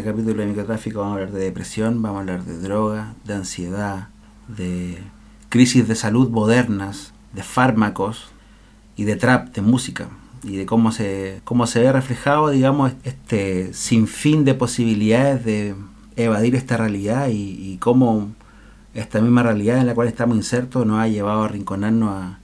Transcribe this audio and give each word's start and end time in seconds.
este 0.00 0.12
capítulo 0.12 0.40
de 0.40 0.46
microtráfico 0.46 1.00
vamos 1.00 1.12
a 1.12 1.20
hablar 1.20 1.32
de 1.34 1.44
depresión, 1.44 2.00
vamos 2.00 2.16
a 2.16 2.20
hablar 2.20 2.44
de 2.44 2.56
droga, 2.56 3.12
de 3.26 3.34
ansiedad, 3.34 4.08
de 4.48 4.96
crisis 5.50 5.86
de 5.86 5.94
salud 5.94 6.30
modernas, 6.30 7.12
de 7.34 7.42
fármacos 7.42 8.30
y 8.96 9.04
de 9.04 9.16
trap, 9.16 9.54
de 9.54 9.60
música 9.60 10.08
y 10.42 10.56
de 10.56 10.64
cómo 10.64 10.90
se, 10.90 11.42
cómo 11.44 11.66
se 11.66 11.80
ve 11.80 11.92
reflejado, 11.92 12.48
digamos, 12.48 12.92
este 13.04 13.74
sinfín 13.74 14.46
de 14.46 14.54
posibilidades 14.54 15.44
de 15.44 15.74
evadir 16.16 16.54
esta 16.54 16.78
realidad 16.78 17.28
y, 17.30 17.76
cómo 17.78 18.32
esta 18.94 19.20
misma 19.20 19.42
realidad 19.42 19.80
en 19.80 19.86
la 19.86 19.94
cual 19.94 20.08
estamos 20.08 20.34
insertos 20.34 20.86
nos 20.86 20.98
ha 20.98 21.08
llevado 21.08 21.42
a 21.42 21.44
arrinconarnos 21.44 22.10
a, 22.10 22.38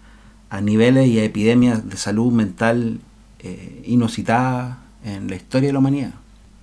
a 0.50 0.61
niveles 0.61 1.09
y 1.09 1.20
a 1.20 1.25
epidemias 1.25 1.88
de 1.88 1.96
salud 1.96 2.30
mental 2.30 3.00
eh, 3.38 3.82
inusitadas 3.86 4.77
en 5.07 5.30
la 5.30 5.36
historia 5.36 5.70
de 5.70 5.73
la 5.73 5.79
humanidad. 5.79 6.12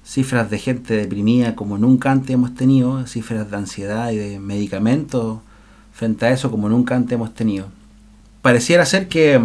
Cifras 0.03 0.49
de 0.49 0.59
gente 0.59 0.95
deprimida 0.95 1.55
como 1.55 1.77
nunca 1.77 2.11
antes 2.11 2.31
hemos 2.31 2.53
tenido, 2.55 3.07
cifras 3.07 3.49
de 3.49 3.57
ansiedad 3.57 4.11
y 4.11 4.17
de 4.17 4.39
medicamentos 4.39 5.39
frente 5.93 6.25
a 6.25 6.31
eso 6.31 6.51
como 6.51 6.67
nunca 6.67 6.95
antes 6.95 7.13
hemos 7.13 7.33
tenido. 7.33 7.67
Pareciera 8.41 8.85
ser 8.85 9.07
que, 9.07 9.41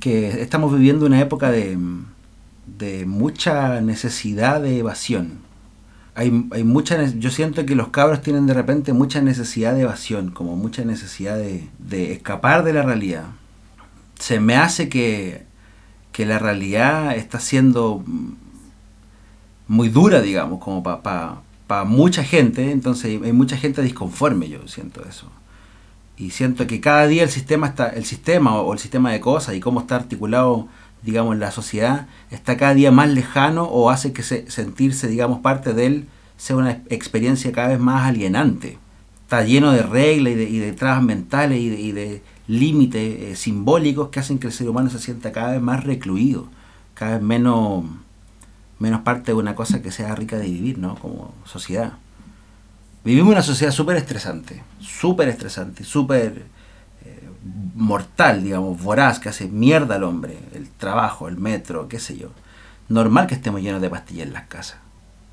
que 0.00 0.42
estamos 0.42 0.72
viviendo 0.72 1.06
una 1.06 1.20
época 1.20 1.50
de, 1.52 1.78
de 2.78 3.06
mucha 3.06 3.80
necesidad 3.80 4.60
de 4.60 4.78
evasión. 4.78 5.44
Hay, 6.16 6.46
hay 6.50 6.64
mucha, 6.64 7.02
yo 7.04 7.30
siento 7.30 7.64
que 7.66 7.74
los 7.74 7.88
cabros 7.88 8.22
tienen 8.22 8.46
de 8.46 8.54
repente 8.54 8.92
mucha 8.92 9.20
necesidad 9.20 9.74
de 9.74 9.82
evasión, 9.82 10.30
como 10.30 10.56
mucha 10.56 10.84
necesidad 10.84 11.36
de, 11.36 11.68
de 11.78 12.12
escapar 12.12 12.64
de 12.64 12.72
la 12.72 12.82
realidad. 12.82 13.24
Se 14.18 14.40
me 14.40 14.56
hace 14.56 14.88
que, 14.88 15.44
que 16.12 16.24
la 16.26 16.38
realidad 16.38 17.16
está 17.16 17.40
siendo 17.40 18.04
muy 19.68 19.88
dura, 19.88 20.20
digamos, 20.20 20.60
como 20.60 20.82
para 20.82 21.40
pa, 21.66 21.84
mucha 21.84 22.22
gente, 22.22 22.70
entonces 22.70 23.20
hay 23.22 23.32
mucha 23.32 23.56
gente 23.56 23.82
disconforme, 23.82 24.48
yo 24.48 24.66
siento 24.68 25.04
eso. 25.08 25.30
Y 26.16 26.30
siento 26.30 26.66
que 26.66 26.80
cada 26.80 27.06
día 27.06 27.24
el 27.24 27.30
sistema 27.30 27.66
está, 27.66 27.88
el 27.88 28.04
sistema 28.04 28.60
o 28.60 28.72
el 28.72 28.78
sistema 28.78 29.10
de 29.10 29.20
cosas 29.20 29.56
y 29.56 29.60
cómo 29.60 29.80
está 29.80 29.96
articulado, 29.96 30.68
digamos, 31.02 31.36
la 31.36 31.50
sociedad, 31.50 32.06
está 32.30 32.56
cada 32.56 32.74
día 32.74 32.92
más 32.92 33.08
lejano 33.08 33.64
o 33.64 33.90
hace 33.90 34.12
que 34.12 34.22
se, 34.22 34.48
sentirse, 34.50 35.08
digamos, 35.08 35.40
parte 35.40 35.74
de 35.74 35.86
él 35.86 36.08
sea 36.36 36.56
una 36.56 36.82
experiencia 36.88 37.52
cada 37.52 37.68
vez 37.68 37.80
más 37.80 38.06
alienante. 38.06 38.78
Está 39.22 39.42
lleno 39.42 39.72
de 39.72 39.82
reglas 39.82 40.34
y 40.34 40.36
de, 40.36 40.44
y 40.44 40.58
de 40.58 40.72
trabas 40.72 41.02
mentales 41.02 41.58
y 41.58 41.92
de, 41.92 42.22
límites 42.46 43.22
eh, 43.22 43.36
simbólicos 43.36 44.10
que 44.10 44.20
hacen 44.20 44.38
que 44.38 44.48
el 44.48 44.52
ser 44.52 44.68
humano 44.68 44.90
se 44.90 44.98
sienta 44.98 45.32
cada 45.32 45.52
vez 45.52 45.62
más 45.62 45.82
recluido, 45.82 46.46
cada 46.92 47.12
vez 47.12 47.22
menos 47.22 47.84
menos 48.78 49.02
parte 49.02 49.32
de 49.32 49.38
una 49.38 49.54
cosa 49.54 49.82
que 49.82 49.90
sea 49.90 50.14
rica 50.14 50.36
de 50.36 50.46
vivir, 50.46 50.78
¿no? 50.78 50.96
Como 50.96 51.34
sociedad. 51.44 51.94
Vivimos 53.04 53.32
una 53.32 53.42
sociedad 53.42 53.72
súper 53.72 53.96
estresante, 53.96 54.62
súper 54.80 55.28
estresante, 55.28 55.84
súper 55.84 56.46
eh, 57.04 57.28
mortal, 57.74 58.42
digamos, 58.42 58.82
voraz, 58.82 59.18
que 59.18 59.28
hace 59.28 59.46
mierda 59.46 59.96
al 59.96 60.04
hombre, 60.04 60.38
el 60.54 60.68
trabajo, 60.70 61.28
el 61.28 61.36
metro, 61.36 61.88
qué 61.88 61.98
sé 61.98 62.16
yo. 62.16 62.30
Normal 62.88 63.26
que 63.26 63.34
estemos 63.34 63.60
llenos 63.60 63.82
de 63.82 63.90
pastillas 63.90 64.26
en 64.26 64.32
las 64.32 64.46
casas. 64.46 64.78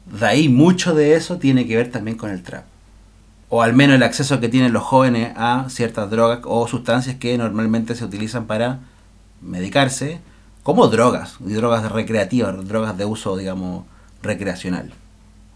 De 0.05 0.25
ahí 0.25 0.49
mucho 0.49 0.93
de 0.93 1.15
eso 1.15 1.37
tiene 1.37 1.65
que 1.65 1.77
ver 1.77 1.91
también 1.91 2.17
con 2.17 2.29
el 2.29 2.43
trap. 2.43 2.65
O 3.49 3.61
al 3.61 3.73
menos 3.73 3.95
el 3.95 4.03
acceso 4.03 4.39
que 4.39 4.49
tienen 4.49 4.73
los 4.73 4.83
jóvenes 4.83 5.33
a 5.35 5.65
ciertas 5.69 6.09
drogas 6.09 6.39
o 6.43 6.67
sustancias 6.67 7.17
que 7.17 7.37
normalmente 7.37 7.95
se 7.95 8.05
utilizan 8.05 8.47
para 8.47 8.79
medicarse 9.41 10.19
como 10.63 10.87
drogas, 10.87 11.37
y 11.45 11.53
drogas 11.53 11.91
recreativas, 11.91 12.67
drogas 12.67 12.97
de 12.97 13.05
uso, 13.05 13.35
digamos, 13.35 13.85
recreacional. 14.21 14.93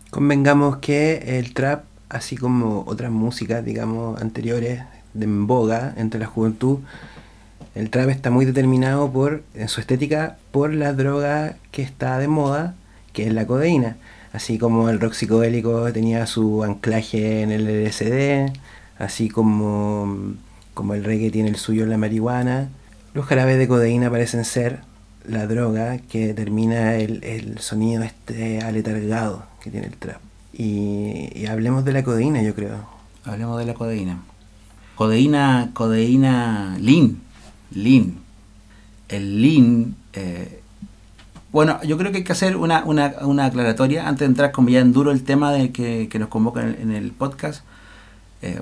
Convengamos 0.09 0.77
que 0.77 1.37
el 1.37 1.53
trap, 1.53 1.83
así 2.09 2.37
como 2.37 2.83
otras 2.87 3.11
músicas, 3.11 3.63
digamos, 3.63 4.21
anteriores, 4.21 4.81
de 5.13 5.25
en 5.25 5.47
boga 5.47 5.93
entre 5.97 6.19
la 6.19 6.25
juventud, 6.25 6.79
el 7.75 7.89
trap 7.89 8.09
está 8.09 8.31
muy 8.31 8.45
determinado 8.45 9.11
por, 9.11 9.43
en 9.53 9.67
su 9.67 9.81
estética, 9.81 10.37
por 10.51 10.73
la 10.73 10.93
droga 10.93 11.55
que 11.71 11.81
está 11.81 12.17
de 12.17 12.27
moda, 12.27 12.75
que 13.13 13.27
es 13.27 13.33
la 13.33 13.45
codeína. 13.45 13.97
Así 14.33 14.57
como 14.57 14.89
el 14.89 14.99
rock 14.99 15.13
psicodélico 15.13 15.91
tenía 15.93 16.25
su 16.25 16.63
anclaje 16.63 17.41
en 17.41 17.51
el 17.51 17.85
LSD, 17.85 18.53
así 18.97 19.29
como, 19.29 20.35
como 20.73 20.93
el 20.93 21.03
reggae 21.03 21.31
tiene 21.31 21.49
el 21.49 21.55
suyo 21.57 21.83
en 21.83 21.89
la 21.89 21.97
marihuana, 21.97 22.69
los 23.13 23.25
jarabes 23.25 23.57
de 23.57 23.67
codeína 23.67 24.09
parecen 24.09 24.43
ser 24.43 24.81
la 25.27 25.47
droga 25.47 25.97
que 25.97 26.27
determina 26.27 26.95
el, 26.95 27.57
sonido 27.59 28.03
este 28.03 28.61
aletargado 28.61 29.45
que 29.61 29.71
tiene 29.71 29.87
el 29.87 29.97
trap. 29.97 30.21
Y, 30.53 31.45
hablemos 31.47 31.83
de 31.85 31.93
la 31.93 32.03
codeína, 32.03 32.41
yo 32.41 32.55
creo. 32.55 32.85
Hablemos 33.25 33.59
de 33.59 33.65
la 33.65 33.73
codeína. 33.73 34.19
Codeína, 34.95 35.71
codeína 35.73 36.77
lean. 36.79 37.19
Lean. 37.71 38.15
El 39.09 39.41
lean. 39.41 39.95
Eh, 40.13 40.61
bueno, 41.51 41.81
yo 41.83 41.97
creo 41.97 42.11
que 42.11 42.19
hay 42.19 42.23
que 42.23 42.31
hacer 42.31 42.55
una, 42.57 42.83
aclaratoria 43.45 44.07
antes 44.07 44.19
de 44.19 44.25
entrar 44.25 44.51
como 44.51 44.69
ya 44.69 44.79
en 44.79 44.93
duro 44.93 45.11
el 45.11 45.23
tema 45.23 45.51
de 45.51 45.71
que, 45.71 46.09
nos 46.19 46.29
convoca 46.29 46.61
en 46.61 46.91
el, 46.91 47.11
podcast. 47.11 47.63
Eh, 48.41 48.61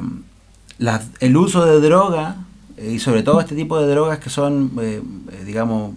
el 1.19 1.37
uso 1.37 1.65
de 1.65 1.79
droga 1.79 2.37
eh, 2.77 2.91
y 2.93 2.99
sobre 2.99 3.23
todo 3.23 3.39
este 3.39 3.55
tipo 3.55 3.79
de 3.79 3.87
drogas 3.87 4.19
que 4.19 4.29
son, 4.29 4.71
digamos, 5.45 5.93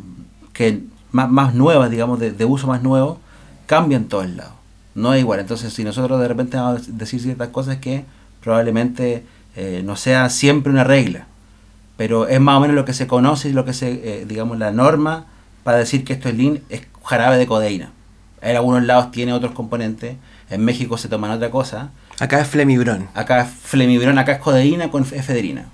que 0.56 0.80
más, 1.12 1.30
más 1.30 1.54
nuevas, 1.54 1.90
digamos, 1.90 2.18
de, 2.18 2.44
uso 2.46 2.66
más 2.66 2.82
nuevo, 2.82 3.20
cambian 3.66 4.06
todos 4.06 4.28
lados. 4.30 4.54
No 4.94 5.12
es 5.12 5.20
igual. 5.20 5.38
Entonces, 5.40 5.72
si 5.74 5.84
nosotros 5.84 6.18
de 6.18 6.28
repente 6.28 6.56
vamos 6.56 6.88
a 6.88 6.92
decir 6.92 7.20
ciertas 7.20 7.48
cosas 7.48 7.76
que 7.76 8.04
probablemente 8.42 9.24
eh, 9.54 9.82
no 9.84 9.96
sea 9.96 10.30
siempre 10.30 10.72
una 10.72 10.82
regla, 10.82 11.26
pero 11.98 12.26
es 12.26 12.40
más 12.40 12.56
o 12.56 12.60
menos 12.60 12.74
lo 12.74 12.86
que 12.86 12.94
se 12.94 13.06
conoce 13.06 13.50
y 13.50 13.52
lo 13.52 13.66
que 13.66 13.74
se, 13.74 13.90
eh, 13.90 14.24
digamos, 14.26 14.58
la 14.58 14.70
norma 14.70 15.26
para 15.62 15.76
decir 15.76 16.04
que 16.04 16.14
esto 16.14 16.30
es 16.30 16.36
lean 16.36 16.60
es 16.70 16.82
jarabe 17.04 17.36
de 17.36 17.46
codeína. 17.46 17.90
En 18.40 18.56
algunos 18.56 18.82
lados 18.84 19.10
tiene 19.10 19.34
otros 19.34 19.52
componentes, 19.52 20.16
en 20.48 20.64
México 20.64 20.96
se 20.96 21.08
toman 21.08 21.32
otra 21.32 21.50
cosa. 21.50 21.90
Acá 22.18 22.40
es 22.40 22.48
flemibron. 22.48 23.08
Acá 23.12 23.42
es 23.42 23.50
flemibron, 23.50 24.18
acá 24.18 24.32
es 24.32 24.38
codeína 24.38 24.90
con 24.90 25.02
efedrina. 25.02 25.66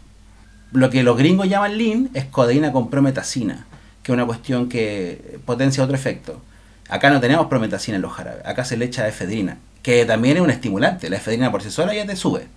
Lo 0.73 0.91
que 0.91 1.05
los 1.05 1.17
gringos 1.17 1.49
llaman 1.49 1.79
lean 1.79 2.11
es 2.15 2.25
codeína 2.25 2.73
con 2.73 2.91
prometacina 2.91 3.67
que 4.03 4.13
una 4.13 4.27
cuestión 4.27 4.69
que 4.69 5.39
potencia 5.45 5.85
otro 5.85 5.95
efecto. 5.95 6.41
Acá 6.89 7.11
no 7.11 7.21
tenemos 7.21 7.47
prometacina 7.47 7.97
en 7.97 8.03
los 8.03 8.13
jarabes, 8.13 8.45
acá 8.45 8.65
se 8.65 8.77
le 8.77 8.85
echa 8.85 9.09
efedrina, 9.09 9.59
que 9.83 10.05
también 10.05 10.37
es 10.37 10.43
un 10.43 10.51
estimulante. 10.51 11.09
La 11.09 11.17
efedrina 11.17 11.51
por 11.51 11.63
sí 11.63 11.71
sola 11.71 11.95
ya 11.95 12.07
te 12.07 12.17
sube, 12.17 12.49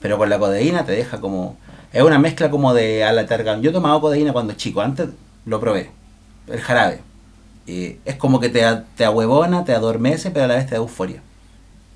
pero 0.00 0.16
con 0.18 0.30
la 0.30 0.38
codeína 0.38 0.84
te 0.84 0.92
deja 0.92 1.20
como. 1.20 1.56
Es 1.92 2.02
una 2.02 2.18
mezcla 2.18 2.50
como 2.50 2.72
de 2.72 3.04
alatargan. 3.04 3.60
Yo 3.60 3.70
he 3.70 3.72
tomado 3.72 4.00
codeína 4.00 4.32
cuando 4.32 4.54
chico, 4.54 4.80
antes 4.80 5.08
lo 5.44 5.60
probé, 5.60 5.90
el 6.46 6.60
jarabe. 6.60 7.00
Es 7.66 8.16
como 8.16 8.40
que 8.40 8.48
te, 8.48 8.60
te 8.96 9.04
te 9.06 9.74
adormece, 9.74 10.30
pero 10.30 10.44
a 10.46 10.48
la 10.48 10.54
vez 10.54 10.66
te 10.66 10.72
da 10.72 10.78
euforia. 10.78 11.20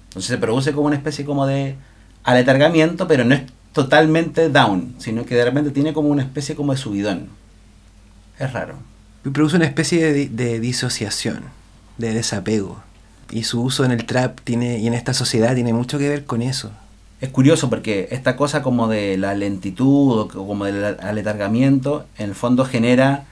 Entonces 0.09 0.31
se 0.31 0.39
produce 0.39 0.73
como 0.73 0.87
una 0.87 0.97
especie 0.97 1.25
como 1.25 1.47
de 1.47 1.77
aletargamiento, 2.25 3.07
pero 3.09 3.25
no 3.25 3.35
es 3.35 3.43
totalmente 3.73 4.49
down, 4.49 4.95
sino 4.99 5.25
que 5.25 5.35
de 5.35 5.45
repente 5.45 5.71
tiene 5.71 5.93
como 5.93 6.09
una 6.09 6.23
especie 6.23 6.55
como 6.57 6.73
de 6.73 6.79
subidón. 6.79 7.29
Es 8.39 8.53
raro 8.53 8.77
produce 9.31 9.57
una 9.57 9.67
especie 9.67 10.29
de, 10.29 10.61
disociación, 10.61 11.45
de 11.99 12.13
desapego. 12.13 12.83
Y 13.31 13.45
su 13.45 13.63
uso 13.63 13.85
en 13.85 13.91
el 13.91 14.07
trap 14.07 14.41
tiene, 14.45 14.79
y 14.79 14.87
en 14.87 14.95
esta 14.95 15.15
sociedad 15.15 15.55
tiene 15.55 15.73
mucho 15.73 15.99
que 15.99 16.09
ver 16.09 16.25
con 16.25 16.43
eso. 16.43 16.71
Es 17.21 17.31
curioso 17.31 17.71
porque 17.71 18.09
esta 18.11 18.37
cosa 18.37 18.63
como 18.63 18.89
de 18.89 19.17
la 19.17 19.35
lentitud 19.35 20.21
o 20.21 20.29
como 20.29 20.65
del 20.65 20.85
aletargamiento, 21.01 22.07
en 22.19 22.29
el 22.31 22.35
fondo 22.35 22.65
genera 22.65 23.25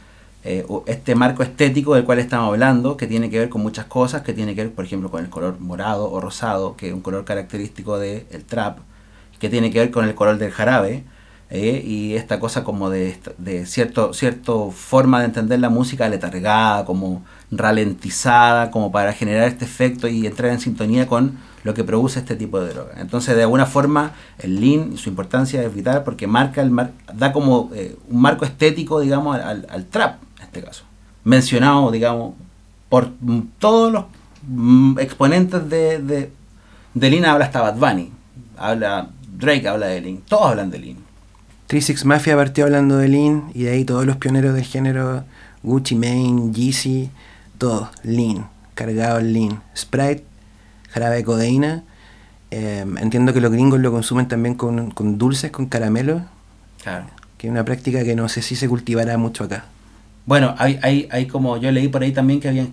eh, 0.42 0.66
este 0.86 1.14
marco 1.14 1.42
estético 1.42 1.94
del 1.94 2.04
cual 2.04 2.18
estamos 2.18 2.48
hablando, 2.48 2.96
que 2.96 3.06
tiene 3.06 3.30
que 3.30 3.38
ver 3.38 3.48
con 3.48 3.62
muchas 3.62 3.86
cosas, 3.86 4.22
que 4.22 4.32
tiene 4.32 4.54
que 4.54 4.64
ver, 4.64 4.72
por 4.72 4.84
ejemplo, 4.84 5.10
con 5.10 5.22
el 5.22 5.30
color 5.30 5.60
morado 5.60 6.10
o 6.10 6.20
rosado, 6.20 6.76
que 6.76 6.88
es 6.88 6.94
un 6.94 7.00
color 7.02 7.24
característico 7.24 7.98
del 7.98 8.44
trap, 8.46 8.78
que 9.38 9.48
tiene 9.48 9.70
que 9.70 9.78
ver 9.78 9.90
con 9.90 10.04
el 10.06 10.14
color 10.14 10.38
del 10.38 10.50
jarabe, 10.50 11.04
¿eh? 11.54 11.82
y 11.86 12.14
esta 12.14 12.40
cosa 12.40 12.64
como 12.64 12.90
de, 12.90 13.16
de 13.38 13.64
cierto, 13.64 14.12
cierto 14.12 14.72
forma 14.72 15.20
de 15.20 15.26
entender 15.26 15.60
la 15.60 15.70
música 15.70 16.08
letargada, 16.08 16.84
como 16.84 17.22
ralentizada, 17.50 18.70
como 18.70 18.90
para 18.90 19.12
generar 19.12 19.46
este 19.48 19.64
efecto 19.64 20.08
y 20.08 20.26
entrar 20.26 20.50
en 20.50 20.60
sintonía 20.60 21.06
con 21.06 21.38
lo 21.62 21.72
que 21.72 21.84
produce 21.84 22.18
este 22.18 22.34
tipo 22.34 22.60
de 22.60 22.74
droga. 22.74 22.94
Entonces, 22.98 23.36
de 23.36 23.42
alguna 23.42 23.66
forma, 23.66 24.12
el 24.38 24.60
lean, 24.60 24.96
su 24.96 25.08
importancia 25.08 25.62
es 25.62 25.72
vital 25.72 26.02
porque 26.02 26.26
marca 26.26 26.60
el 26.60 26.74
da 27.14 27.32
como 27.32 27.70
eh, 27.72 27.96
un 28.08 28.20
marco 28.20 28.44
estético, 28.44 29.00
digamos, 29.00 29.38
al, 29.38 29.86
trap, 29.86 30.18
en 30.38 30.44
este 30.44 30.62
caso. 30.62 30.84
Mencionado, 31.22 31.90
digamos, 31.90 32.34
por 32.88 33.10
todos 33.58 33.92
los 33.92 34.04
mm, 34.46 34.98
exponentes 34.98 35.68
de, 35.70 36.00
de, 36.94 37.10
lean 37.10 37.24
habla 37.24 37.46
hasta 37.46 37.62
Bad 37.62 37.78
habla 38.56 39.08
Drake 39.38 39.66
habla 39.66 39.86
de 39.86 40.00
lean, 40.00 40.18
todos 40.28 40.50
hablan 40.50 40.70
de 40.70 40.78
lean. 40.78 41.03
36 41.66 42.04
Mafia 42.04 42.36
partió 42.36 42.64
hablando 42.64 42.98
de 42.98 43.08
Lean 43.08 43.50
y 43.54 43.64
de 43.64 43.72
ahí 43.72 43.84
todos 43.84 44.04
los 44.06 44.16
pioneros 44.16 44.54
del 44.54 44.64
género, 44.64 45.24
Gucci 45.62 45.94
Mane, 45.96 46.52
Yeezy, 46.52 47.10
todo, 47.58 47.90
Lean, 48.02 48.48
cargado 48.74 49.18
en 49.20 49.32
Lean. 49.32 49.62
Sprite 49.76 50.24
jarabe 50.90 51.16
de 51.16 51.24
codeína. 51.24 51.82
Eh, 52.50 52.84
entiendo 53.00 53.32
que 53.32 53.40
los 53.40 53.50
gringos 53.50 53.80
lo 53.80 53.90
consumen 53.90 54.28
también 54.28 54.54
con, 54.54 54.90
con 54.90 55.18
dulces, 55.18 55.50
con 55.50 55.66
caramelos, 55.66 56.22
Claro. 56.82 57.06
que 57.38 57.46
es 57.46 57.50
una 57.50 57.64
práctica 57.64 58.04
que 58.04 58.14
no 58.14 58.28
sé 58.28 58.42
si 58.42 58.54
se 58.56 58.68
cultivará 58.68 59.16
mucho 59.16 59.44
acá. 59.44 59.64
Bueno, 60.26 60.54
hay, 60.58 60.78
hay, 60.82 61.08
hay 61.10 61.26
como 61.26 61.56
yo 61.56 61.70
leí 61.72 61.88
por 61.88 62.02
ahí 62.02 62.12
también 62.12 62.40
que 62.40 62.48
había 62.48 62.66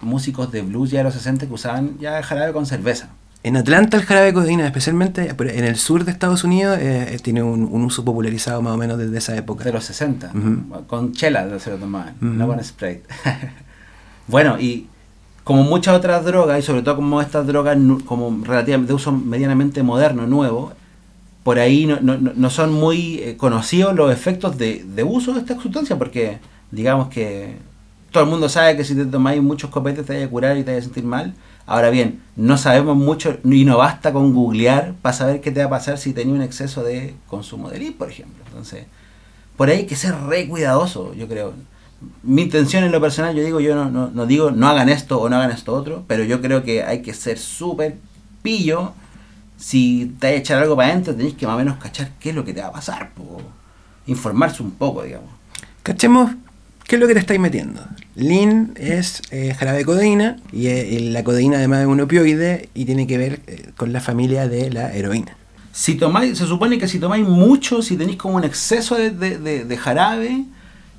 músicos 0.00 0.50
de 0.50 0.62
blues 0.62 0.90
ya 0.90 0.98
de 0.98 1.04
los 1.04 1.14
60 1.14 1.46
que 1.46 1.52
usaban 1.52 1.98
ya 1.98 2.22
jarabe 2.22 2.52
con 2.52 2.66
cerveza. 2.66 3.10
En 3.48 3.56
Atlanta 3.56 3.96
el 3.96 4.02
jarabe 4.04 4.26
de 4.26 4.34
codeína, 4.34 4.66
especialmente 4.66 5.30
en 5.38 5.64
el 5.64 5.76
sur 5.76 6.04
de 6.04 6.12
Estados 6.12 6.44
Unidos, 6.44 6.76
eh, 6.80 7.18
tiene 7.22 7.42
un, 7.42 7.62
un 7.72 7.82
uso 7.82 8.04
popularizado 8.04 8.60
más 8.60 8.74
o 8.74 8.76
menos 8.76 8.98
desde 8.98 9.16
esa 9.16 9.34
época. 9.36 9.64
De 9.64 9.72
los 9.72 9.84
60. 9.84 10.32
Ujú. 10.34 10.84
Con 10.86 11.12
chela 11.14 11.58
se 11.58 11.70
lo 11.70 11.76
tomaban, 11.78 12.14
no 12.20 12.46
con 12.46 12.62
Sprite. 12.62 13.04
bueno, 14.26 14.60
y 14.60 14.86
como 15.44 15.62
muchas 15.64 15.96
otras 15.96 16.26
drogas, 16.26 16.58
y 16.58 16.62
sobre 16.62 16.82
todo 16.82 16.96
como 16.96 17.22
estas 17.22 17.46
drogas 17.46 17.78
como 18.04 18.44
relativamente 18.44 18.88
de 18.88 18.94
uso 18.94 19.12
medianamente 19.12 19.82
moderno, 19.82 20.26
nuevo, 20.26 20.72
por 21.42 21.58
ahí 21.58 21.86
no, 21.86 21.98
no- 22.02 22.18
no- 22.18 22.50
son 22.50 22.74
muy 22.74 23.18
eh, 23.20 23.36
conocidos 23.38 23.94
los 23.96 24.12
efectos 24.12 24.58
de, 24.58 24.84
de 24.94 25.02
uso 25.04 25.32
de 25.32 25.40
esta 25.40 25.58
sustancia, 25.58 25.96
porque 25.96 26.38
digamos 26.70 27.08
que 27.08 27.56
todo 28.10 28.24
el 28.24 28.28
mundo 28.28 28.50
sabe 28.50 28.76
que 28.76 28.84
si 28.84 28.94
te 28.94 29.06
tomáis 29.06 29.42
muchos 29.42 29.70
copetes 29.70 30.04
te 30.04 30.12
vaya 30.12 30.26
a 30.26 30.28
curar 30.28 30.56
y 30.58 30.64
te 30.64 30.72
vaya 30.72 30.80
a 30.80 30.84
sentir 30.84 31.04
mal. 31.04 31.32
Ahora 31.68 31.90
bien, 31.90 32.22
no 32.34 32.56
sabemos 32.56 32.96
mucho 32.96 33.36
y 33.44 33.66
no 33.66 33.76
basta 33.76 34.10
con 34.10 34.32
googlear 34.32 34.94
para 35.02 35.12
saber 35.12 35.42
qué 35.42 35.50
te 35.50 35.60
va 35.60 35.66
a 35.66 35.70
pasar 35.70 35.98
si 35.98 36.14
tenías 36.14 36.34
un 36.34 36.42
exceso 36.42 36.82
de 36.82 37.14
consumo 37.26 37.68
de 37.68 37.78
lit, 37.78 37.98
por 37.98 38.10
ejemplo. 38.10 38.42
Entonces, 38.46 38.86
por 39.54 39.68
ahí 39.68 39.80
hay 39.80 39.86
que 39.86 39.94
ser 39.94 40.14
re 40.14 40.48
cuidadoso, 40.48 41.12
yo 41.12 41.28
creo. 41.28 41.52
Mi 42.22 42.40
intención 42.40 42.84
en 42.84 42.92
lo 42.92 43.02
personal, 43.02 43.36
yo 43.36 43.44
digo, 43.44 43.60
yo 43.60 43.74
no, 43.74 44.26
digo 44.26 44.50
no 44.50 44.66
hagan 44.66 44.88
esto 44.88 45.20
o 45.20 45.28
no 45.28 45.36
hagan 45.36 45.50
esto 45.50 45.74
otro, 45.74 46.04
pero 46.06 46.24
yo 46.24 46.40
creo 46.40 46.64
que 46.64 46.84
hay 46.84 47.02
que 47.02 47.12
ser 47.12 47.38
súper 47.38 47.98
pillo. 48.40 48.92
Si 49.58 50.14
te 50.18 50.28
hay 50.28 50.32
que 50.34 50.38
echar 50.38 50.62
algo 50.62 50.74
para 50.74 50.88
adentro, 50.88 51.14
tenéis 51.14 51.34
que 51.34 51.46
más 51.46 51.56
o 51.56 51.58
menos 51.58 51.76
cachar 51.76 52.12
qué 52.18 52.30
es 52.30 52.34
lo 52.34 52.46
que 52.46 52.54
te 52.54 52.62
va 52.62 52.68
a 52.68 52.72
pasar, 52.72 53.10
po. 53.12 53.42
informarse 54.06 54.62
un 54.62 54.70
poco, 54.70 55.02
digamos. 55.02 55.28
Cachemos 55.82 56.30
qué 56.88 56.96
es 56.96 57.00
lo 57.00 57.06
que 57.06 57.14
te 57.14 57.20
estáis 57.20 57.38
metiendo. 57.38 57.80
Lean 58.16 58.72
es 58.74 59.22
eh, 59.30 59.54
jarabe 59.56 59.78
de 59.78 59.84
codeína 59.84 60.38
y 60.50 60.66
eh, 60.68 60.98
la 61.12 61.22
codeína 61.22 61.58
además 61.58 61.82
es 61.82 61.86
un 61.86 62.00
opioide 62.00 62.70
y 62.74 62.86
tiene 62.86 63.06
que 63.06 63.18
ver 63.18 63.40
eh, 63.46 63.70
con 63.76 63.92
la 63.92 64.00
familia 64.00 64.48
de 64.48 64.70
la 64.70 64.92
heroína. 64.92 65.36
Si 65.70 65.94
tomáis, 65.94 66.38
se 66.38 66.46
supone 66.46 66.78
que 66.78 66.88
si 66.88 66.98
tomáis 66.98 67.28
mucho, 67.28 67.82
si 67.82 67.96
tenéis 67.96 68.16
como 68.16 68.36
un 68.36 68.44
exceso 68.44 68.96
de, 68.96 69.78
jarabe, 69.80 70.44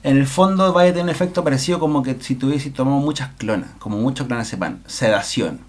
en 0.04 0.18
el 0.18 0.28
fondo 0.28 0.72
vaya 0.72 0.92
a 0.92 0.94
tener 0.94 1.06
un 1.06 1.10
efecto 1.10 1.44
parecido 1.44 1.80
como 1.80 2.04
que 2.04 2.16
si 2.22 2.36
tuvieseis 2.36 2.74
tomado 2.74 3.00
muchas 3.00 3.32
clonas, 3.38 3.72
como 3.80 3.98
mucho 3.98 4.28
clonazepam, 4.28 4.78
sedación. 4.86 5.60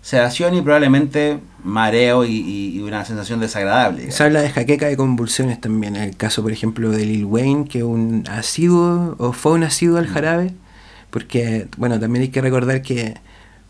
Sedación 0.00 0.54
y 0.54 0.62
probablemente 0.62 1.38
mareo 1.64 2.24
y, 2.24 2.80
una 2.80 3.04
sensación 3.04 3.40
desagradable. 3.40 3.98
digamos. 3.98 4.14
Se 4.16 4.24
habla 4.24 4.40
de 4.40 4.50
jaqueca 4.50 4.90
y 4.90 4.96
convulsiones 4.96 5.60
también. 5.60 5.96
En 5.96 6.02
el 6.04 6.16
caso, 6.16 6.42
por 6.42 6.52
ejemplo, 6.52 6.90
de 6.90 7.04
Lil 7.04 7.24
Wayne, 7.24 7.66
que 7.68 7.82
un 7.84 8.24
asiduo 8.30 9.16
o 9.18 9.32
fue 9.32 9.52
un 9.52 9.64
asiduo 9.64 9.98
al 9.98 10.06
jarabe. 10.06 10.52
Porque, 11.10 11.68
bueno, 11.76 11.98
también 11.98 12.22
hay 12.22 12.28
que 12.28 12.40
recordar 12.40 12.80
que 12.82 13.16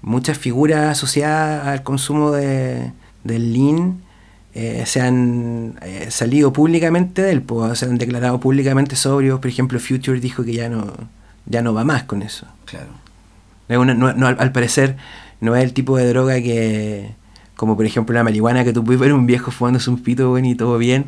muchas 0.02 0.38
figuras 0.38 0.86
asociadas 0.90 1.66
al 1.66 1.82
consumo 1.82 2.30
de, 2.32 2.92
del 3.24 3.52
lean 3.52 4.00
eh, 4.54 4.84
se 4.86 5.00
han 5.00 5.78
eh, 5.82 6.08
salido 6.10 6.52
públicamente 6.52 7.22
del 7.22 7.42
pues, 7.42 7.78
se 7.80 7.86
han 7.86 7.96
declarado 7.98 8.38
públicamente 8.38 8.96
sobrios. 8.96 9.40
Por 9.40 9.48
ejemplo, 9.50 9.78
Future 9.80 10.20
dijo 10.20 10.44
que 10.44 10.52
ya 10.52 10.68
no, 10.68 10.92
ya 11.46 11.62
no 11.62 11.74
va 11.74 11.84
más 11.84 12.04
con 12.04 12.22
eso. 12.22 12.46
Claro. 12.64 12.88
Una- 13.68 13.94
no- 13.94 14.12
no, 14.14 14.26
al, 14.26 14.36
al 14.38 14.52
parecer 14.52 14.96
no 15.40 15.54
es 15.56 15.64
el 15.64 15.72
tipo 15.72 15.96
de 15.96 16.08
droga 16.08 16.34
que, 16.36 17.14
como 17.56 17.76
por 17.76 17.86
ejemplo 17.86 18.14
la 18.14 18.24
marihuana, 18.24 18.64
que 18.64 18.72
tú 18.72 18.84
puedes 18.84 19.00
ver 19.00 19.12
un 19.12 19.26
viejo 19.26 19.50
fumándose 19.50 19.90
un 19.90 20.02
pito, 20.02 20.32
weón, 20.32 20.44
y 20.46 20.54
todo 20.54 20.78
bien. 20.78 21.06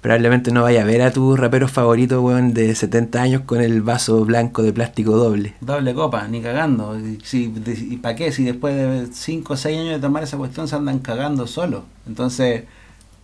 Probablemente 0.00 0.50
no 0.50 0.62
vaya 0.62 0.82
a 0.82 0.84
ver 0.84 1.00
a 1.02 1.12
tu 1.12 1.36
rapero 1.36 1.68
favorito, 1.68 2.20
weón, 2.22 2.54
de 2.54 2.74
70 2.74 3.22
años 3.22 3.42
con 3.46 3.60
el 3.60 3.82
vaso 3.82 4.24
blanco 4.24 4.62
de 4.64 4.72
plástico 4.72 5.12
doble. 5.16 5.54
Doble 5.60 5.94
copa, 5.94 6.26
ni 6.26 6.40
cagando. 6.42 6.98
Si- 7.22 7.52
¿Y 7.88 7.96
para 7.98 8.16
qué? 8.16 8.32
Si 8.32 8.42
después 8.42 8.74
de 8.74 9.06
5 9.12 9.52
o 9.52 9.56
6 9.56 9.78
años 9.78 9.92
de 9.94 10.00
tomar 10.00 10.24
esa 10.24 10.36
cuestión 10.38 10.66
se 10.66 10.74
andan 10.74 10.98
cagando 10.98 11.46
solo. 11.46 11.84
Entonces, 12.08 12.64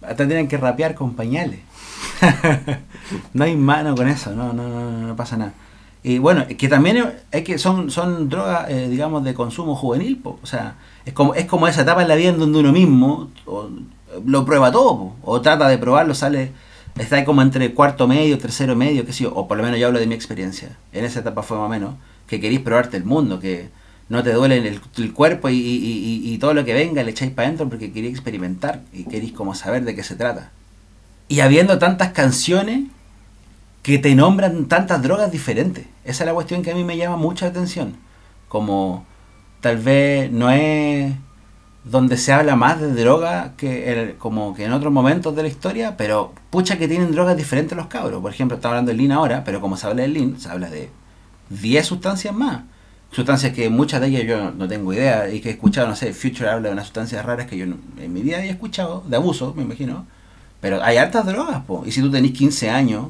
hasta 0.03 0.25
tienen 0.29 0.47
que 0.47 0.57
rapear 0.57 0.95
con 0.95 1.15
pañales. 1.15 1.59
no 3.35 3.45
hay 3.45 3.57
mano 3.57 3.95
con 3.97 4.07
eso, 4.09 4.33
no, 4.35 4.53
no, 4.53 4.69
no, 4.69 5.09
no 5.09 5.17
pasa 5.17 5.37
nada. 5.37 5.53
Y 6.03 6.19
bueno, 6.19 6.47
que 6.47 6.69
también 6.69 7.13
es 7.33 7.45
que 7.45 7.59
son, 7.59 7.91
son 7.91 8.29
drogas, 8.29 8.71
eh, 8.71 8.89
digamos, 8.89 9.25
de 9.25 9.35
consumo 9.35 9.75
juvenil, 9.75 10.17
po. 10.19 10.39
o 10.43 10.47
sea, 10.47 10.77
es 11.05 11.13
como, 11.13 11.35
es 11.35 11.47
como 11.47 11.67
esa 11.67 11.83
etapa 11.83 12.03
en 12.03 12.09
la 12.09 12.15
vida 12.15 12.31
en 12.31 12.39
donde 12.39 12.61
uno 12.61 12.73
mismo 12.73 13.31
lo 14.25 14.45
prueba 14.45 14.71
todo, 14.73 14.99
po, 14.99 15.17
o 15.23 15.41
trata 15.41 15.69
de 15.69 15.77
probarlo, 15.79 16.15
sale, 16.15 16.53
está 16.99 17.25
como 17.25 17.43
entre 17.43 17.75
cuarto 17.75 18.07
medio, 18.09 18.39
tercero 18.39 18.75
medio, 18.77 19.05
qué 19.05 19.13
sé 19.13 19.25
yo, 19.25 19.35
o 19.35 19.49
por 19.49 19.57
lo 19.57 19.63
menos 19.65 19.79
yo 19.79 19.87
hablo 19.89 19.99
de 19.99 20.07
mi 20.07 20.15
experiencia, 20.15 20.77
en 20.93 21.05
esa 21.05 21.21
etapa 21.21 21.43
fue 21.43 21.57
más 21.59 21.67
o 21.67 21.69
menos, 21.69 21.95
que 22.27 22.41
queréis 22.41 22.61
probarte 22.61 22.97
el 22.97 23.05
mundo, 23.05 23.41
que 23.41 23.69
no 24.09 24.23
te 24.23 24.33
duele 24.33 24.57
el, 24.59 24.81
el 24.97 25.13
cuerpo 25.13 25.49
y, 25.51 25.55
y- 25.57 26.23
y- 26.25 26.33
y 26.35 26.39
todo 26.39 26.55
lo 26.55 26.65
que 26.65 26.73
venga 26.75 27.03
le 27.03 27.11
echáis 27.11 27.31
para 27.33 27.49
adentro 27.49 27.69
porque 27.69 27.93
queréis 27.93 28.15
experimentar 28.15 28.81
y 28.93 29.05
queréis 29.05 29.33
como 29.33 29.55
saber 29.55 29.85
de 29.85 29.95
qué 29.95 30.03
se 30.03 30.15
trata. 30.17 30.51
Y 31.29 31.41
habiendo 31.41 31.79
tantas 31.79 32.13
canciones 32.13 32.85
que 33.89 33.99
te 33.99 34.15
nombran 34.15 34.67
tantas 34.67 35.01
drogas 35.03 35.33
diferentes. 35.33 35.87
Esa 36.05 36.25
es 36.25 36.27
la 36.27 36.35
cuestión 36.35 36.63
que 36.63 36.73
a 36.73 36.75
mí 36.75 36.85
me 36.85 36.99
llama 36.99 37.17
mucha 37.17 37.47
atención. 37.47 37.97
Como 38.47 39.07
tal 39.63 39.79
vez 39.79 40.31
no 40.31 40.51
es 40.51 41.15
donde 41.85 42.19
se 42.19 42.35
habla 42.35 42.55
más 42.55 42.79
de 42.83 42.93
droga 42.93 43.55
que 43.57 43.91
el- 43.91 44.17
como 44.17 44.53
que 44.53 44.67
en 44.67 44.73
otros 44.73 44.93
momentos 44.93 45.35
de 45.35 45.41
la 45.41 45.49
historia, 45.49 45.97
pero 45.97 46.35
pucha 46.51 46.77
que 46.77 46.87
tienen 46.87 47.13
drogas 47.13 47.35
diferentes 47.35 47.79
los 47.79 47.87
cabros. 47.87 48.21
Por 48.21 48.31
ejemplo, 48.31 48.57
estamos 48.57 48.75
hablando 48.75 48.91
del 48.91 48.99
lean 48.99 49.13
ahora, 49.13 49.43
pero 49.43 49.59
como 49.63 49.75
se 49.79 49.87
habla 49.87 50.03
del 50.03 50.13
lean, 50.13 50.39
se 50.39 50.51
habla 50.51 50.69
de 50.69 50.91
10 51.49 51.87
sustancias 51.87 52.35
más. 52.35 52.65
Sustancias 53.11 53.55
que 53.55 53.71
muchas 53.71 54.03
de 54.03 54.09
ellas 54.09 54.25
yo 54.27 54.51
no 54.51 54.69
tengo 54.69 54.93
idea 54.93 55.31
y 55.31 55.41
que 55.41 55.49
he 55.49 55.53
escuchado, 55.53 55.89
no 55.89 55.97
sé, 55.97 56.13
Future 56.13 56.51
habla 56.51 56.69
de 56.69 56.75
unas 56.75 56.85
sustancias 56.89 57.25
raras 57.25 57.47
que 57.47 57.57
yo 57.57 57.65
en 57.65 58.13
mi 58.13 58.21
vida 58.21 58.37
había 58.37 58.51
escuchado, 58.51 59.03
de 59.09 59.17
abuso, 59.17 59.55
me 59.57 59.63
imagino. 59.63 60.05
Pero 60.61 60.83
hay 60.83 60.99
hartas 60.99 61.25
drogas, 61.25 61.63
po. 61.65 61.85
Y 61.87 61.93
si 61.93 62.03
tú 62.03 62.11
tenés 62.11 62.33
15 62.33 62.69
años, 62.69 63.07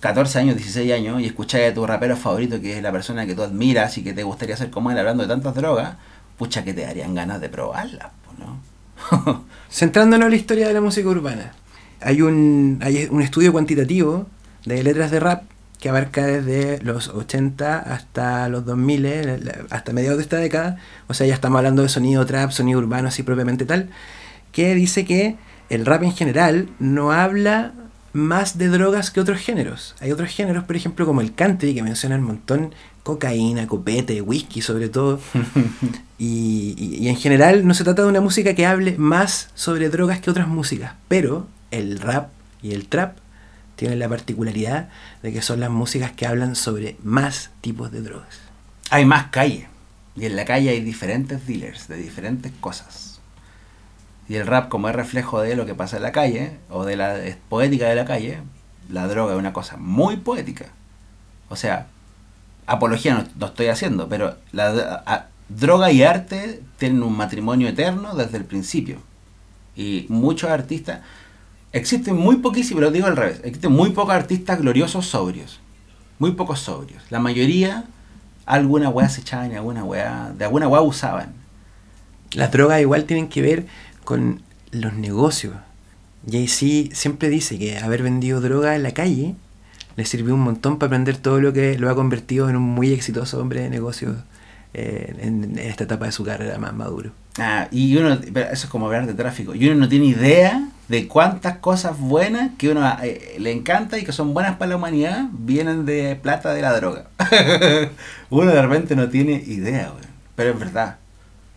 14 0.00 0.38
años, 0.38 0.56
16 0.56 0.92
años, 0.92 1.20
y 1.20 1.26
escucháis 1.26 1.70
a 1.70 1.74
tu 1.74 1.86
rapero 1.86 2.16
favorito, 2.16 2.60
que 2.60 2.76
es 2.76 2.82
la 2.82 2.92
persona 2.92 3.26
que 3.26 3.34
tú 3.34 3.42
admiras 3.42 3.96
y 3.96 4.04
que 4.04 4.12
te 4.12 4.22
gustaría 4.22 4.56
ser 4.56 4.70
como 4.70 4.90
él 4.90 4.98
hablando 4.98 5.22
de 5.22 5.28
tantas 5.28 5.54
drogas, 5.54 5.96
pucha 6.36 6.64
que 6.64 6.74
te 6.74 6.82
darían 6.82 7.14
ganas 7.14 7.40
de 7.40 7.48
probarlas, 7.48 8.08
¿no? 8.38 9.44
Centrándonos 9.70 10.26
en 10.26 10.30
la 10.30 10.36
historia 10.36 10.68
de 10.68 10.74
la 10.74 10.80
música 10.80 11.08
urbana, 11.08 11.52
hay 12.00 12.22
un, 12.22 12.78
hay 12.82 13.08
un 13.10 13.22
estudio 13.22 13.52
cuantitativo 13.52 14.26
de 14.66 14.82
letras 14.82 15.10
de 15.10 15.20
rap 15.20 15.44
que 15.80 15.88
abarca 15.88 16.24
desde 16.24 16.82
los 16.82 17.08
80 17.08 17.78
hasta 17.78 18.48
los 18.48 18.64
2000, 18.64 19.06
eh, 19.06 19.38
hasta 19.70 19.92
mediados 19.92 20.18
de 20.18 20.22
esta 20.22 20.36
década, 20.36 20.78
o 21.08 21.14
sea, 21.14 21.26
ya 21.26 21.34
estamos 21.34 21.58
hablando 21.58 21.82
de 21.82 21.88
sonido 21.88 22.24
trap, 22.24 22.50
sonido 22.50 22.78
urbano 22.78 23.08
así 23.08 23.22
propiamente 23.22 23.66
tal, 23.66 23.90
que 24.52 24.74
dice 24.74 25.04
que 25.04 25.36
el 25.68 25.84
rap 25.84 26.02
en 26.02 26.12
general 26.12 26.70
no 26.78 27.12
habla 27.12 27.72
más 28.14 28.56
de 28.56 28.68
drogas 28.68 29.10
que 29.10 29.20
otros 29.20 29.38
géneros. 29.40 29.94
Hay 30.00 30.10
otros 30.12 30.30
géneros, 30.30 30.64
por 30.64 30.76
ejemplo, 30.76 31.04
como 31.04 31.20
el 31.20 31.34
country, 31.34 31.74
que 31.74 31.82
menciona 31.82 32.16
un 32.16 32.22
montón 32.22 32.74
cocaína, 33.02 33.66
copete, 33.66 34.22
whisky 34.22 34.62
sobre 34.62 34.88
todo. 34.88 35.20
Y, 36.16 36.74
y- 36.78 37.04
y 37.04 37.08
en 37.08 37.16
general 37.16 37.66
no 37.66 37.74
se 37.74 37.82
trata 37.84 38.02
de 38.02 38.08
una 38.08 38.20
música 38.20 38.54
que 38.54 38.66
hable 38.66 38.94
más 38.98 39.50
sobre 39.54 39.88
drogas 39.90 40.20
que 40.20 40.30
otras 40.30 40.46
músicas, 40.46 40.94
pero 41.08 41.48
el 41.72 41.98
rap 41.98 42.28
y 42.62 42.72
el 42.72 42.86
trap 42.86 43.16
tienen 43.74 43.98
la 43.98 44.08
particularidad 44.08 44.88
de 45.24 45.32
que 45.32 45.42
son 45.42 45.58
las 45.58 45.70
músicas 45.70 46.12
que 46.12 46.26
hablan 46.26 46.54
sobre 46.54 46.96
más 47.02 47.50
tipos 47.60 47.90
de 47.90 48.00
drogas. 48.00 48.38
hay 48.90 49.04
más 49.04 49.26
calle. 49.30 49.66
Y 50.16 50.26
en 50.26 50.36
la 50.36 50.44
calle 50.44 50.70
hay 50.70 50.80
diferentes 50.80 51.44
dealers 51.48 51.88
de 51.88 51.96
diferentes 51.96 52.52
cosas. 52.60 53.13
Y 54.28 54.36
el 54.36 54.46
rap, 54.46 54.68
como 54.68 54.88
es 54.88 54.94
reflejo 54.94 55.40
de 55.40 55.56
lo 55.56 55.66
que 55.66 55.74
pasa 55.74 55.96
en 55.96 56.02
la 56.02 56.12
calle, 56.12 56.58
o 56.70 56.84
de 56.84 56.96
la 56.96 57.18
poética 57.48 57.88
de 57.88 57.94
la 57.94 58.04
calle, 58.04 58.38
la 58.88 59.06
droga 59.06 59.34
es 59.34 59.38
una 59.38 59.52
cosa 59.52 59.76
muy 59.76 60.16
poética. 60.16 60.66
O 61.48 61.56
sea, 61.56 61.88
apología 62.66 63.26
no, 63.36 63.46
estoy 63.46 63.66
haciendo, 63.66 64.08
pero 64.08 64.36
la 64.52 65.28
droga 65.48 65.90
y 65.92 66.02
arte 66.02 66.62
tienen 66.78 67.02
un 67.02 67.16
matrimonio 67.16 67.68
eterno 67.68 68.14
desde 68.14 68.38
el 68.38 68.44
principio. 68.44 68.98
Y 69.76 70.06
muchos 70.08 70.50
artistas, 70.50 71.00
existen 71.72 72.16
muy 72.16 72.36
poquísimos, 72.36 72.82
lo 72.82 72.90
digo 72.90 73.06
al 73.06 73.16
revés, 73.16 73.40
existen 73.44 73.72
muy 73.72 73.90
pocos 73.90 74.14
artistas 74.14 74.60
gloriosos 74.60 75.06
sobrios. 75.06 75.60
Muy 76.18 76.32
pocos 76.32 76.60
sobrios. 76.60 77.02
La 77.10 77.18
mayoría, 77.18 77.84
alguna 78.46 78.88
weá 78.88 79.08
se 79.08 79.20
echaban 79.22 79.52
y 79.52 79.56
alguna 79.56 79.84
weá, 79.84 80.32
de 80.36 80.44
alguna 80.44 80.68
weá 80.68 80.80
usaban. 80.80 81.34
Las 82.32 82.52
drogas 82.52 82.80
igual 82.80 83.04
tienen 83.04 83.28
que 83.28 83.42
ver 83.42 83.66
con 84.04 84.42
los 84.70 84.94
negocios. 84.94 85.54
Jay-Z 86.30 86.94
siempre 86.94 87.28
dice 87.28 87.58
que 87.58 87.78
haber 87.78 88.02
vendido 88.02 88.40
droga 88.40 88.76
en 88.76 88.82
la 88.82 88.92
calle 88.92 89.34
le 89.96 90.04
sirvió 90.04 90.34
un 90.34 90.40
montón 90.40 90.78
para 90.78 90.88
aprender 90.88 91.16
todo 91.16 91.40
lo 91.40 91.52
que 91.52 91.78
lo 91.78 91.90
ha 91.90 91.94
convertido 91.94 92.48
en 92.48 92.56
un 92.56 92.62
muy 92.62 92.92
exitoso 92.92 93.40
hombre 93.40 93.60
de 93.60 93.70
negocios 93.70 94.16
eh, 94.72 95.14
en, 95.20 95.58
esta 95.58 95.84
etapa 95.84 96.06
de 96.06 96.12
su 96.12 96.24
carrera 96.24 96.58
más 96.58 96.74
maduro. 96.74 97.12
Ah, 97.38 97.68
y 97.70 97.96
uno, 97.96 98.18
pero 98.32 98.46
eso 98.50 98.66
es 98.66 98.70
como 98.70 98.86
hablar 98.86 99.06
de 99.06 99.14
tráfico. 99.14 99.54
Y 99.54 99.68
uno 99.68 99.76
no 99.76 99.88
tiene 99.88 100.06
idea 100.06 100.68
de 100.88 101.06
cuántas 101.08 101.58
cosas 101.58 101.98
buenas 101.98 102.50
que 102.58 102.70
uno 102.70 102.84
eh, 103.02 103.36
le 103.38 103.52
encanta 103.52 103.98
y 103.98 104.04
que 104.04 104.12
son 104.12 104.34
buenas 104.34 104.56
para 104.56 104.70
la 104.70 104.76
humanidad 104.76 105.26
vienen 105.32 105.86
de 105.86 106.16
plata 106.16 106.52
de 106.52 106.62
la 106.62 106.76
droga. 106.76 107.06
uno 108.30 108.50
de 108.50 108.62
repente 108.62 108.96
no 108.96 109.08
tiene 109.08 109.34
idea. 109.46 109.92
Pero 110.34 110.50
es 110.50 110.58
verdad. 110.58 110.96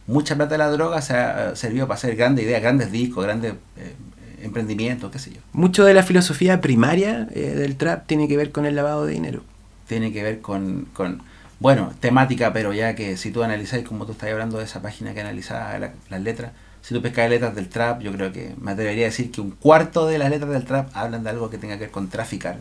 Mucha 0.08 0.36
plata 0.36 0.52
de 0.54 0.58
la 0.60 0.70
droga 0.72 1.02
se 1.02 1.14
ha 1.16 1.56
servido 1.56 1.88
para 1.88 1.98
hacer 1.98 2.16
grandes 2.16 2.46
ideas, 2.46 2.62
grandes 2.62 2.92
discos, 2.92 3.24
grandes 3.26 3.54
eh, 3.78 3.94
emprendimientos, 4.42 5.12
qué 5.12 5.20
sé 5.20 5.32
yo. 5.32 5.42
Mucho 5.54 5.84
de 5.84 5.94
la 5.94 6.04
filosofía 6.04 6.62
primaria 6.62 7.28
eh, 7.34 7.54
del 7.56 7.76
trap 7.76 8.08
tiene 8.08 8.28
que 8.28 8.38
ver 8.38 8.52
con 8.52 8.66
el 8.66 8.76
lavado 8.76 9.06
de 9.06 9.14
dinero. 9.14 9.44
Tiene 9.88 10.12
que 10.14 10.24
ver 10.24 10.40
con, 10.42 10.88
con, 10.94 11.22
bueno, 11.60 11.92
temática, 12.00 12.54
pero 12.54 12.72
ya 12.74 12.96
que 12.96 13.18
si 13.18 13.32
tú 13.32 13.44
analizáis, 13.44 13.86
como 13.86 14.06
tú 14.06 14.14
estás 14.14 14.32
hablando 14.32 14.58
de 14.60 14.64
esa 14.64 14.82
página 14.82 15.14
que 15.14 15.22
analizaba 15.22 15.78
la- 15.80 15.92
las 16.10 16.22
letras, 16.22 16.52
si 16.82 16.94
tú 16.94 17.02
pescas 17.02 17.30
letras 17.30 17.54
del 17.56 17.68
trap, 17.68 18.02
yo 18.02 18.14
creo 18.14 18.32
que 18.32 18.54
me 18.62 18.72
atrevería 18.72 19.06
a 19.06 19.10
decir 19.10 19.30
que 19.32 19.42
un 19.42 19.52
cuarto 19.52 20.08
de 20.08 20.18
las 20.20 20.30
letras 20.30 20.52
del 20.52 20.64
trap 20.64 20.90
hablan 20.94 21.24
de 21.26 21.32
algo 21.32 21.50
que 21.50 21.58
tenga 21.58 21.76
que 21.76 21.82
ver 21.82 21.92
con 21.92 22.08
traficar. 22.08 22.60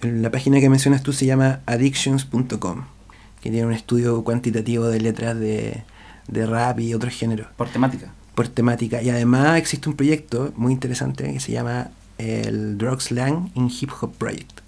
La 0.00 0.30
página 0.30 0.60
que 0.60 0.70
mencionas 0.70 1.02
tú 1.02 1.12
se 1.12 1.26
llama 1.26 1.60
addictions.com, 1.66 2.84
que 3.42 3.50
tiene 3.50 3.66
un 3.66 3.72
estudio 3.72 4.22
cuantitativo 4.24 4.86
de 4.88 5.00
letras 5.00 5.38
de, 5.38 5.82
de 6.28 6.46
rap 6.46 6.80
y 6.80 6.94
otros 6.94 7.14
géneros 7.14 7.46
Por 7.56 7.68
temática. 7.68 8.12
por 8.34 8.48
temática. 8.48 9.02
Y 9.02 9.10
además 9.10 9.58
existe 9.58 9.88
un 9.88 9.96
proyecto 9.96 10.52
muy 10.56 10.72
interesante 10.72 11.32
que 11.32 11.40
se 11.40 11.52
llama 11.52 11.88
el 12.18 12.76
Drug 12.78 13.00
Slang 13.00 13.50
in 13.54 13.70
Hip 13.80 13.90
Hop 14.00 14.14
Project, 14.16 14.60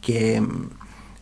que 0.00 0.40
mm, 0.40 0.68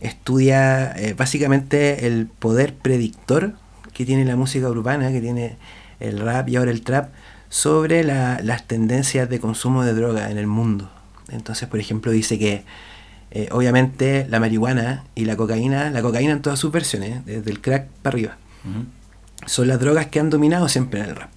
estudia 0.01 0.91
eh, 0.97 1.13
básicamente 1.13 2.07
el 2.07 2.27
poder 2.27 2.73
predictor 2.75 3.53
que 3.93 4.05
tiene 4.05 4.25
la 4.25 4.35
música 4.35 4.69
urbana, 4.69 5.11
que 5.11 5.21
tiene 5.21 5.57
el 5.99 6.19
rap 6.19 6.47
y 6.49 6.55
ahora 6.55 6.71
el 6.71 6.81
trap, 6.83 7.09
sobre 7.49 8.03
la- 8.03 8.39
las 8.43 8.67
tendencias 8.67 9.29
de 9.29 9.39
consumo 9.39 9.83
de 9.83 9.93
droga 9.93 10.29
en 10.29 10.37
el 10.37 10.47
mundo. 10.47 10.91
Entonces, 11.29 11.67
por 11.67 11.79
ejemplo, 11.79 12.11
dice 12.11 12.37
que 12.37 12.63
eh, 13.31 13.49
obviamente 13.51 14.25
la 14.29 14.39
marihuana 14.39 15.03
y 15.15 15.25
la 15.25 15.35
cocaína, 15.35 15.89
la 15.89 16.01
cocaína 16.01 16.33
en 16.33 16.41
todas 16.41 16.59
sus 16.59 16.71
versiones, 16.71 17.25
desde 17.25 17.49
el 17.51 17.59
crack 17.59 17.87
para 18.01 18.13
arriba. 18.15 18.37
Son 19.45 19.67
las 19.67 19.79
drogas 19.79 20.07
que 20.07 20.19
han 20.19 20.29
dominado 20.29 20.67
siempre 20.67 21.01
en 21.01 21.05
el 21.09 21.15
rap. 21.15 21.29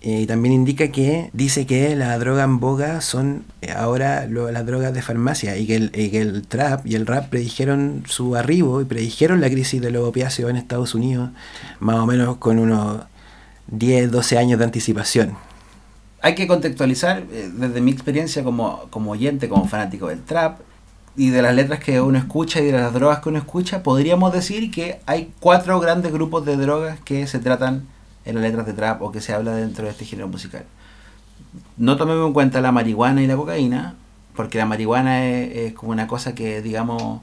Eh, 0.00 0.20
y 0.20 0.26
también 0.26 0.54
indica 0.54 0.88
que 0.88 1.28
dice 1.32 1.66
que 1.66 1.96
la 1.96 2.16
droga 2.18 2.44
en 2.44 2.60
boga 2.60 3.00
son 3.00 3.44
eh, 3.62 3.72
ahora 3.72 4.26
las 4.28 4.64
drogas 4.64 4.94
de 4.94 5.02
farmacia 5.02 5.56
y 5.56 5.66
que, 5.66 5.74
el, 5.74 5.90
y 5.92 6.10
que 6.10 6.20
el 6.20 6.46
trap 6.46 6.86
y 6.86 6.94
el 6.94 7.04
rap 7.04 7.28
predijeron 7.30 8.04
su 8.06 8.36
arribo 8.36 8.80
y 8.80 8.84
predijeron 8.84 9.40
la 9.40 9.50
crisis 9.50 9.80
de 9.80 9.90
los 9.90 10.06
opiáceos 10.06 10.50
en 10.50 10.56
Estados 10.56 10.94
Unidos 10.94 11.30
más 11.80 11.96
o 11.96 12.06
menos 12.06 12.36
con 12.36 12.60
unos 12.60 13.02
10, 13.66 14.12
12 14.12 14.38
años 14.38 14.58
de 14.60 14.66
anticipación. 14.66 15.36
Hay 16.22 16.36
que 16.36 16.46
contextualizar 16.46 17.24
eh, 17.32 17.50
desde 17.52 17.80
mi 17.80 17.90
experiencia 17.90 18.44
como, 18.44 18.86
como 18.90 19.10
oyente, 19.10 19.48
como 19.48 19.66
fanático 19.66 20.08
del 20.08 20.22
trap 20.22 20.60
y 21.18 21.30
de 21.30 21.42
las 21.42 21.52
letras 21.52 21.80
que 21.80 22.00
uno 22.00 22.16
escucha 22.16 22.60
y 22.60 22.66
de 22.66 22.72
las 22.72 22.94
drogas 22.94 23.18
que 23.18 23.28
uno 23.28 23.38
escucha, 23.38 23.82
podríamos 23.82 24.32
decir 24.32 24.70
que 24.70 25.00
hay 25.04 25.32
cuatro 25.40 25.80
grandes 25.80 26.12
grupos 26.12 26.46
de 26.46 26.56
drogas 26.56 27.00
que 27.00 27.26
se 27.26 27.40
tratan 27.40 27.86
en 28.24 28.36
las 28.36 28.44
letras 28.44 28.66
de 28.66 28.72
trap 28.72 29.02
o 29.02 29.10
que 29.10 29.20
se 29.20 29.34
habla 29.34 29.52
dentro 29.52 29.84
de 29.84 29.90
este 29.90 30.04
género 30.04 30.28
musical. 30.28 30.64
No 31.76 31.96
tomemos 31.96 32.24
en 32.28 32.32
cuenta 32.32 32.60
la 32.60 32.70
marihuana 32.70 33.20
y 33.20 33.26
la 33.26 33.34
cocaína, 33.34 33.96
porque 34.36 34.58
la 34.58 34.66
marihuana 34.66 35.26
es, 35.26 35.56
es 35.56 35.72
como 35.72 35.90
una 35.90 36.06
cosa 36.06 36.36
que, 36.36 36.62
digamos, 36.62 37.20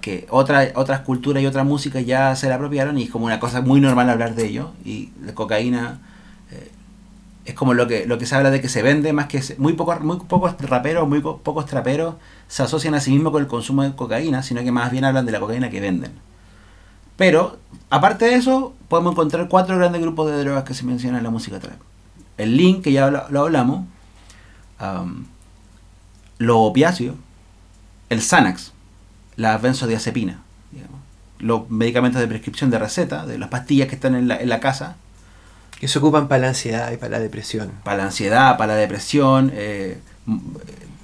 que 0.00 0.28
otra, 0.30 0.68
otras 0.76 1.00
culturas 1.00 1.42
y 1.42 1.46
otras 1.46 1.66
músicas 1.66 2.06
ya 2.06 2.36
se 2.36 2.48
la 2.48 2.54
apropiaron 2.54 2.98
y 2.98 3.04
es 3.04 3.10
como 3.10 3.26
una 3.26 3.40
cosa 3.40 3.62
muy 3.62 3.80
normal 3.80 4.10
hablar 4.10 4.36
de 4.36 4.46
ello. 4.46 4.70
Y 4.84 5.10
la 5.24 5.34
cocaína 5.34 5.98
es 7.44 7.54
como 7.54 7.74
lo 7.74 7.86
que 7.86 8.06
lo 8.06 8.18
que 8.18 8.26
se 8.26 8.34
habla 8.36 8.50
de 8.50 8.60
que 8.60 8.68
se 8.68 8.82
vende 8.82 9.12
más 9.12 9.26
que 9.26 9.42
se- 9.42 9.56
muy 9.58 9.74
pocos 9.74 10.00
muy 10.00 10.18
pocos 10.18 10.54
raperos 10.60 11.06
muy 11.08 11.20
po- 11.20 11.38
pocos 11.38 11.66
traperos 11.66 12.14
se 12.48 12.62
asocian 12.62 12.94
a 12.94 13.00
sí 13.00 13.10
mismos 13.10 13.32
con 13.32 13.42
el 13.42 13.48
consumo 13.48 13.82
de 13.82 13.94
cocaína 13.94 14.42
sino 14.42 14.62
que 14.62 14.72
más 14.72 14.90
bien 14.90 15.04
hablan 15.04 15.26
de 15.26 15.32
la 15.32 15.40
cocaína 15.40 15.70
que 15.70 15.80
venden. 15.80 16.12
Pero 17.16 17.58
aparte 17.90 18.24
de 18.24 18.34
eso 18.34 18.74
podemos 18.88 19.12
encontrar 19.12 19.48
cuatro 19.48 19.76
grandes 19.76 20.00
grupos 20.00 20.30
de 20.30 20.38
drogas 20.42 20.64
que 20.64 20.74
se 20.74 20.84
mencionan 20.84 21.18
en 21.18 21.24
la 21.24 21.30
música 21.30 21.60
trap. 21.60 21.78
El 22.38 22.56
link 22.56 22.82
que 22.82 22.92
ya 22.92 23.10
lo, 23.10 23.28
lo 23.28 23.40
hablamos 23.42 23.86
am, 24.78 25.26
los 26.38 26.56
opiáceos 26.58 27.14
el 28.08 28.20
Xanax 28.20 28.72
la 29.36 29.56
benzodiazepina 29.58 30.42
digamos, 30.72 31.00
los 31.38 31.70
medicamentos 31.70 32.20
de 32.20 32.26
prescripción 32.26 32.70
de 32.70 32.78
receta 32.78 33.26
de 33.26 33.38
las 33.38 33.48
pastillas 33.48 33.88
que 33.88 33.94
están 33.94 34.14
en 34.14 34.28
la, 34.28 34.36
en 34.36 34.48
la 34.48 34.60
casa 34.60 34.96
Que 35.80 35.88
se 35.88 35.98
ocupan 35.98 36.28
para 36.28 36.42
la 36.42 36.48
ansiedad 36.48 36.92
y 36.92 36.96
para 36.96 37.10
la 37.12 37.18
depresión. 37.20 37.70
para 37.84 37.98
la 37.98 38.04
ansiedad, 38.04 38.56
para 38.56 38.74
la 38.74 38.78
depresión, 38.80 39.50
eh, 39.54 39.98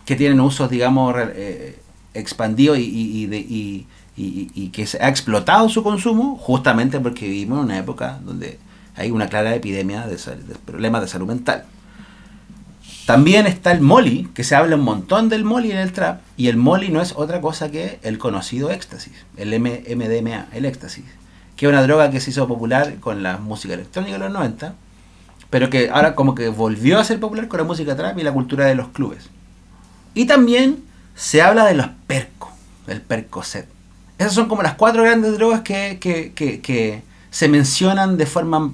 que 0.07 0.17
tienen 0.17 0.41
usos, 0.41 0.71
digamos, 0.71 1.15
eh, 1.19 1.79
expandidos 2.15 2.79
y, 2.79 2.83
y- 2.83 3.35
y 3.35 3.87
y- 4.17 4.69
que 4.69 4.87
se 4.87 5.03
ha 5.03 5.09
explotado 5.09 5.69
su 5.71 5.83
consumo 5.83 6.37
justamente 6.37 7.01
porque 7.01 7.27
vivimos 7.27 7.59
en 7.61 7.65
una 7.65 7.79
época 7.79 8.19
donde 8.23 8.59
hay 8.97 9.11
una 9.11 9.29
clara 9.29 9.55
epidemia 9.55 10.07
de 10.07 10.19
problemas 10.67 11.01
de 11.01 11.09
salud 11.09 11.27
mental. 11.27 11.65
También 13.07 13.47
está 13.47 13.73
el 13.73 13.81
molly, 13.81 14.29
que 14.35 14.45
se 14.45 14.55
habla 14.55 14.77
un 14.77 14.83
montón 14.83 15.29
del 15.31 15.45
molly 15.45 15.73
en 15.73 15.79
el 15.79 15.93
trap, 15.93 16.21
y 16.37 16.49
el 16.49 16.57
molly 16.57 16.91
no 16.91 17.01
es 17.01 17.13
otra 17.17 17.41
cosa 17.41 17.71
que 17.71 17.99
el 18.03 18.19
conocido 18.19 18.71
éxtasis, 18.71 19.13
el 19.37 19.53
M- 19.55 19.83
MDMA, 19.89 20.49
el 20.53 20.65
éxtasis, 20.67 21.05
que 21.61 21.67
es 21.67 21.71
una 21.73 21.83
droga 21.83 22.11
que 22.11 22.21
se 22.21 22.31
hizo 22.31 22.49
popular 22.49 22.95
con 23.01 23.23
la 23.23 23.37
música 23.37 23.75
electrónica 23.75 24.15
de 24.15 24.19
los 24.21 24.33
90, 24.33 24.73
pero 25.51 25.69
que 25.69 25.91
ahora 25.91 26.15
como 26.15 26.35
que 26.35 26.49
volvió 26.49 26.99
a 26.99 27.05
ser 27.05 27.21
popular 27.21 27.49
con 27.49 27.59
la 27.59 27.65
música 27.65 27.95
trap 27.95 28.19
y 28.19 28.23
la 28.23 28.33
cultura 28.33 28.65
de 28.65 28.75
los 28.75 28.89
clubes. 28.89 29.29
Y 30.15 30.25
también 30.25 30.79
se 31.15 31.43
habla 31.43 31.67
de 31.67 31.75
los 31.75 31.89
percos, 32.07 32.49
del 32.87 33.03
percocet. 33.03 33.67
Esas 34.17 34.33
son 34.33 34.49
como 34.49 34.63
las 34.63 34.73
cuatro 34.73 35.03
grandes 35.03 35.35
drogas 35.35 35.61
que, 35.61 35.99
que- 36.01 36.33
que- 36.35 37.03
se 37.31 37.47
mencionan 37.49 38.17
de 38.17 38.25
forma, 38.25 38.73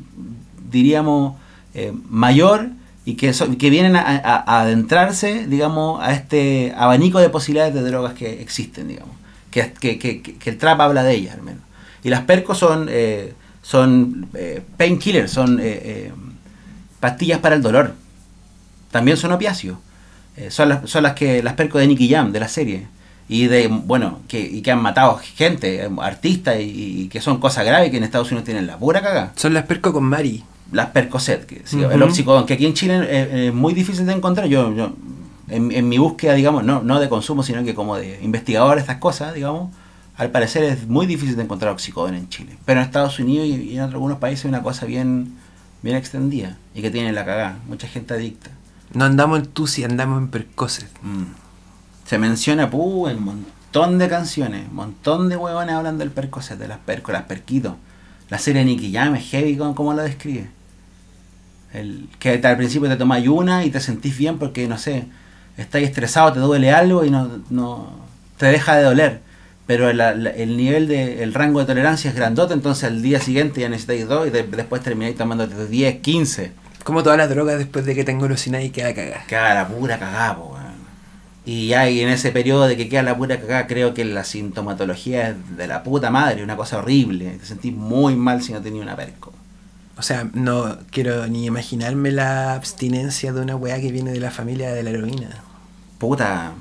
diríamos, 0.71 1.35
eh, 1.75 1.93
mayor 2.09 2.69
y 3.05 3.15
que, 3.15 3.33
que 3.59 3.69
vienen 3.69 3.97
a, 3.97 4.61
adentrarse, 4.61 5.49
digamos, 5.49 6.01
a 6.01 6.13
este 6.13 6.73
abanico 6.77 7.19
de 7.19 7.31
posibilidades 7.31 7.75
de 7.75 7.83
drogas 7.83 8.15
que 8.15 8.41
existen, 8.41 8.87
digamos. 8.87 9.17
Que- 9.51 9.73
que 9.73 10.51
el 10.51 10.57
trap 10.57 10.81
habla 10.81 11.03
de 11.03 11.15
ellas, 11.15 11.35
al 11.35 11.43
menos. 11.43 11.63
Y 12.03 12.09
las 12.11 12.23
percos 12.23 12.59
son, 12.59 12.89
eh, 12.91 13.33
son 13.63 14.29
eh, 14.35 14.63
painkillers, 14.77 15.31
son 15.31 15.59
eh, 15.61 15.63
eh, 15.65 16.13
pastillas 17.01 17.41
para 17.41 17.55
el 17.55 17.63
dolor. 17.63 17.95
También 18.91 19.17
son 19.17 19.33
opiáceos. 19.33 19.79
Eh, 20.37 20.51
son, 20.51 20.69
las, 20.69 20.89
son 20.89 21.03
las 21.03 21.15
que 21.15 21.43
las 21.43 21.55
percos 21.55 21.81
de 21.81 21.87
Nicky 21.87 22.09
Jam, 22.09 22.33
de 22.33 22.41
la 22.41 22.49
serie. 22.49 22.87
Y 23.29 23.47
de, 23.47 23.69
bueno, 23.69 24.21
que, 24.29 24.41
y 24.41 24.63
que 24.63 24.71
han 24.71 24.81
matado 24.81 25.19
gente, 25.19 25.89
artistas, 26.01 26.61
y, 26.61 27.03
y 27.03 27.09
que 27.09 27.21
son 27.21 27.39
cosas 27.41 27.65
graves 27.65 27.91
que 27.91 27.97
en 27.97 28.05
Estados 28.05 28.31
Unidos 28.31 28.45
tienen 28.45 28.67
la 28.67 28.79
pura 28.79 29.03
cagada. 29.03 29.33
Son 29.37 29.53
las 29.53 29.65
perco 29.65 29.93
con 29.93 30.05
Mari. 30.05 30.45
Las 30.73 30.87
Percocet, 30.91 31.47
que, 31.47 31.63
sí, 31.65 31.81
el 31.81 32.03
oxicodón, 32.03 32.45
que 32.45 32.55
aquí 32.55 32.67
en 32.67 32.75
Chile 32.75 33.47
es 33.47 33.55
muy 33.55 33.73
difícil 33.73 34.05
de 34.05 34.13
encontrar. 34.15 34.49
Yo, 34.49 34.75
yo 34.75 34.95
en, 35.49 35.71
en 35.71 35.89
mi 35.89 35.97
búsqueda, 35.97 36.35
digamos, 36.35 36.65
no, 36.65 36.83
no 36.83 36.99
de 36.99 37.09
consumo, 37.09 37.45
sino 37.45 37.63
que 37.63 37.73
como 37.73 37.97
de 37.97 38.19
investigador 38.21 38.75
de 38.75 38.81
estas 38.81 38.97
cosas, 38.97 39.33
digamos, 39.33 39.71
al 40.17 40.31
parecer 40.31 40.65
es 40.65 40.89
muy 40.89 41.07
difícil 41.07 41.37
de 41.37 41.43
encontrar 41.43 41.73
oxicodón 41.73 42.15
en 42.15 42.29
Chile. 42.29 42.57
Pero 42.65 42.81
en 42.81 42.87
Estados 42.87 43.19
Unidos 43.19 43.47
y, 43.47 43.77
en 43.77 43.81
algunos 43.81 44.19
países 44.19 44.45
es 44.45 44.49
una 44.49 44.63
cosa 44.63 44.87
bien, 44.87 45.35
bien 45.83 45.97
extendida 45.97 46.57
y 46.75 46.83
que 46.83 46.91
tiene 46.91 47.13
la 47.13 47.25
cagada. 47.25 47.59
Mucha 47.69 47.87
gente 47.87 48.15
adicta. 48.15 48.51
No 48.95 49.05
andamos 49.05 49.41
en 49.41 49.47
Tusi, 49.47 49.85
andamos 49.85 50.19
en 50.23 50.29
Percocet. 50.29 50.89
Mm. 51.03 51.25
Se 52.07 52.19
menciona 52.19 52.71
puh, 52.71 53.09
en 53.09 53.19
un 53.19 53.25
montón 53.25 53.99
de 53.99 54.09
canciones, 54.09 54.69
un 54.69 54.77
montón 54.77 55.29
de 55.29 55.37
huevones 55.37 55.75
hablan 55.75 55.99
del 55.99 56.11
percocet, 56.11 56.59
de 56.59 56.69
las 56.69 56.79
percos, 56.79 57.13
las 57.13 57.25
perquitos. 57.25 57.75
La 58.31 58.39
serie 58.39 58.65
Nicky 58.65 58.93
Jam 58.93 59.15
es 59.17 59.29
heavy, 59.29 59.57
¿cómo, 59.57 59.75
cómo 59.75 59.93
lo 59.93 60.03
describe? 60.03 60.49
El, 61.73 62.09
que 62.19 62.41
al 62.43 62.57
principio 62.57 62.89
te 62.89 62.97
tomas 62.97 63.27
una 63.27 63.65
y 63.65 63.71
te 63.71 63.81
sentís 63.81 64.17
bien 64.17 64.39
porque, 64.39 64.67
no 64.67 64.79
sé, 64.79 65.07
estás 65.57 65.83
estresado, 65.83 66.33
te 66.33 66.41
duele 66.41 66.71
algo 66.71 67.05
y 67.05 67.11
no, 67.11 67.29
no 67.51 67.91
te 68.39 68.47
deja 68.47 68.77
de 68.77 68.85
doler. 68.85 69.26
Pero 69.67 69.93
la- 69.93 70.11
el 70.13 70.57
nivel 70.57 70.87
de, 70.87 71.23
el 71.25 71.35
rango 71.35 71.59
de 71.61 71.67
tolerancia 71.67 72.11
es 72.11 72.17
grandote, 72.17 72.55
entonces 72.55 72.85
al 72.85 73.03
día 73.03 73.21
siguiente 73.21 73.61
ya 73.61 73.69
necesitáis 73.69 74.07
dos 74.07 74.27
y 74.27 74.31
de- 74.31 74.45
después 74.45 74.83
termináis 74.83 75.17
tomándote 75.17 75.67
10, 75.67 76.01
15. 76.01 76.53
Como 76.85 77.03
todas 77.03 77.19
las 77.19 77.29
drogas 77.29 77.59
después 77.59 77.85
de 77.85 77.95
que 77.97 78.05
tengo 78.05 78.29
leucina 78.29 78.63
y 78.63 78.71
queda 78.71 78.95
cagada. 78.95 79.25
Queda 79.27 79.55
la 79.55 79.67
pura 79.69 79.99
cagada, 79.99 80.37
po, 80.37 80.53
weón. 80.55 80.67
Y 81.45 81.69
ya 81.69 81.89
y 81.91 82.01
en 82.01 82.09
ese 82.11 82.31
periodo 82.31 82.67
de 82.69 82.77
que 82.77 82.89
queda 82.89 83.03
la 83.03 83.17
pura 83.17 83.41
cagada, 83.41 83.67
creo 83.67 83.93
que 83.93 84.05
la 84.05 84.23
sintomatología 84.25 85.31
es 85.31 85.57
de 85.57 85.67
la 85.67 85.83
puta 85.83 86.11
madre, 86.11 86.45
una 86.45 86.57
cosa 86.57 86.79
horrible. 86.79 87.37
Te 87.41 87.47
sentís 87.47 87.73
muy 87.73 88.15
mal 88.15 88.43
si 88.43 88.53
no 88.53 88.61
tenías 88.63 88.85
una 88.85 88.95
perco. 88.97 89.33
O 89.99 90.03
sea, 90.03 90.29
no 90.35 90.77
quiero 90.91 91.27
ni 91.27 91.47
imaginarme 91.47 92.13
la 92.13 92.53
abstinencia 92.55 93.33
de 93.33 93.41
una 93.41 93.57
weá 93.57 93.81
que 93.81 93.91
viene 93.91 94.13
de 94.13 94.21
la 94.21 94.31
familia 94.31 94.73
de 94.73 94.83
la 94.85 94.91
heroína. 94.91 95.31
Puta. 95.99 96.53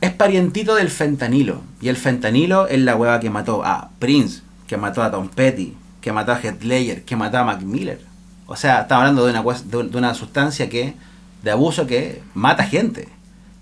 Es 0.00 0.12
parientito 0.12 0.74
del 0.74 0.90
fentanilo. 0.90 1.62
Y 1.80 1.88
el 1.88 1.96
fentanilo 1.96 2.68
es 2.68 2.80
la 2.80 2.96
hueva 2.96 3.20
que 3.20 3.30
mató 3.30 3.64
a 3.64 3.90
Prince, 3.98 4.42
que 4.66 4.76
mató 4.76 5.02
a 5.02 5.10
Tom 5.10 5.28
Petty, 5.28 5.74
que 6.00 6.12
mató 6.12 6.32
a 6.32 6.40
Headlayer, 6.40 7.02
que 7.04 7.16
mató 7.16 7.38
a 7.38 7.44
Mac 7.44 7.62
Miller. 7.62 8.00
O 8.46 8.56
sea, 8.56 8.82
estamos 8.82 9.02
hablando 9.02 9.26
de 9.26 9.98
una 9.98 10.14
sustancia 10.14 10.68
que 10.68 10.94
de 11.42 11.50
abuso 11.50 11.86
que 11.86 12.22
mata 12.34 12.64
gente. 12.64 13.08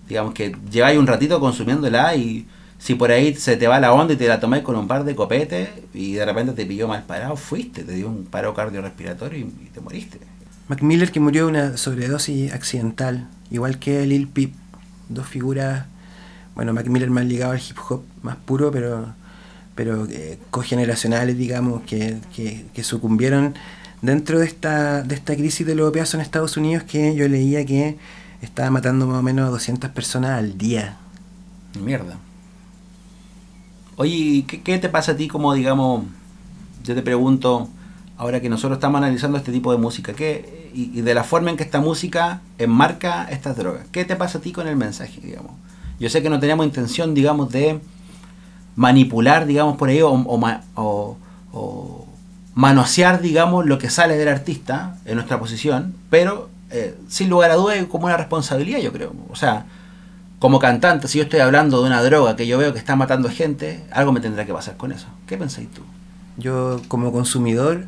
Digamos 0.08 0.34
que 0.34 0.56
lleváis 0.70 0.98
un 0.98 1.06
ratito 1.06 1.40
consumiéndola 1.40 2.14
y 2.14 2.46
si 2.78 2.94
por 2.94 3.10
ahí 3.10 3.34
se 3.34 3.56
te 3.56 3.66
va 3.66 3.80
la 3.80 3.92
onda 3.92 4.14
y 4.14 4.16
te 4.16 4.28
la 4.28 4.40
tomáis 4.40 4.62
con 4.62 4.76
un 4.76 4.88
par 4.88 5.04
de 5.04 5.14
copetes 5.14 5.68
y 5.92 6.14
de 6.14 6.24
repente 6.24 6.52
te 6.52 6.64
pilló 6.64 6.88
mal 6.88 7.02
parado, 7.02 7.36
fuiste, 7.36 7.82
te 7.84 7.92
dio 7.92 8.08
un 8.08 8.24
paro 8.24 8.54
cardiorrespiratorio 8.54 9.40
y, 9.40 9.42
y 9.42 9.70
te 9.72 9.80
moriste. 9.80 10.20
Mac 10.68 10.82
Miller 10.82 11.10
que 11.10 11.20
murió 11.20 11.46
de 11.46 11.50
una 11.50 11.76
sobredosis 11.76 12.52
accidental, 12.52 13.28
igual 13.50 13.78
que 13.78 14.06
Lil 14.06 14.28
Peep, 14.28 14.52
dos 15.08 15.26
figuras, 15.26 15.86
bueno, 16.58 16.72
Mac 16.72 16.88
Miller 16.88 17.08
más 17.08 17.24
ligado 17.24 17.52
al 17.52 17.60
hip 17.60 17.76
hop, 17.88 18.02
más 18.22 18.34
puro, 18.34 18.72
pero, 18.72 19.14
pero 19.76 20.08
eh, 20.10 20.40
cogeneracionales, 20.50 21.38
digamos, 21.38 21.82
que, 21.82 22.16
que, 22.34 22.82
sucumbieron 22.82 23.54
dentro 24.02 24.40
de 24.40 24.46
esta, 24.46 25.02
de 25.02 25.14
esta 25.14 25.36
crisis 25.36 25.64
de 25.64 25.76
los 25.76 26.14
en 26.14 26.20
Estados 26.20 26.56
Unidos 26.56 26.82
que 26.82 27.14
yo 27.14 27.28
leía 27.28 27.64
que 27.64 27.96
estaba 28.42 28.70
matando 28.72 29.06
más 29.06 29.20
o 29.20 29.22
menos 29.22 29.46
a 29.46 29.50
200 29.50 29.90
personas 29.90 30.32
al 30.32 30.58
día. 30.58 30.96
Mierda. 31.80 32.18
Oye, 33.94 34.12
¿y 34.12 34.42
¿qué, 34.42 34.60
qué 34.60 34.78
te 34.78 34.88
pasa 34.88 35.12
a 35.12 35.16
ti 35.16 35.28
como, 35.28 35.54
digamos, 35.54 36.06
yo 36.82 36.96
te 36.96 37.02
pregunto, 37.02 37.68
ahora 38.16 38.40
que 38.40 38.48
nosotros 38.48 38.78
estamos 38.78 38.98
analizando 38.98 39.38
este 39.38 39.52
tipo 39.52 39.70
de 39.70 39.78
música, 39.78 40.12
¿qué, 40.12 40.72
y 40.74 41.02
de 41.02 41.14
la 41.14 41.22
forma 41.22 41.50
en 41.50 41.56
que 41.56 41.62
esta 41.62 41.78
música 41.80 42.40
enmarca 42.58 43.28
estas 43.30 43.56
drogas, 43.56 43.86
¿qué 43.92 44.04
te 44.04 44.16
pasa 44.16 44.38
a 44.38 44.40
ti 44.40 44.50
con 44.50 44.66
el 44.66 44.74
mensaje, 44.74 45.20
digamos? 45.20 45.52
Yo 46.00 46.08
sé 46.10 46.22
que 46.22 46.30
no 46.30 46.38
tenemos 46.40 46.64
intención, 46.66 47.14
digamos, 47.14 47.50
de 47.50 47.80
manipular, 48.76 49.46
digamos, 49.46 49.76
por 49.76 49.88
ahí, 49.88 50.02
o, 50.02 50.10
o 50.10 50.38
o- 50.76 51.16
o 51.52 52.06
manosear, 52.54 53.20
digamos, 53.20 53.66
lo 53.66 53.78
que 53.78 53.90
sale 53.90 54.16
del 54.16 54.28
artista 54.28 54.96
en 55.04 55.14
nuestra 55.16 55.38
posición, 55.38 55.94
pero 56.10 56.50
eh, 56.70 56.96
sin 57.08 57.30
lugar 57.30 57.50
a 57.50 57.54
dudas 57.54 57.82
como 57.86 58.06
una 58.06 58.16
responsabilidad, 58.16 58.80
yo 58.80 58.92
creo. 58.92 59.12
O 59.30 59.36
sea, 59.36 59.64
como 60.38 60.58
cantante, 60.60 61.08
si 61.08 61.18
yo 61.18 61.24
estoy 61.24 61.40
hablando 61.40 61.80
de 61.80 61.86
una 61.88 62.02
droga 62.02 62.36
que 62.36 62.46
yo 62.46 62.58
veo 62.58 62.72
que 62.72 62.78
está 62.78 62.94
matando 62.96 63.28
gente, 63.30 63.84
algo 63.90 64.12
me 64.12 64.20
tendrá 64.20 64.44
que 64.46 64.52
pasar 64.52 64.76
con 64.76 64.92
eso. 64.92 65.06
¿Qué 65.26 65.36
pensáis 65.38 65.68
tú? 65.72 65.82
Yo 66.36 66.80
como 66.88 67.10
consumidor 67.12 67.86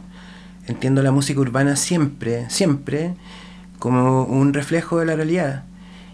entiendo 0.67 1.02
la 1.02 1.12
música 1.12 1.40
urbana 1.40 1.76
siempre, 1.76 2.49
siempre 2.50 3.14
como 3.79 4.25
un 4.25 4.52
reflejo 4.55 4.99
de 4.99 5.07
la 5.07 5.17
realidad. 5.17 5.64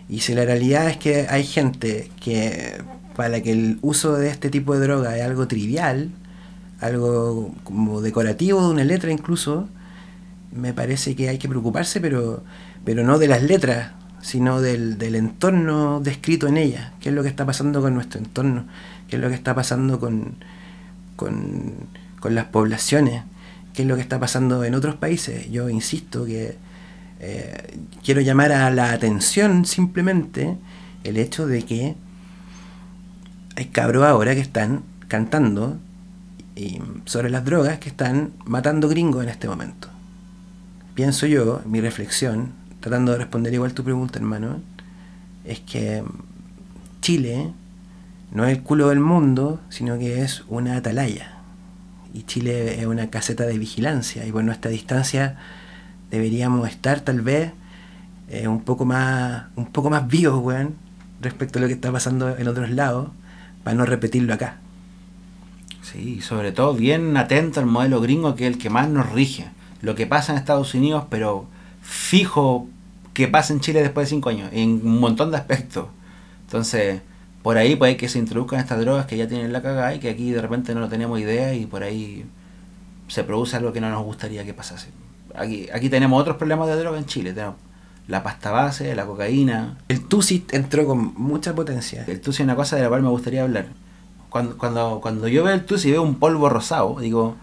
Y 0.08 0.20
si 0.20 0.34
la 0.34 0.44
realidad 0.44 0.88
es 0.88 0.96
que 0.96 1.26
hay 1.28 1.44
gente 1.44 2.10
que 2.20 2.80
para 3.16 3.42
que 3.42 3.52
el 3.52 3.78
uso 3.82 4.14
de 4.16 4.28
este 4.28 4.50
tipo 4.50 4.75
de 4.75 4.86
droga 4.86 5.16
es 5.16 5.25
algo 5.25 5.48
trivial, 5.48 6.10
algo 6.80 7.54
como 7.64 8.02
decorativo 8.02 8.62
de 8.62 8.68
una 8.68 8.84
letra 8.84 9.10
incluso, 9.10 9.68
me 10.52 10.72
parece 10.72 11.16
que 11.16 11.28
hay 11.28 11.38
que 11.38 11.48
preocuparse, 11.48 12.00
pero, 12.00 12.44
pero 12.84 13.04
no 13.04 13.18
de 13.18 13.28
las 13.28 13.42
letras, 13.42 13.92
sino 14.20 14.60
del, 14.60 14.98
del 14.98 15.14
entorno 15.14 16.00
descrito 16.00 16.46
en 16.46 16.56
ella. 16.56 16.92
¿Qué 17.00 17.08
es 17.08 17.14
lo 17.14 17.22
que 17.22 17.28
está 17.28 17.46
pasando 17.46 17.80
con 17.80 17.94
nuestro 17.94 18.20
entorno? 18.20 18.66
¿Qué 19.08 19.16
es 19.16 19.22
lo 19.22 19.28
que 19.28 19.34
está 19.34 19.54
pasando 19.54 19.98
con, 19.98 20.36
con, 21.16 21.75
con 22.20 22.34
las 22.34 22.46
poblaciones? 22.46 23.22
¿Qué 23.72 23.82
es 23.82 23.88
lo 23.88 23.96
que 23.96 24.02
está 24.02 24.20
pasando 24.20 24.64
en 24.64 24.75
otros 24.75 24.96
países? 24.96 25.50
Yo 25.50 25.68
insisto 25.68 26.25
que 26.25 26.56
eh, 27.20 27.78
quiero 28.04 28.20
llamar 28.20 28.52
a 28.52 28.70
la 28.70 28.92
atención 28.92 29.64
simplemente 29.64 30.56
el 31.04 31.16
hecho 31.16 31.46
de 31.46 31.64
que 31.64 31.94
hay 33.56 33.66
cabros 33.66 34.04
ahora 34.04 34.35
que 34.35 34.40
están 34.40 34.82
cantando 35.08 35.78
sobre 37.04 37.28
las 37.28 37.44
drogas 37.44 37.78
que 37.78 37.90
están 37.90 38.32
matando 38.44 38.88
gringos 38.88 39.23
en 39.23 39.28
este 39.28 39.46
momento. 39.46 39.88
Pienso 40.94 41.26
yo, 41.26 41.61
mi 41.66 41.80
reflexión, 41.80 42.52
tratando 42.80 43.12
de 43.12 43.19
responder 43.19 43.52
igual 43.52 43.75
tu 43.75 43.84
pregunta, 43.84 44.19
hermano, 44.19 44.62
es 45.45 45.60
que 45.60 46.02
Chile 47.02 47.52
no 48.32 48.47
es 48.47 48.56
el 48.56 48.62
culo 48.62 48.88
del 48.88 49.00
mundo, 49.00 49.60
sino 49.69 49.99
que 49.99 50.23
es 50.23 50.45
una 50.49 50.76
atalaya. 50.76 51.38
Y 52.14 52.23
Chile 52.23 52.80
es 52.80 52.86
una 52.86 53.10
caseta 53.10 53.45
de 53.45 53.58
vigilancia. 53.58 54.26
Y 54.26 54.32
por 54.32 54.43
nuestra 54.43 54.71
distancia 54.71 55.36
deberíamos 56.10 56.69
estar 56.69 57.00
tal 57.00 57.21
vez 57.21 57.52
eh, 58.28 58.49
un 58.49 58.62
poco 58.62 58.84
más 58.84 59.45
un 59.56 59.66
poco 59.66 59.90
más 59.90 60.08
vivos, 60.08 60.42
weón, 60.42 60.75
respecto 61.21 61.58
a 61.58 61.62
lo 61.62 61.69
que 61.69 61.75
está 61.75 61.92
pasando 61.92 62.36
en 62.36 62.49
otros 62.49 62.71
lados, 62.71 63.10
para 63.64 63.76
no 63.76 63.86
repetirlo 63.86 64.34
acá. 64.34 64.58
Sí, 65.82 66.21
sobre 66.21 66.52
todo 66.52 66.75
bien 66.75 67.16
atento 67.16 67.60
al 67.60 67.66
modelo 67.66 68.00
gringo 68.00 68.34
que 68.34 68.47
es 68.47 68.54
el 68.54 68.58
que 68.58 68.71
más 68.71 68.88
nos 68.88 69.10
rige. 69.12 69.47
Lo 69.82 69.95
que 69.95 70.06
pasa 70.06 70.32
en 70.32 70.38
Estados 70.38 70.75
Unidos, 70.75 71.04
pero 71.10 71.47
fijo 71.80 72.69
que 73.14 73.28
pasa 73.28 73.52
en 73.52 73.60
Chile 73.60 73.80
después 73.82 74.06
de 74.06 74.10
cinco 74.10 74.28
años, 74.28 74.50
en 74.52 74.80
un 74.84 75.00
montón 75.00 75.30
de 75.30 75.36
aspectos. 75.36 75.86
Entonces, 76.47 77.00
por 77.42 77.58
ahí 77.58 77.76
puede 77.76 77.97
que 77.97 78.08
se 78.08 78.19
introduzcan 78.19 78.58
estas 78.58 78.80
drogas 78.80 79.06
que 79.06 79.16
ya 79.16 79.28
tienen 79.28 79.52
la 79.52 79.62
cagada 79.62 79.95
y 79.95 80.00
que 80.00 80.10
aquí 80.10 80.32
de 80.32 80.42
repente 80.42 80.75
no 80.75 80.80
lo 80.80 80.88
tenemos 80.88 81.21
idea 81.21 81.54
y 81.54 81.66
por 81.66 81.82
ahí 81.82 82.25
se 83.08 83.23
produce 83.23 83.56
algo 83.56 83.73
que 83.73 83.80
no 83.80 83.88
nos 83.88 84.02
gustaría 84.04 84.45
que 84.45 84.52
pasase. 84.52 84.88
Aquí, 85.36 85.68
aquí 85.72 85.88
tenemos 85.88 86.20
otros 86.20 86.36
problemas 86.36 86.68
de 86.68 86.76
droga 86.76 86.99
en 86.99 87.06
Chile. 87.06 87.32
Tenemos 87.32 87.56
la 88.08 88.22
pasta 88.22 88.50
base, 88.50 88.94
la 88.94 89.04
cocaína. 89.06 89.78
El 89.88 90.04
Tusit 90.04 90.54
entró 90.54 90.86
con 90.86 91.14
mucha 91.16 91.54
potencia. 91.54 92.04
El 92.06 92.20
tusi 92.20 92.42
es 92.42 92.44
una 92.44 92.54
cosa 92.56 92.76
de 92.76 92.82
la 92.82 92.88
cual 92.88 93.02
me 93.02 93.08
gustaría 93.08 93.42
hablar. 93.42 93.66
Cuando, 94.30 94.56
cuando, 94.58 95.00
cuando 95.00 95.28
yo 95.28 95.44
veo 95.44 95.54
el 95.54 95.64
tusi 95.64 95.88
y 95.88 95.92
veo 95.92 96.02
un 96.02 96.16
polvo 96.16 96.49
rosado, 96.49 96.99
digo, 97.00 97.36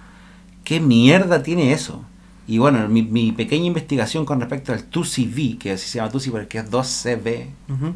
¿qué 0.63 0.79
mierda 0.79 1.41
tiene 1.43 1.73
eso? 1.73 2.03
Y 2.47 2.57
bueno, 2.57 2.87
mi, 2.89 3.01
mi 3.03 3.31
pequeña 3.31 3.65
investigación 3.65 4.25
con 4.25 4.39
respecto 4.41 4.73
al 4.73 4.83
Tusi 4.83 5.25
V, 5.27 5.57
que 5.57 5.71
así 5.71 5.87
se 5.87 5.97
llama 5.99 6.11
Tusi 6.11 6.29
porque 6.29 6.57
es 6.59 6.69
2CB, 6.69 7.47
Ujú. 7.69 7.93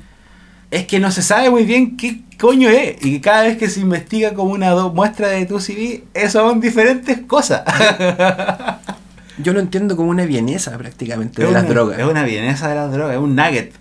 es 0.72 0.88
que 0.88 1.00
no 1.00 1.12
se 1.12 1.22
sabe 1.22 1.50
muy 1.50 1.64
bien 1.66 1.98
qué 1.98 2.22
coño 2.40 2.70
es. 2.70 3.06
Y 3.06 3.12
que 3.12 3.22
cada 3.22 3.44
vez 3.44 3.58
que 3.58 3.70
se 3.70 3.82
investiga 3.82 4.34
como 4.34 4.52
una 4.54 4.74
muestra 4.88 5.28
de 5.28 5.46
Tusi 5.46 5.74
V, 5.74 6.04
eso 6.14 6.48
son 6.48 6.60
diferentes 6.62 7.20
cosas. 7.28 7.64
Yo 9.38 9.54
lo 9.54 9.60
entiendo 9.60 9.96
como 9.96 10.10
una 10.10 10.26
vienesa 10.26 10.78
prácticamente 10.78 11.42
de 11.42 11.48
es 11.48 11.54
las 11.54 11.64
una- 11.64 11.74
drogas. 11.74 12.00
Es 12.00 12.06
una 12.06 12.24
vienesa 12.24 12.68
de 12.70 12.76
las 12.76 12.92
drogas, 12.92 13.16
es 13.16 13.22
un 13.22 13.36
nugget. 13.36 13.74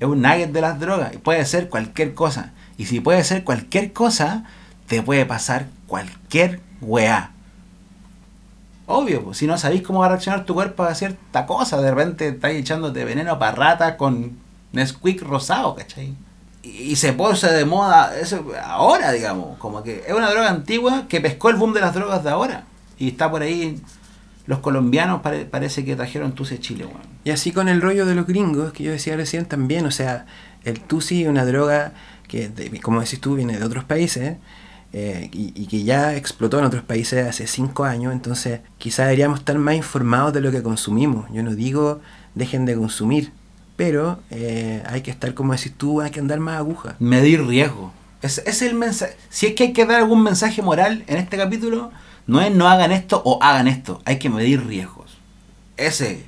Es 0.00 0.06
un 0.06 0.20
nugget 0.22 0.52
de 0.52 0.60
las 0.60 0.78
drogas. 0.78 1.14
Y 1.14 1.18
puede 1.18 1.44
ser 1.46 1.68
cualquier 1.68 2.14
cosa. 2.14 2.52
Y 2.76 2.84
si 2.86 3.00
puede 3.00 3.24
ser 3.24 3.42
cualquier 3.44 3.92
cosa, 3.92 4.44
te 4.86 5.02
puede 5.02 5.24
pasar 5.24 5.66
cualquier 5.86 6.60
weá. 6.82 7.30
Obvio, 8.88 9.24
pues, 9.24 9.38
si 9.38 9.46
no 9.46 9.58
sabéis 9.58 9.82
cómo 9.82 10.00
va 10.00 10.06
a 10.06 10.08
reaccionar 10.10 10.44
tu 10.44 10.54
cuerpo 10.54 10.84
a 10.84 10.94
cierta 10.94 11.46
cosa, 11.46 11.80
de 11.80 11.90
repente 11.92 12.28
estáis 12.28 12.60
echándote 12.60 13.04
veneno 13.04 13.38
para 13.38 13.52
rata 13.52 13.96
con 13.96 14.32
Nesquik 14.72 15.22
rosado, 15.22 15.74
¿cachai? 15.74 16.14
Y, 16.62 16.68
y 16.68 16.96
se 16.96 17.12
pone 17.12 17.36
de 17.38 17.64
moda 17.64 18.16
eso 18.16 18.44
ahora, 18.62 19.10
digamos. 19.12 19.58
Como 19.58 19.82
que 19.82 20.04
es 20.06 20.14
una 20.14 20.30
droga 20.30 20.50
antigua 20.50 21.06
que 21.08 21.20
pescó 21.20 21.48
el 21.50 21.56
boom 21.56 21.72
de 21.72 21.80
las 21.80 21.94
drogas 21.94 22.22
de 22.22 22.30
ahora. 22.30 22.64
Y 22.98 23.08
está 23.08 23.30
por 23.30 23.42
ahí. 23.42 23.80
Los 24.46 24.60
colombianos 24.60 25.22
pare- 25.22 25.44
parece 25.44 25.84
que 25.84 25.96
trajeron 25.96 26.32
Tusi 26.32 26.58
Chile, 26.58 26.84
weón. 26.86 27.00
Y 27.24 27.30
así 27.30 27.50
con 27.52 27.68
el 27.68 27.80
rollo 27.82 28.06
de 28.06 28.14
los 28.14 28.26
gringos, 28.26 28.72
que 28.72 28.84
yo 28.84 28.92
decía 28.92 29.16
recién 29.16 29.44
también, 29.46 29.84
o 29.86 29.90
sea, 29.90 30.26
el 30.64 30.80
Tusi 30.80 31.22
es 31.24 31.28
una 31.28 31.44
droga 31.44 31.92
que, 32.28 32.48
de- 32.48 32.80
como 32.80 33.00
decís 33.00 33.20
tú, 33.20 33.34
viene 33.36 33.58
de 33.58 33.64
otros 33.64 33.84
países 33.84 34.36
eh, 34.92 35.28
y, 35.32 35.52
y 35.60 35.66
que 35.66 35.82
ya 35.82 36.14
explotó 36.14 36.58
en 36.60 36.64
otros 36.64 36.82
países 36.84 37.26
hace 37.26 37.46
cinco 37.46 37.84
años, 37.84 38.12
entonces 38.12 38.60
quizá 38.78 39.02
deberíamos 39.04 39.40
estar 39.40 39.58
más 39.58 39.74
informados 39.74 40.32
de 40.32 40.40
lo 40.40 40.50
que 40.52 40.62
consumimos. 40.62 41.26
Yo 41.32 41.42
no 41.42 41.54
digo 41.54 42.00
dejen 42.34 42.64
de 42.66 42.76
consumir, 42.76 43.32
pero 43.76 44.20
eh, 44.30 44.82
hay 44.86 45.00
que 45.02 45.10
estar, 45.10 45.34
como 45.34 45.52
decís 45.54 45.72
tú, 45.76 46.00
hay 46.00 46.10
que 46.10 46.20
andar 46.20 46.38
más 46.40 46.56
aguja. 46.58 46.94
medir 47.00 47.44
riesgo. 47.44 47.92
Es, 48.22 48.38
es 48.46 48.62
el 48.62 48.74
mensaje. 48.74 49.16
Si 49.28 49.46
es 49.46 49.54
que 49.54 49.64
hay 49.64 49.72
que 49.72 49.84
dar 49.84 49.96
algún 50.00 50.22
mensaje 50.22 50.62
moral 50.62 51.04
en 51.08 51.18
este 51.18 51.36
capítulo, 51.36 51.90
no 52.26 52.40
es 52.40 52.52
no 52.54 52.68
hagan 52.68 52.92
esto 52.92 53.22
o 53.24 53.42
hagan 53.42 53.68
esto. 53.68 54.00
Hay 54.04 54.18
que 54.18 54.30
medir 54.30 54.66
riesgos. 54.66 55.16
Ese. 55.76 56.24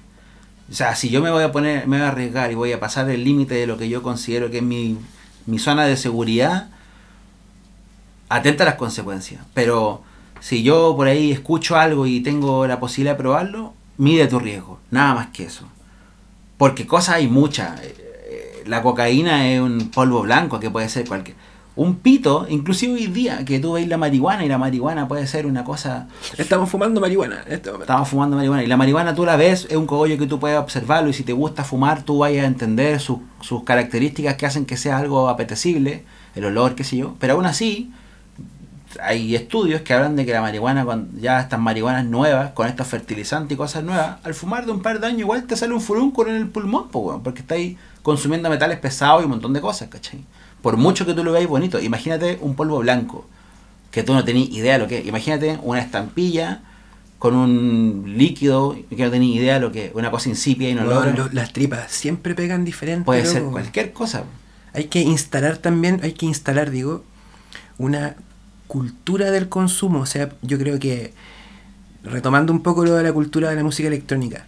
O 0.71 0.75
sea, 0.75 0.95
si 0.95 1.09
yo 1.09 1.23
me 1.23 1.31
voy 1.31 1.43
a 1.43 1.53
poner, 1.53 1.87
me 1.87 1.97
voy 1.97 2.07
a 2.07 2.11
arriesgar 2.11 2.53
y 2.53 2.55
voy 2.55 2.73
a 2.73 2.81
pasar 2.81 3.09
el 3.11 3.25
límite 3.25 3.55
de 3.55 3.67
lo 3.67 3.79
que 3.79 3.89
yo 3.89 4.03
considero 4.03 4.51
que 4.51 4.59
es 4.59 4.63
mi, 4.63 4.99
mi 5.47 5.59
zona 5.59 5.87
de 5.87 5.97
seguridad, 5.97 6.69
atenta 8.29 8.65
a 8.65 8.67
las 8.67 8.75
consecuencias. 8.75 9.43
Pero 9.55 10.03
si 10.41 10.63
yo 10.63 10.95
por 10.95 11.07
ahí 11.07 11.33
escucho 11.33 11.77
algo 11.77 12.07
y 12.07 12.21
tengo 12.21 12.67
la 12.67 12.79
posibilidad 12.81 13.15
de 13.15 13.19
probarlo, 13.19 13.73
mide 13.97 14.27
tu 14.27 14.39
riesgo. 14.39 14.79
Nada 14.91 15.15
más 15.15 15.29
que 15.29 15.45
eso. 15.45 15.67
Porque 16.59 16.87
cosas 16.87 17.17
hay 17.17 17.29
muchas. 17.29 17.81
Eh, 17.81 17.95
eh, 17.99 18.63
La 18.67 18.83
cocaína 18.83 19.49
es 19.49 19.61
un 19.61 19.91
polvo 19.91 20.23
blanco 20.23 20.61
que 20.61 20.71
puede 20.71 20.89
ser 20.89 21.09
cualquier. 21.09 21.37
Un 21.79 21.95
pito, 21.95 22.45
inclusive 22.49 22.95
hoy 22.95 23.07
día, 23.07 23.45
que 23.45 23.61
tú 23.61 23.75
veis 23.75 23.87
la 23.87 23.97
marihuana 23.97 24.45
y 24.45 24.49
la 24.49 24.59
marihuana 24.59 25.07
puede 25.07 25.29
ser 25.29 25.47
una 25.47 25.63
cosa. 25.63 26.09
Estamos 26.37 26.69
fumando 26.69 27.01
marihuana 27.01 27.43
en 27.47 27.53
este 27.53 27.71
momento. 27.71 27.85
Estamos 27.85 28.09
fumando 28.09 28.37
marihuana 28.37 28.65
y 28.65 28.67
la 28.67 28.77
marihuana 28.77 29.15
tú 29.15 29.25
la 29.25 29.37
ves, 29.37 29.65
es 29.71 29.77
un 29.77 29.87
cogollo 29.87 30.19
que 30.19 30.27
tú 30.27 30.41
puedes 30.41 30.59
observarlo 30.59 31.09
y 31.09 31.13
si 31.13 31.23
te 31.23 31.33
gusta 31.33 31.63
fumar 31.63 32.03
tú 32.03 32.19
vayas 32.19 32.43
a 32.43 32.49
entender 32.49 32.99
sus- 32.99 33.21
sus 33.43 33.63
características 33.63 34.35
que 34.35 34.45
hacen 34.47 34.67
que 34.67 34.77
sea 34.77 34.99
algo 34.99 35.29
apetecible, 35.29 36.03
el 36.35 36.45
olor, 36.47 36.75
qué 36.75 36.83
sé 36.83 36.97
yo. 36.97 37.15
Pero 37.21 37.35
aún 37.35 37.47
así, 37.47 37.93
hay 39.01 39.37
estudios 39.37 39.83
que 39.83 39.95
hablan 39.95 40.17
de 40.17 40.27
que 40.27 40.33
la 40.33 40.41
marihuana, 40.41 40.85
con 40.85 41.11
ya 41.21 41.39
estas 41.39 41.61
marihuanas 41.61 42.07
nuevas, 42.07 42.51
con 42.55 42.67
estos 42.67 42.89
fertilizantes 42.89 43.55
y 43.55 43.57
cosas 43.57 43.85
nuevas, 43.85 44.17
al 44.25 44.35
fumar 44.35 44.67
de 44.67 44.73
un 44.73 44.81
par 44.83 44.99
de 44.99 45.07
años 45.07 45.21
igual 45.21 45.45
te 45.45 45.57
sale 45.57 45.75
un 45.75 45.81
furúnculo 45.81 46.31
en 46.31 46.37
el 46.39 46.49
pulmón, 46.49 46.89
po, 46.89 47.21
porque 47.23 47.43
estáis 47.43 47.77
consumiendo 48.03 48.51
metales 48.51 48.81
pesados 48.81 49.21
y 49.23 49.25
un 49.27 49.31
montón 49.31 49.53
de 49.53 49.61
cosas, 49.61 49.89
¿cachai? 49.89 50.25
Por 50.63 50.77
mucho 50.77 51.07
que 51.07 51.15
tú 51.15 51.25
lo 51.25 51.33
veáis 51.33 51.49
bonito, 51.49 51.81
imagínate 51.81 52.39
un 52.41 52.55
polvo 52.55 52.79
blanco, 52.79 53.27
que 53.91 54.03
tú 54.03 54.13
no 54.13 54.25
tenías 54.25 54.51
idea 54.51 54.75
de 54.75 54.79
lo 54.81 54.89
que 54.89 54.99
es. 54.99 55.07
Imagínate 55.07 55.59
una 55.63 55.81
estampilla 55.81 56.63
con 57.19 57.35
un 57.35 58.15
líquido 58.17 58.77
que 58.89 59.05
no 59.05 59.11
tenías 59.11 59.37
idea 59.37 59.55
de 59.55 59.61
lo 59.61 59.73
que 59.73 59.87
es, 59.87 59.95
una 59.95 60.11
cosa 60.11 60.29
insípida 60.29 60.69
y 60.69 60.75
no 60.75 60.85
lo 60.85 61.29
las 61.33 61.53
tripas 61.53 61.91
siempre 61.91 62.35
pegan 62.35 62.65
diferente. 62.65 63.05
Puede 63.05 63.25
ser 63.25 63.43
cualquier 63.45 63.93
cosa. 63.93 64.25
Hay 64.73 64.85
que 64.85 65.01
instalar 65.01 65.57
también, 65.57 66.01
hay 66.03 66.13
que 66.13 66.27
instalar, 66.27 66.71
digo, 66.71 67.03
una 67.79 68.17
cultura 68.67 69.31
del 69.31 69.49
consumo. 69.49 70.01
O 70.01 70.07
sea, 70.07 70.29
yo 70.43 70.59
creo 70.59 70.79
que, 70.79 71.13
retomando 72.05 72.53
un 72.53 72.63
poco 72.63 72.85
lo 72.85 72.95
de 72.95 73.03
la 73.03 73.13
cultura 73.13 73.51
de 73.51 73.57
la 73.57 73.65
música 73.65 73.89
electrónica, 73.89 74.47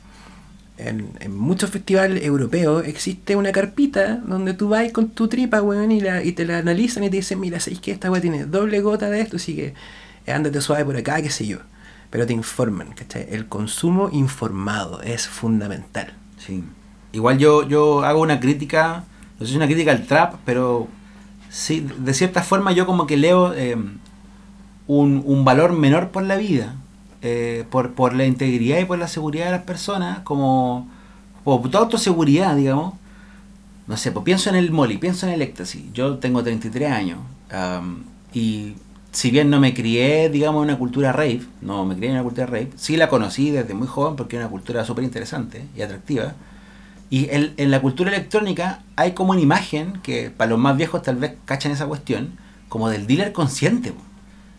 en, 0.89 1.37
muchos 1.37 1.71
festivales 1.71 2.25
europeos 2.25 2.87
existe 2.87 3.37
una 3.37 3.53
carpita 3.53 4.17
donde 4.17 4.55
tú 4.55 4.69
vas 4.69 4.91
con 4.93 5.11
tu 5.11 5.29
tripa, 5.29 5.63
weón, 5.63 5.93
y, 5.93 6.01
la, 6.01 6.23
y 6.23 6.33
te 6.33 6.45
la 6.45 6.59
analizan 6.59 7.05
y 7.05 7.11
te 7.11 7.17
dicen, 7.17 7.41
mira, 7.41 7.61
¿sabes 7.61 7.81
que 7.81 7.93
esta 7.93 8.11
weá 8.11 8.21
tiene 8.21 8.45
doble 8.45 8.81
gota 8.81 9.11
de 9.11 9.21
esto? 9.21 9.37
Así 9.37 9.55
que 9.57 9.75
eh, 10.27 10.33
ándate 10.33 10.61
suave 10.61 10.85
por 10.85 10.97
acá, 10.97 11.21
qué 11.23 11.31
sé 11.31 11.47
yo. 11.47 11.59
Pero 12.11 12.27
te 12.27 12.33
informan, 12.33 12.93
¿cachai? 12.93 13.27
El 13.31 13.47
consumo 13.47 14.11
informado 14.13 15.01
es 15.03 15.29
fundamental. 15.29 16.13
Sí. 16.39 16.65
Igual 17.13 17.39
yo, 17.39 17.69
yo 17.69 18.05
hago 18.05 18.21
una 18.21 18.41
crítica, 18.41 19.05
no 19.39 19.47
sé 19.47 19.53
si 19.53 19.57
una 19.57 19.67
crítica 19.67 19.93
al 19.93 20.07
trap, 20.07 20.35
pero 20.45 20.89
sí, 21.49 21.87
de 21.99 22.15
cierta 22.15 22.43
forma 22.43 22.73
yo 22.73 22.87
como 22.87 23.07
que 23.07 23.17
leo 23.17 23.53
eh, 23.55 23.77
un, 24.87 25.23
un 25.25 25.45
valor 25.45 25.73
menor 25.73 26.11
por 26.11 26.25
la 26.25 26.37
vida, 26.37 26.75
eh, 27.23 27.65
por, 27.71 27.93
por 27.93 28.15
la 28.15 28.25
integridad 28.25 28.79
y 28.79 28.85
por 28.85 28.99
la 28.99 29.09
seguridad 29.09 29.47
de 29.47 29.51
las 29.53 29.63
personas, 29.63 30.21
como 30.21 30.89
por 31.45 31.69
tu 31.71 31.77
autoseguridad, 31.77 32.57
digamos. 32.57 32.95
No 33.87 33.97
sé, 33.97 34.13
pues 34.13 34.25
pienso 34.25 34.51
en 34.51 34.57
el 34.57 34.71
Molly, 34.71 34.99
pienso 34.99 35.27
en 35.27 35.33
el 35.35 35.43
éxtasis. 35.43 35.83
Yo 35.93 36.19
tengo 36.19 36.43
33 36.43 36.91
años 36.93 37.19
am, 37.51 38.05
y 38.33 38.75
si 39.13 39.31
bien 39.31 39.51
no 39.51 39.59
me 39.61 39.75
crié, 39.75 40.29
digamos, 40.31 40.63
en 40.63 40.71
una 40.71 40.79
cultura 40.79 41.13
rave, 41.13 41.43
no 41.61 41.85
me 41.85 41.97
crié 41.97 42.11
en 42.11 42.15
una 42.15 42.23
cultura 42.23 42.47
rave, 42.47 42.71
sí 42.77 42.97
la 42.97 43.09
conocí 43.09 43.51
desde 43.51 43.75
muy 43.75 43.89
joven 43.89 44.17
porque 44.17 44.37
era 44.37 44.47
una 44.47 44.51
cultura 44.51 44.85
súper 44.85 45.05
interesante 45.05 45.67
y 45.77 45.83
atractiva. 45.83 46.35
Y 47.11 47.29
en, 47.31 47.53
en 47.57 47.71
la 47.73 47.81
cultura 47.81 48.11
electrónica 48.11 48.83
hay 48.95 49.13
como 49.13 49.33
una 49.33 49.41
imagen 49.41 49.95
que 50.03 50.31
para 50.31 50.51
los 50.51 50.61
más 50.61 50.77
viejos 50.77 51.03
tal 51.03 51.17
vez 51.17 51.35
cachan 51.45 51.73
esa 51.73 51.87
cuestión, 51.87 52.39
como 52.69 52.89
del 52.89 53.07
dealer 53.07 53.33
consciente, 53.33 53.93
po. 53.93 54.01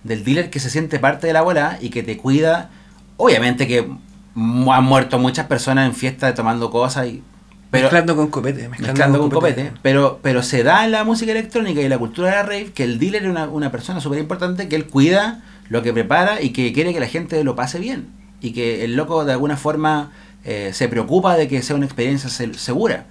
Del 0.04 0.24
dealer 0.24 0.50
que 0.50 0.60
se 0.60 0.70
siente 0.70 1.00
parte 1.00 1.28
de 1.28 1.34
la 1.34 1.42
bola 1.42 1.78
y 1.82 1.90
que 1.90 2.04
te 2.04 2.18
cuida. 2.18 2.70
Obviamente 3.18 3.68
que 3.68 3.80
han 3.80 4.84
muerto 4.84 5.20
muchas 5.20 5.48
personas 5.48 5.88
en 5.88 5.94
fiestas 5.96 6.34
tomando 6.36 6.70
cosas 6.72 7.08
y... 7.08 7.22
Pero, 7.70 7.84
mezclando 7.84 8.16
con 8.18 8.28
copete. 8.30 8.68
mezclando 8.68 9.20
con 9.20 9.30
copete, 9.30 9.72
pero, 9.82 10.20
pero 10.22 10.44
se 10.44 10.62
da 10.62 10.84
en 10.84 10.92
la 10.92 11.06
música 11.06 11.32
electrónica 11.32 11.80
y 11.80 11.86
en 11.86 11.90
la 11.90 11.98
cultura 11.98 12.28
de 12.30 12.36
la 12.36 12.44
rave 12.44 12.72
que 12.74 12.84
el 12.84 13.00
dealer 13.00 13.24
es 13.24 13.30
una, 13.30 13.48
una 13.48 13.72
persona 13.72 14.02
súper 14.02 14.20
importante 14.20 14.68
que 14.68 14.76
él 14.76 14.88
cuida 14.88 15.42
lo 15.70 15.82
que 15.82 15.94
prepara 15.94 16.42
y 16.42 16.50
que 16.50 16.74
quiere 16.74 16.94
que 16.94 17.00
la 17.00 17.08
gente 17.08 17.42
lo 17.46 17.56
pase 17.56 17.80
bien. 17.80 18.08
Y 18.42 18.52
que 18.52 18.84
el 18.84 18.96
loco 18.98 19.24
de 19.24 19.32
alguna 19.32 19.56
forma 19.56 20.12
eh, 20.44 20.72
se 20.74 20.90
preocupa 20.90 21.38
de 21.38 21.48
que 21.48 21.62
sea 21.62 21.78
una 21.78 21.86
experiencia 21.86 22.30
se- 22.30 22.56
segura. 22.56 23.06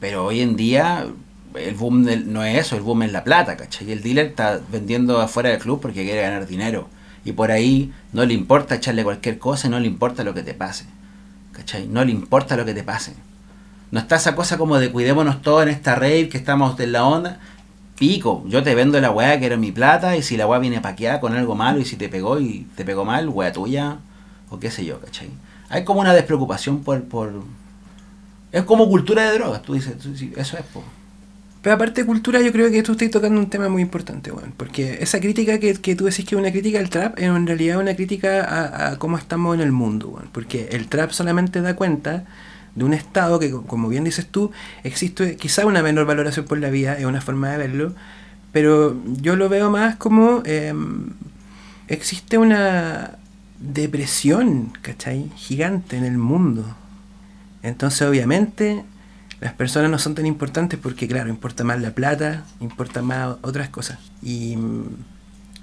Pero 0.00 0.24
hoy 0.24 0.40
en 0.40 0.56
día 0.56 1.06
el 1.58 1.74
boom 1.74 2.06
no 2.26 2.44
es 2.44 2.58
eso, 2.58 2.76
el 2.76 2.82
boom 2.82 3.02
es 3.02 3.12
la 3.12 3.24
plata, 3.24 3.56
¿cachai? 3.56 3.90
El 3.90 4.02
dealer 4.02 4.26
está 4.26 4.60
vendiendo 4.70 5.20
afuera 5.20 5.50
del 5.50 5.58
club 5.58 5.80
porque 5.80 6.04
quiere 6.04 6.22
ganar 6.22 6.46
dinero. 6.46 6.88
Y 7.24 7.32
por 7.32 7.50
ahí 7.50 7.92
no 8.12 8.24
le 8.24 8.34
importa 8.34 8.76
echarle 8.76 9.04
cualquier 9.04 9.38
cosa, 9.38 9.68
no 9.68 9.78
le 9.80 9.86
importa 9.86 10.24
lo 10.24 10.34
que 10.34 10.42
te 10.42 10.54
pase. 10.54 10.86
¿Cachai? 11.52 11.86
No 11.86 12.04
le 12.04 12.12
importa 12.12 12.56
lo 12.56 12.64
que 12.64 12.74
te 12.74 12.82
pase. 12.82 13.14
No 13.90 14.00
está 14.00 14.16
esa 14.16 14.34
cosa 14.34 14.58
como 14.58 14.78
de 14.78 14.90
cuidémonos 14.90 15.42
todos 15.42 15.62
en 15.62 15.70
esta 15.70 15.94
rave 15.94 16.28
que 16.28 16.38
estamos 16.38 16.78
en 16.80 16.92
la 16.92 17.04
onda. 17.04 17.40
Pico, 17.98 18.44
yo 18.46 18.62
te 18.62 18.74
vendo 18.74 19.00
la 19.00 19.10
weá 19.10 19.40
que 19.40 19.46
era 19.46 19.56
mi 19.56 19.72
plata 19.72 20.16
y 20.16 20.22
si 20.22 20.36
la 20.36 20.46
weá 20.46 20.58
viene 20.60 20.80
paqueada 20.80 21.20
con 21.20 21.34
algo 21.34 21.54
malo 21.54 21.80
y 21.80 21.84
si 21.84 21.96
te 21.96 22.08
pegó 22.08 22.38
y 22.38 22.66
te 22.76 22.84
pegó 22.84 23.04
mal, 23.04 23.28
weá 23.28 23.52
tuya 23.52 23.98
o 24.50 24.60
qué 24.60 24.70
sé 24.70 24.84
yo, 24.84 25.00
¿cachai? 25.00 25.30
Hay 25.68 25.84
como 25.84 26.00
una 26.00 26.14
despreocupación 26.14 26.82
por... 26.82 27.02
por... 27.04 27.32
Es 28.52 28.62
como 28.62 28.88
cultura 28.88 29.24
de 29.24 29.36
drogas, 29.36 29.62
tú 29.62 29.74
dices, 29.74 29.96
eso 30.36 30.56
es, 30.56 30.64
po. 30.64 30.82
Pero 31.62 31.74
aparte 31.74 32.02
de 32.02 32.06
cultura, 32.06 32.40
yo 32.40 32.52
creo 32.52 32.70
que 32.70 32.82
tú 32.82 32.92
estás 32.92 33.10
tocando 33.10 33.40
un 33.40 33.50
tema 33.50 33.68
muy 33.68 33.82
importante, 33.82 34.30
weón. 34.30 34.52
Porque 34.56 34.98
esa 35.00 35.20
crítica 35.20 35.58
que, 35.58 35.74
que 35.74 35.96
tú 35.96 36.04
decís 36.04 36.24
que 36.24 36.34
es 36.36 36.40
una 36.40 36.52
crítica 36.52 36.78
al 36.78 36.88
trap, 36.88 37.18
es 37.18 37.24
en 37.24 37.46
realidad 37.46 37.78
una 37.80 37.94
crítica 37.96 38.44
a, 38.44 38.92
a 38.92 38.98
cómo 38.98 39.18
estamos 39.18 39.54
en 39.54 39.60
el 39.62 39.72
mundo, 39.72 40.08
weón. 40.10 40.28
Porque 40.32 40.68
el 40.72 40.86
trap 40.88 41.10
solamente 41.10 41.60
da 41.60 41.74
cuenta 41.74 42.24
de 42.76 42.84
un 42.84 42.94
estado 42.94 43.38
que, 43.40 43.50
co- 43.50 43.62
como 43.64 43.88
bien 43.88 44.04
dices 44.04 44.26
tú, 44.28 44.52
existe 44.84 45.36
quizá 45.36 45.66
una 45.66 45.82
menor 45.82 46.06
valoración 46.06 46.46
por 46.46 46.58
la 46.58 46.70
vida, 46.70 46.96
es 46.96 47.04
una 47.04 47.20
forma 47.20 47.50
de 47.50 47.58
verlo, 47.58 47.94
pero 48.52 48.96
yo 49.20 49.34
lo 49.36 49.48
veo 49.48 49.70
más 49.70 49.96
como 49.96 50.42
em, 50.46 51.10
existe 51.88 52.38
una 52.38 53.18
depresión, 53.60 54.72
¿cachai? 54.82 55.30
Gigante 55.36 55.96
en 55.96 56.04
el 56.04 56.18
mundo. 56.18 56.64
Entonces, 57.62 58.02
obviamente, 58.02 58.84
las 59.40 59.52
personas 59.54 59.90
no 59.90 59.98
son 59.98 60.14
tan 60.14 60.26
importantes 60.26 60.78
porque, 60.82 61.06
claro, 61.08 61.28
importa 61.30 61.64
más 61.64 61.80
la 61.80 61.92
plata, 61.92 62.44
importa 62.60 63.02
más 63.02 63.36
otras 63.42 63.68
cosas. 63.68 63.98
Y, 64.22 64.56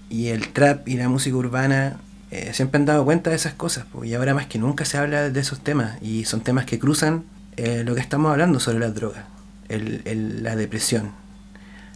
y 0.10 0.28
el 0.28 0.50
trap 0.50 0.88
y 0.88 0.96
la 0.98 1.10
música 1.10 1.36
urbana 1.36 1.98
eh, 2.32 2.52
siempre 2.54 2.80
han 2.80 2.86
dado 2.86 3.04
cuenta 3.06 3.30
de 3.32 3.36
esas 3.36 3.54
cosas. 3.54 3.86
y 4.04 4.14
ahora 4.14 4.34
más 4.34 4.46
que 4.48 4.60
nunca 4.60 4.86
se 4.86 4.98
habla 4.98 5.30
de 5.30 5.40
esos 5.40 5.60
temas. 5.62 6.02
Y 6.02 6.26
son 6.26 6.42
temas 6.42 6.66
que 6.66 6.80
cruzan 6.80 7.24
eh, 7.58 7.84
lo 7.86 7.96
que 7.96 8.02
estamos 8.02 8.32
hablando 8.32 8.60
sobre 8.60 8.80
las 8.80 8.94
drogas. 8.96 9.24
El, 9.70 10.02
el- 10.06 10.44
la 10.44 10.56
depresión. 10.56 11.12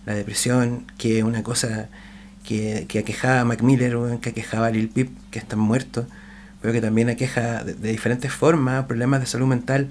La 0.05 0.13
depresión, 0.15 0.85
que 0.97 1.19
es 1.19 1.23
una 1.23 1.43
cosa 1.43 1.87
que, 2.43 2.85
que 2.87 2.99
aquejaba 2.99 3.41
a 3.41 3.45
Mac 3.45 3.61
Miller, 3.61 3.95
que 4.21 4.29
aquejaba 4.29 4.67
a 4.67 4.71
Lil 4.71 4.89
Peep, 4.89 5.09
que 5.29 5.39
están 5.39 5.59
muertos, 5.59 6.05
pero 6.61 6.73
que 6.73 6.81
también 6.81 7.09
aqueja 7.09 7.63
de, 7.63 7.73
de 7.75 7.91
diferentes 7.91 8.31
formas 8.33 8.85
problemas 8.85 9.19
de 9.19 9.27
salud 9.27 9.47
mental 9.47 9.89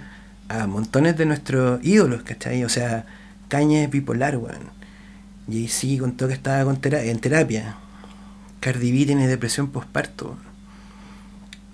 a 0.48 0.66
montones 0.66 1.16
de 1.16 1.26
nuestros 1.26 1.84
ídolos, 1.84 2.22
¿cachai? 2.22 2.64
O 2.64 2.68
sea, 2.68 3.04
Caña 3.48 3.82
es 3.82 3.90
bipolar, 3.90 4.36
weón. 4.36 4.70
Jay-Z 5.50 6.00
contó 6.00 6.28
que 6.28 6.34
estaba 6.34 6.70
en 6.70 7.18
terapia. 7.20 7.76
Cardi 8.60 8.92
B 8.92 9.06
tiene 9.06 9.26
depresión 9.26 9.70
postparto. 9.70 10.36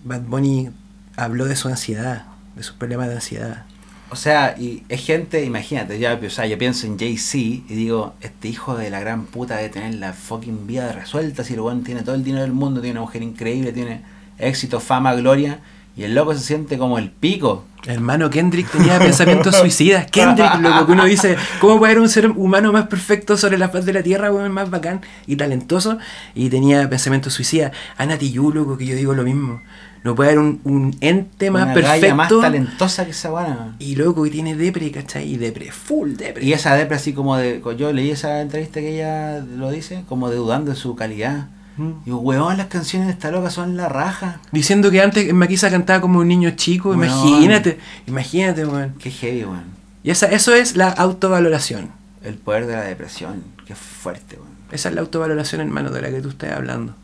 Bad 0.04 0.22
Bunny 0.22 0.70
habló 1.16 1.46
de 1.46 1.56
su 1.56 1.68
ansiedad, 1.68 2.26
de 2.54 2.62
sus 2.62 2.76
problemas 2.76 3.08
de 3.08 3.14
ansiedad. 3.14 3.64
O 4.10 4.16
sea, 4.16 4.54
y 4.56 4.84
es 4.88 5.04
gente, 5.04 5.44
imagínate, 5.44 5.98
ya, 5.98 6.20
yo 6.20 6.58
pienso 6.58 6.86
en 6.86 6.98
Jay-Z 6.98 7.38
y 7.38 7.64
digo, 7.68 8.14
este 8.20 8.48
hijo 8.48 8.76
de 8.76 8.90
la 8.90 9.00
gran 9.00 9.24
puta 9.24 9.56
de 9.56 9.70
tener 9.70 9.94
la 9.94 10.12
fucking 10.12 10.66
vida 10.66 10.92
resuelta, 10.92 11.42
si 11.42 11.54
el 11.54 11.82
tiene 11.82 12.02
todo 12.02 12.14
el 12.14 12.22
dinero 12.22 12.42
del 12.42 12.52
mundo, 12.52 12.80
tiene 12.80 12.98
una 12.98 13.06
mujer 13.06 13.22
increíble, 13.22 13.72
tiene 13.72 14.02
éxito, 14.38 14.78
fama, 14.78 15.14
gloria, 15.14 15.58
y 15.96 16.02
el 16.04 16.14
loco 16.14 16.34
se 16.34 16.40
siente 16.40 16.76
como 16.78 16.98
el 16.98 17.10
pico. 17.10 17.64
Hermano, 17.86 18.30
Kendrick 18.30 18.70
tenía 18.70 18.98
pensamientos 18.98 19.54
suicidas. 19.56 20.10
Kendrick, 20.10 20.54
loco, 20.60 20.86
que 20.86 20.92
uno 20.92 21.04
dice, 21.04 21.36
¿cómo 21.60 21.78
puede 21.78 21.92
haber 21.92 22.02
un 22.02 22.08
ser 22.08 22.30
humano 22.30 22.72
más 22.72 22.86
perfecto 22.86 23.36
sobre 23.36 23.58
la 23.58 23.68
faz 23.68 23.84
de 23.84 23.92
la 23.92 24.02
tierra, 24.02 24.32
weón, 24.32 24.50
más 24.52 24.70
bacán 24.70 25.02
y 25.26 25.36
talentoso? 25.36 25.98
Y 26.34 26.48
tenía 26.48 26.88
pensamientos 26.88 27.34
suicidas. 27.34 27.72
Ana 27.96 28.16
Tijoux, 28.18 28.54
loco, 28.54 28.78
que 28.78 28.86
yo 28.86 28.96
digo 28.96 29.12
lo 29.14 29.22
mismo. 29.22 29.60
No 30.02 30.14
puede 30.14 30.30
haber 30.30 30.38
un, 30.40 30.60
un 30.64 30.96
ente 31.00 31.50
más 31.50 31.64
Una 31.64 31.74
perfecto. 31.74 32.14
más 32.14 32.28
talentosa 32.28 33.04
que 33.04 33.12
esa 33.12 33.30
buena. 33.30 33.76
y 33.78 33.96
loco, 33.96 34.24
que 34.24 34.30
tiene 34.30 34.54
depre, 34.54 34.90
¿cachai? 34.90 35.30
Y 35.32 35.36
depre, 35.36 35.70
full 35.70 36.14
depre. 36.16 36.44
Y 36.44 36.52
esa 36.52 36.74
depre 36.74 36.96
así 36.96 37.12
como 37.12 37.36
de, 37.36 37.62
yo 37.78 37.92
leí 37.92 38.10
esa 38.10 38.40
entrevista 38.40 38.80
que 38.80 38.94
ella 38.96 39.38
lo 39.40 39.70
dice, 39.70 40.04
como 40.08 40.28
de 40.28 40.36
dudando 40.36 40.70
de 40.72 40.76
su 40.76 40.94
calidad. 40.96 41.48
Mm. 41.76 42.04
Digo, 42.04 42.18
weón, 42.18 42.56
las 42.56 42.68
canciones 42.68 43.08
de 43.08 43.14
esta 43.14 43.30
loca 43.30 43.50
son 43.50 43.76
la 43.76 43.88
raja. 43.88 44.40
Diciendo 44.52 44.90
que 44.90 45.00
antes 45.02 45.32
Maquisa 45.34 45.70
cantaba 45.70 46.00
como 46.00 46.20
un 46.20 46.28
niño 46.28 46.50
chico, 46.50 46.90
Weón. 46.90 47.04
imagínate, 47.04 47.78
imagínate, 48.06 48.64
weón. 48.64 48.94
Qué 48.98 49.10
heavy, 49.10 49.44
weón. 49.44 49.64
Y 50.02 50.10
esa, 50.10 50.26
eso 50.26 50.54
es 50.54 50.76
la 50.76 50.88
autovaloración. 50.88 51.90
El 52.22 52.34
poder 52.34 52.66
de 52.66 52.72
la 52.74 52.82
depresión, 52.82 53.42
qué 53.66 53.74
fuerte, 53.74 54.36
weón. 54.36 54.54
Esa 54.70 54.88
es 54.88 54.94
la 54.94 55.00
autovaloración, 55.02 55.60
hermano, 55.60 55.90
de 55.90 56.02
la 56.02 56.10
que 56.10 56.20
tú 56.20 56.28
estás 56.30 56.52
hablando. 56.52 56.94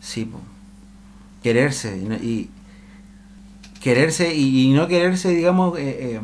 Sí, 0.00 0.24
po. 0.24 0.40
Quererse 1.42 1.96
y, 1.96 2.26
y 2.26 2.50
quererse 3.80 4.34
y, 4.34 4.70
y 4.70 4.72
no 4.72 4.88
quererse, 4.88 5.28
digamos, 5.30 5.78
eh, 5.78 6.14
eh, 6.16 6.20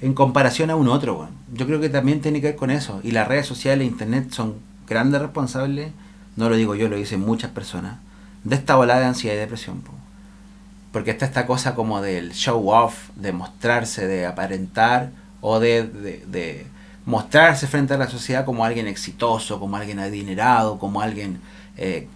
en 0.00 0.14
comparación 0.14 0.70
a 0.70 0.76
un 0.76 0.88
otro, 0.88 1.14
weón. 1.18 1.30
Yo 1.54 1.66
creo 1.66 1.80
que 1.80 1.88
también 1.88 2.20
tiene 2.20 2.40
que 2.40 2.48
ver 2.48 2.56
con 2.56 2.70
eso. 2.70 3.00
Y 3.04 3.12
las 3.12 3.28
redes 3.28 3.46
sociales, 3.46 3.86
internet 3.86 4.30
son 4.32 4.54
grandes 4.88 5.20
responsables, 5.20 5.92
no 6.36 6.48
lo 6.48 6.56
digo 6.56 6.74
yo, 6.74 6.88
lo 6.88 6.96
dicen 6.96 7.20
muchas 7.20 7.50
personas, 7.50 7.98
de 8.44 8.56
esta 8.56 8.76
volada 8.76 9.00
de 9.00 9.06
ansiedad 9.06 9.36
y 9.36 9.38
depresión, 9.38 9.80
po. 9.80 9.92
Porque 10.92 11.10
está 11.10 11.24
esta 11.24 11.46
cosa 11.46 11.74
como 11.74 12.02
del 12.02 12.32
show 12.32 12.68
off, 12.70 13.08
de 13.16 13.32
mostrarse, 13.32 14.06
de 14.06 14.26
aparentar 14.26 15.10
o 15.40 15.58
de, 15.58 15.84
de, 15.84 16.24
de 16.26 16.66
mostrarse 17.06 17.66
frente 17.66 17.94
a 17.94 17.96
la 17.96 18.08
sociedad 18.08 18.44
como 18.44 18.64
alguien 18.64 18.86
exitoso, 18.86 19.58
como 19.58 19.76
alguien 19.76 19.98
adinerado, 19.98 20.78
como 20.78 21.00
alguien 21.00 21.40
eh, 21.76 22.08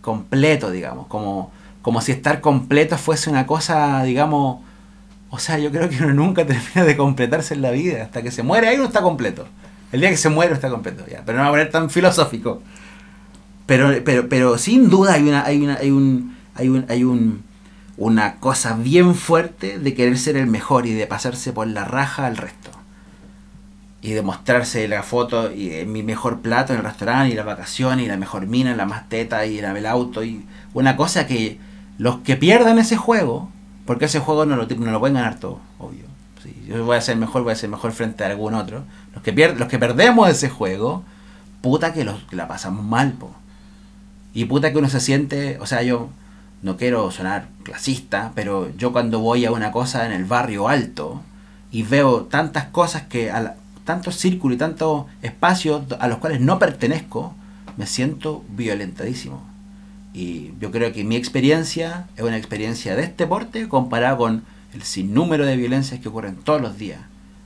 completo, 0.00 0.70
digamos, 0.70 1.06
como, 1.06 1.50
como 1.82 2.00
si 2.00 2.12
estar 2.12 2.40
completo 2.40 2.96
fuese 2.96 3.30
una 3.30 3.46
cosa, 3.46 4.02
digamos, 4.04 4.60
o 5.30 5.38
sea, 5.38 5.58
yo 5.58 5.70
creo 5.70 5.88
que 5.88 5.96
uno 6.04 6.14
nunca 6.14 6.46
termina 6.46 6.84
de 6.84 6.96
completarse 6.96 7.54
en 7.54 7.62
la 7.62 7.70
vida, 7.70 8.04
hasta 8.04 8.22
que 8.22 8.30
se 8.30 8.42
muere 8.42 8.68
ahí 8.68 8.76
uno 8.76 8.86
está 8.86 9.02
completo. 9.02 9.46
El 9.92 10.00
día 10.00 10.10
que 10.10 10.16
se 10.16 10.28
muere 10.28 10.54
está 10.54 10.70
completo, 10.70 11.04
ya, 11.06 11.22
pero 11.24 11.38
no 11.38 11.44
va 11.44 11.48
a 11.48 11.52
poner 11.52 11.70
tan 11.70 11.88
filosófico. 11.90 12.62
Pero, 13.66 13.92
pero, 14.04 14.28
pero 14.28 14.58
sin 14.58 14.90
duda 14.90 15.14
hay 15.14 15.28
una, 15.28 15.44
hay 15.44 15.62
una, 15.62 15.74
hay 15.76 15.90
un, 15.90 16.36
hay 16.54 16.68
un, 16.68 16.84
hay 16.88 17.04
un, 17.04 17.42
una 17.96 18.36
cosa 18.36 18.74
bien 18.74 19.14
fuerte 19.14 19.78
de 19.78 19.94
querer 19.94 20.18
ser 20.18 20.36
el 20.36 20.46
mejor 20.46 20.86
y 20.86 20.92
de 20.92 21.06
pasarse 21.06 21.52
por 21.52 21.66
la 21.66 21.84
raja 21.84 22.26
al 22.26 22.36
resto. 22.36 22.70
Y 24.02 24.10
de 24.10 24.20
mostrarse 24.20 24.86
la 24.86 25.02
foto 25.02 25.50
y 25.50 25.86
mi 25.86 26.02
mejor 26.02 26.40
plato 26.40 26.74
en 26.74 26.80
el 26.80 26.84
restaurante 26.84 27.32
y 27.32 27.36
la 27.36 27.42
vacación 27.42 28.00
y 28.00 28.06
la 28.06 28.18
mejor 28.18 28.46
mina, 28.46 28.76
la 28.76 28.84
más 28.84 29.08
teta 29.08 29.46
y 29.46 29.58
el 29.58 29.86
auto 29.86 30.22
y 30.22 30.44
una 30.74 30.96
cosa 30.96 31.26
que 31.26 31.58
los 31.96 32.18
que 32.18 32.36
pierdan 32.36 32.78
ese 32.78 32.96
juego, 32.96 33.48
porque 33.86 34.06
ese 34.06 34.20
juego 34.20 34.44
no 34.44 34.56
lo, 34.56 34.66
no 34.66 34.90
lo 34.90 35.00
pueden 35.00 35.14
ganar 35.14 35.38
todo, 35.38 35.60
obvio. 35.78 36.04
Si 36.42 36.54
yo 36.68 36.84
voy 36.84 36.98
a 36.98 37.00
ser 37.00 37.16
mejor, 37.16 37.44
voy 37.44 37.52
a 37.52 37.56
ser 37.56 37.70
mejor 37.70 37.92
frente 37.92 38.24
a 38.24 38.26
algún 38.26 38.52
otro. 38.52 38.84
Los 39.14 39.22
que, 39.22 39.32
pier 39.32 39.58
los 39.58 39.68
que 39.68 39.78
perdemos 39.78 40.28
ese 40.28 40.50
juego, 40.50 41.02
puta 41.62 41.94
que, 41.94 42.04
los, 42.04 42.22
que 42.24 42.36
la 42.36 42.46
pasamos 42.46 42.84
mal, 42.84 43.12
po. 43.12 43.34
Y 44.34 44.46
puta 44.46 44.72
que 44.72 44.78
uno 44.78 44.88
se 44.90 45.00
siente, 45.00 45.58
o 45.60 45.66
sea, 45.66 45.82
yo 45.82 46.10
no 46.62 46.76
quiero 46.76 47.10
sonar 47.10 47.48
clasista, 47.62 48.32
pero 48.34 48.74
yo 48.76 48.92
cuando 48.92 49.20
voy 49.20 49.44
a 49.44 49.52
una 49.52 49.70
cosa 49.70 50.06
en 50.06 50.12
el 50.12 50.24
barrio 50.24 50.68
alto 50.68 51.22
y 51.70 51.82
veo 51.82 52.22
tantas 52.22 52.64
cosas 52.66 53.02
que, 53.02 53.30
a 53.30 53.56
tantos 53.84 54.16
círculos 54.16 54.56
y 54.56 54.58
tantos 54.58 55.06
espacios 55.22 55.84
a 56.00 56.08
los 56.08 56.18
cuales 56.18 56.40
no 56.40 56.58
pertenezco, 56.58 57.34
me 57.76 57.86
siento 57.86 58.44
violentadísimo. 58.50 59.42
Y 60.12 60.52
yo 60.60 60.70
creo 60.70 60.92
que 60.92 61.04
mi 61.04 61.16
experiencia 61.16 62.06
es 62.16 62.22
una 62.22 62.36
experiencia 62.36 62.96
de 62.96 63.02
este 63.02 63.26
porte 63.26 63.68
comparada 63.68 64.16
con 64.16 64.44
el 64.72 64.82
sinnúmero 64.82 65.44
de 65.44 65.56
violencias 65.56 66.00
que 66.00 66.08
ocurren 66.08 66.36
todos 66.36 66.60
los 66.60 66.78
días. 66.78 67.00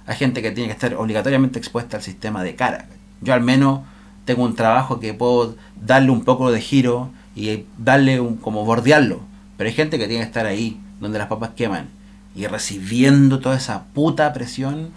Hay 0.06 0.16
gente 0.16 0.42
que 0.42 0.50
tiene 0.52 0.68
que 0.68 0.74
estar 0.74 0.94
obligatoriamente 0.94 1.58
expuesta 1.58 1.96
al 1.96 2.02
sistema 2.02 2.42
de 2.42 2.54
cara. 2.54 2.86
Yo 3.20 3.34
al 3.34 3.42
menos 3.42 3.80
tengo 4.28 4.44
un 4.44 4.54
trabajo 4.54 5.00
que 5.00 5.14
puedo 5.14 5.56
darle 5.80 6.10
un 6.10 6.22
poco 6.22 6.52
de 6.52 6.60
giro 6.60 7.10
y 7.34 7.64
darle 7.78 8.20
un, 8.20 8.36
como 8.36 8.66
bordearlo. 8.66 9.20
Pero 9.56 9.68
hay 9.68 9.74
gente 9.74 9.98
que 9.98 10.06
tiene 10.06 10.22
que 10.22 10.26
estar 10.26 10.44
ahí, 10.44 10.78
donde 11.00 11.18
las 11.18 11.28
papas 11.28 11.52
queman, 11.56 11.88
y 12.36 12.46
recibiendo 12.46 13.40
toda 13.40 13.56
esa 13.56 13.84
puta 13.94 14.30
presión 14.34 14.90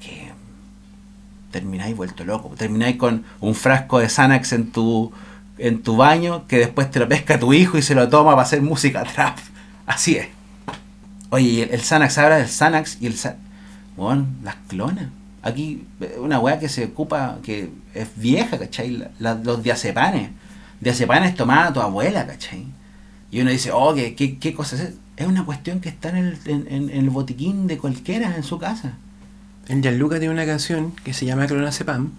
que 0.00 0.32
termináis 1.50 1.94
vuelto 1.94 2.24
loco. 2.24 2.48
Termináis 2.56 2.96
con 2.96 3.24
un 3.40 3.54
frasco 3.54 3.98
de 3.98 4.08
Xanax 4.08 4.54
en 4.54 4.72
tu, 4.72 5.12
en 5.58 5.82
tu 5.82 5.98
baño 5.98 6.46
que 6.48 6.56
después 6.56 6.90
te 6.90 7.00
lo 7.00 7.06
pesca 7.06 7.38
tu 7.38 7.52
hijo 7.52 7.76
y 7.76 7.82
se 7.82 7.94
lo 7.94 8.08
toma 8.08 8.30
para 8.30 8.42
hacer 8.42 8.62
música 8.62 9.04
trap. 9.04 9.36
Así 9.84 10.16
es. 10.16 10.28
Oye, 11.28 11.64
el, 11.64 11.70
el 11.70 11.82
Xanax, 11.82 12.16
ahora 12.16 12.38
del 12.38 12.48
Xanax 12.48 12.96
y 13.02 13.08
el... 13.08 13.14
Bueno, 13.94 14.26
las 14.42 14.56
clonas. 14.68 15.17
Aquí 15.48 15.86
una 16.18 16.38
weá 16.38 16.58
que 16.58 16.68
se 16.68 16.84
ocupa, 16.84 17.38
que 17.42 17.70
es 17.94 18.08
vieja, 18.16 18.58
¿cachai? 18.58 19.08
los 19.18 19.62
diazepanes. 19.62 20.30
Diazepanes 20.80 21.34
tomada 21.34 21.72
tu 21.72 21.80
abuela, 21.80 22.26
¿cachai? 22.26 22.66
Y 23.30 23.40
uno 23.40 23.50
dice, 23.50 23.72
oh, 23.72 23.94
¿qué, 23.94 24.14
qué, 24.14 24.54
cosa 24.54 24.76
es? 24.76 24.94
Es 25.16 25.26
una 25.26 25.44
cuestión 25.44 25.80
que 25.80 25.88
está 25.88 26.10
en 26.10 26.16
el, 26.16 26.38
en, 26.46 26.90
el 26.90 27.10
botiquín 27.10 27.66
de 27.66 27.78
cualquiera 27.78 28.36
en 28.36 28.42
su 28.42 28.58
casa. 28.58 28.92
El 29.66 29.82
Gianluca 29.82 30.18
tiene 30.18 30.32
una 30.32 30.46
canción 30.46 30.92
que 30.92 31.12
se 31.12 31.26
llama 31.26 31.46
Clonazepam. 31.46 32.12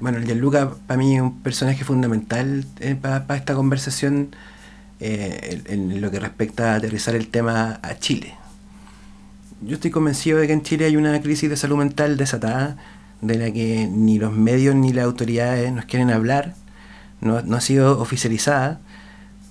Bueno, 0.00 0.18
el 0.18 0.24
Gianluca 0.24 0.70
para 0.86 0.98
mí 0.98 1.16
es 1.16 1.22
un 1.22 1.40
personaje 1.42 1.84
fundamental 1.84 2.64
eh, 2.80 2.94
para 2.94 3.36
esta 3.36 3.54
conversación 3.54 4.34
eh, 5.00 5.62
en 5.66 6.00
lo 6.00 6.10
que 6.10 6.20
respecta 6.20 6.72
a 6.72 6.76
aterrizar 6.76 7.14
el 7.16 7.28
tema 7.28 7.80
a 7.82 7.98
Chile 7.98 8.34
yo 9.66 9.74
estoy 9.74 9.90
convencido 9.90 10.38
de 10.38 10.46
que 10.46 10.52
en 10.52 10.62
Chile 10.62 10.84
hay 10.84 10.96
una 10.96 11.20
crisis 11.20 11.48
de 11.48 11.56
salud 11.56 11.76
mental 11.76 12.16
desatada, 12.16 12.76
de 13.20 13.38
la 13.38 13.50
que 13.50 13.88
ni 13.90 14.18
los 14.18 14.32
medios 14.32 14.74
ni 14.74 14.92
las 14.92 15.04
autoridades 15.04 15.72
nos 15.72 15.86
quieren 15.86 16.10
hablar, 16.10 16.54
no, 17.20 17.36
ha 17.38 17.60
sido 17.60 17.98
oficializada, 18.00 18.80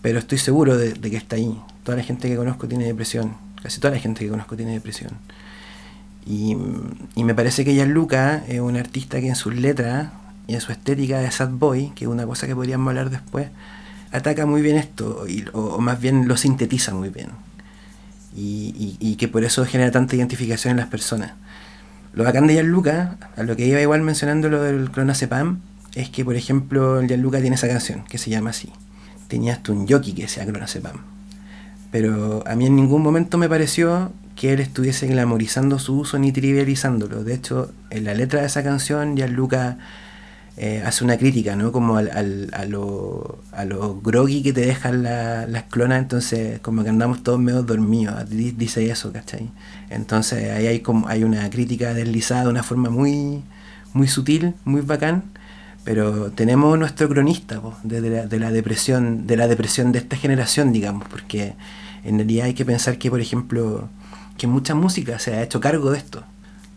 pero 0.02 0.19
estoy 0.19 0.38
seguro 0.38 0.78
de, 0.78 0.93
que 0.93 1.17
está 1.17 1.38
ahí. 1.38 1.60
Toda 1.84 1.97
la 1.97 2.04
gente 2.04 2.30
que 2.30 2.36
conozco 2.36 2.67
tiene 2.67 2.86
depresión, 2.86 3.36
casi 3.62 3.80
toda 3.80 3.95
la 3.95 3.99
gente 3.99 4.23
que 4.23 4.30
conozco 4.30 4.56
tiene 4.56 4.73
depresión. 4.73 5.12
Y, 6.26 6.56
me 6.56 7.34
parece 7.34 7.65
que 7.65 7.86
Luca 7.86 8.43
es 8.47 8.60
un 8.60 8.78
artista 8.78 9.19
que 9.19 9.30
en 9.30 9.36
sus 9.36 9.56
letras 9.56 10.10
y 10.47 10.54
en 10.54 10.62
su 10.62 10.71
estética 10.71 11.19
de 11.19 11.32
sad 11.32 11.49
boy, 11.49 11.91
que 11.95 12.06
es 12.06 12.10
una 12.10 12.26
cosa 12.28 12.45
que 12.45 12.56
podríamos 12.56 12.88
hablar 12.89 13.10
después, 13.10 13.47
ataca 14.12 14.45
muy 14.45 14.62
bien 14.62 14.78
esto, 14.78 15.26
o 15.54 15.82
más 15.82 15.99
bien 15.99 16.28
lo 16.28 16.38
sintetiza 16.38 16.93
muy 16.93 17.10
bien 17.10 17.30
y, 18.36 19.15
que 19.17 19.28
por 19.28 19.43
eso 19.43 19.65
genera 19.65 19.91
tanta 19.91 20.15
identificación 20.15 20.72
en 20.72 20.78
las 20.78 20.88
personas. 20.88 21.34
Lo 22.13 22.24
bacán 22.24 22.48
de 22.48 22.54
Gianluca, 22.54 23.17
a 23.36 23.43
lo 23.43 23.56
que 23.56 23.65
iba 23.65 23.82
igual 23.82 24.02
mencionando 24.02 24.50
lo 24.50 24.62
del 24.62 24.91
clonazepam, 24.91 25.62
es 25.96 26.10
que 26.10 26.26
por 26.26 26.36
ejemplo 26.36 27.02
Gianluca 27.02 27.39
tiene 27.39 27.56
esa 27.56 27.67
canción 27.67 28.04
que 28.06 28.17
se 28.17 28.30
llama 28.30 28.52
así. 28.52 28.72
Tenías 29.28 29.63
tú 29.63 29.74
un 29.74 29.88
yoki 29.88 30.13
que 30.13 30.28
sea 30.28 30.46
clonazepam. 30.46 30.98
Pero 31.91 32.43
a 32.48 32.56
mí 32.56 32.65
en 32.65 32.76
ningún 32.76 33.04
momento 33.04 33.38
me 33.38 33.50
pareció 33.50 34.12
que 34.36 34.54
él 34.54 34.60
estuviese 34.60 35.08
glamorizando 35.08 35.80
su 35.80 36.00
uso 36.00 36.17
ni 36.17 36.32
trivializándolo. 36.32 37.24
De 37.24 37.36
hecho, 37.36 37.72
en 37.91 38.06
la 38.06 38.13
letra 38.13 38.41
de 38.41 38.48
esa 38.48 38.63
canción, 38.63 39.15
Gianluca 39.15 39.78
eh, 40.56 40.84
hace 40.86 41.04
una 41.04 41.18
crítica, 41.18 41.56
¿no? 41.56 41.72
Como 41.72 41.98
al, 41.98 42.12
al, 42.12 42.50
a, 42.54 42.66
lo, 42.66 43.39
a 43.52 43.66
lo 43.66 44.00
groggy 44.02 44.44
que 44.44 44.54
te 44.54 44.62
dejan 44.62 45.02
las 45.02 45.63
clonas, 45.63 46.00
entonces 46.00 46.60
como 46.60 46.84
que 46.84 46.89
andamos 46.89 47.24
todos 47.24 47.39
medio 47.39 47.63
dormidos, 47.63 48.30
dice 48.30 48.88
eso, 48.89 49.12
¿cachai? 49.12 49.50
Entonces 49.89 50.52
ahí 50.52 50.68
hay 50.68 50.80
como 50.82 51.08
hay 51.08 51.24
una 51.24 51.50
crítica 51.50 51.96
deslizada 51.96 52.44
de 52.44 52.50
una 52.50 52.62
forma 52.62 52.92
muy, 52.92 53.42
muy 53.94 54.08
sutil, 54.08 54.54
muy 54.63 54.82
bacán, 54.82 55.24
pero 55.84 56.32
tenemos 56.32 56.78
nuestro 56.78 57.10
cronista 57.10 57.60
de, 57.84 58.02
la, 58.02 58.28
de, 58.28 58.39
la, 58.39 58.52
depresión, 58.52 59.26
de 59.26 59.38
la 59.38 59.48
depresión 59.48 59.92
de 59.92 60.00
esta 60.00 60.18
generación, 60.18 60.72
digamos, 60.72 61.08
porque 61.10 61.56
en 62.04 62.18
realidad 62.18 62.46
hay 62.46 62.54
que 62.54 62.63
pensar 62.63 63.00
que, 63.00 63.10
por 63.10 63.22
ejemplo, 63.22 63.89
que 64.38 64.46
mucha 64.46 64.76
música 64.76 65.18
se 65.18 65.34
ha 65.34 65.42
hecho 65.42 65.60
cargo 65.60 65.89
de 65.89 65.98
esto, 65.98 66.24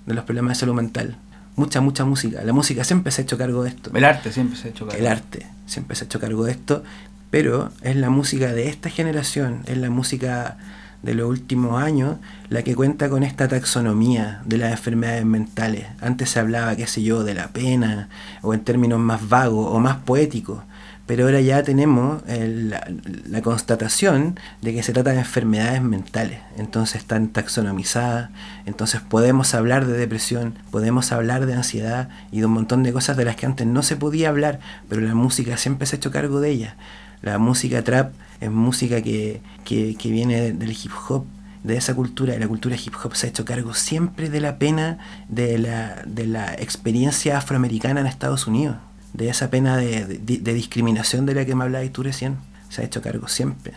de 0.06 0.14
los 0.14 0.24
problemas 0.24 0.56
de 0.56 0.60
salud 0.60 0.74
mental 0.74 1.18
mucha, 1.56 1.80
mucha 1.80 2.04
música. 2.04 2.42
La 2.44 2.52
música 2.52 2.84
siempre 2.84 3.10
se 3.10 3.22
ha 3.22 3.24
hecho 3.24 3.38
cargo 3.38 3.64
de 3.64 3.70
esto. 3.70 3.90
El 3.94 4.04
arte 4.04 4.32
siempre 4.32 4.56
se 4.56 4.68
ha 4.68 4.70
hecho 4.70 4.86
cargo. 4.86 5.00
El 5.00 5.06
arte 5.06 5.46
siempre 5.66 5.96
se 5.96 6.04
ha 6.04 6.06
hecho 6.06 6.20
cargo 6.20 6.44
de 6.44 6.52
esto, 6.52 6.84
pero 7.30 7.70
es 7.82 7.96
la 7.96 8.10
música 8.10 8.52
de 8.52 8.68
esta 8.68 8.90
generación, 8.90 9.62
es 9.66 9.78
la 9.78 9.90
música 9.90 10.58
de 11.02 11.14
los 11.14 11.28
últimos 11.28 11.80
años 11.80 12.16
la 12.48 12.62
que 12.62 12.74
cuenta 12.74 13.08
con 13.08 13.22
esta 13.22 13.48
taxonomía 13.48 14.40
de 14.44 14.58
las 14.58 14.72
enfermedades 14.72 15.24
mentales. 15.24 15.86
Antes 16.00 16.30
se 16.30 16.40
hablaba, 16.40 16.76
qué 16.76 16.86
sé 16.86 17.02
yo, 17.02 17.24
de 17.24 17.34
la 17.34 17.48
pena, 17.48 18.08
o 18.42 18.54
en 18.54 18.60
términos 18.60 18.98
más 18.98 19.28
vagos 19.28 19.68
o 19.70 19.78
más 19.78 19.96
poéticos 19.98 20.62
pero 21.06 21.24
ahora 21.24 21.40
ya 21.40 21.62
tenemos 21.62 22.22
la, 22.26 23.42
constatación 23.42 24.38
de 24.60 24.74
que 24.74 24.82
se 24.82 24.92
trata 24.92 25.12
de 25.12 25.20
enfermedades 25.20 25.80
mentales, 25.80 26.40
entonces 26.56 26.96
están 26.96 27.28
taxonomizadas, 27.28 28.30
entonces 28.66 29.00
podemos 29.00 29.54
hablar 29.54 29.86
de 29.86 29.96
depresión, 29.96 30.54
podemos 30.72 31.12
hablar 31.12 31.46
de 31.46 31.54
ansiedad 31.54 32.08
y 32.32 32.40
de 32.40 32.46
un 32.46 32.52
montón 32.52 32.82
de 32.82 32.92
cosas 32.92 33.16
de 33.16 33.24
las 33.24 33.36
que 33.36 33.46
antes 33.46 33.66
no 33.66 33.82
se 33.82 33.96
podía 33.96 34.30
hablar, 34.30 34.58
pero 34.88 35.00
la 35.00 35.14
música 35.14 35.56
siempre 35.56 35.86
se 35.86 35.96
ha 35.96 35.98
hecho 35.98 36.10
cargo 36.10 36.40
de 36.40 36.50
ellas. 36.50 36.74
La 37.22 37.38
música 37.38 37.82
trap 37.82 38.12
es 38.40 38.50
música 38.50 39.00
que, 39.00 39.40
que, 39.64 39.94
que 39.94 40.10
viene 40.10 40.52
del 40.52 40.70
hip 40.72 40.92
hop, 41.08 41.24
de 41.62 41.76
esa 41.76 41.94
cultura, 41.94 42.34
de 42.34 42.40
la 42.40 42.48
cultura 42.48 42.76
hip 42.76 42.94
hop 43.02 43.14
se 43.14 43.26
ha 43.26 43.30
hecho 43.30 43.44
cargo 43.44 43.74
siempre 43.74 44.28
de 44.28 44.40
la 44.40 44.58
pena 44.58 44.98
de 45.28 45.58
la, 45.58 46.02
de 46.04 46.26
la 46.26 46.54
experiencia 46.54 47.38
afroamericana 47.38 48.00
en 48.00 48.06
Estados 48.06 48.46
Unidos 48.46 48.76
de 49.12 49.28
esa 49.28 49.50
pena 49.50 49.76
de, 49.76 50.18
discriminación 50.18 51.26
de 51.26 51.34
la 51.34 51.44
que 51.44 51.54
me 51.54 51.64
hablabas 51.64 51.90
tú 51.90 52.02
recién. 52.02 52.36
Se 52.68 52.82
ha 52.82 52.84
hecho 52.84 53.02
cargo 53.02 53.28
siempre. 53.28 53.74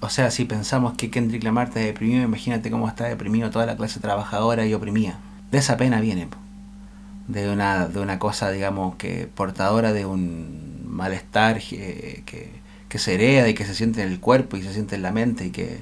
O 0.00 0.08
sea, 0.08 0.30
si 0.30 0.44
pensamos 0.44 0.94
que 0.94 1.10
Kendrick 1.10 1.44
Lamar 1.44 1.68
está 1.68 1.80
deprimido, 1.80 2.24
imagínate 2.24 2.70
cómo 2.70 2.88
está 2.88 3.04
deprimido 3.04 3.50
toda 3.50 3.66
la 3.66 3.76
clase 3.76 4.00
trabajadora 4.00 4.66
y 4.66 4.74
oprimida. 4.74 5.18
De 5.50 5.58
esa 5.58 5.76
pena 5.76 6.00
viene, 6.00 6.28
de 7.28 7.50
una, 7.50 7.86
de 7.86 8.00
una 8.00 8.18
cosa, 8.18 8.50
digamos, 8.50 8.96
que 8.96 9.28
portadora 9.32 9.92
de 9.92 10.06
un 10.06 10.82
malestar 10.86 11.60
que, 11.60 12.22
que 12.88 12.98
se 12.98 13.14
hereda 13.14 13.48
y 13.48 13.54
que 13.54 13.64
se 13.64 13.74
siente 13.74 14.02
en 14.02 14.10
el 14.10 14.20
cuerpo 14.20 14.56
y 14.56 14.62
se 14.62 14.72
siente 14.72 14.96
en 14.96 15.02
la 15.02 15.12
mente 15.12 15.46
y 15.46 15.50
que, 15.50 15.80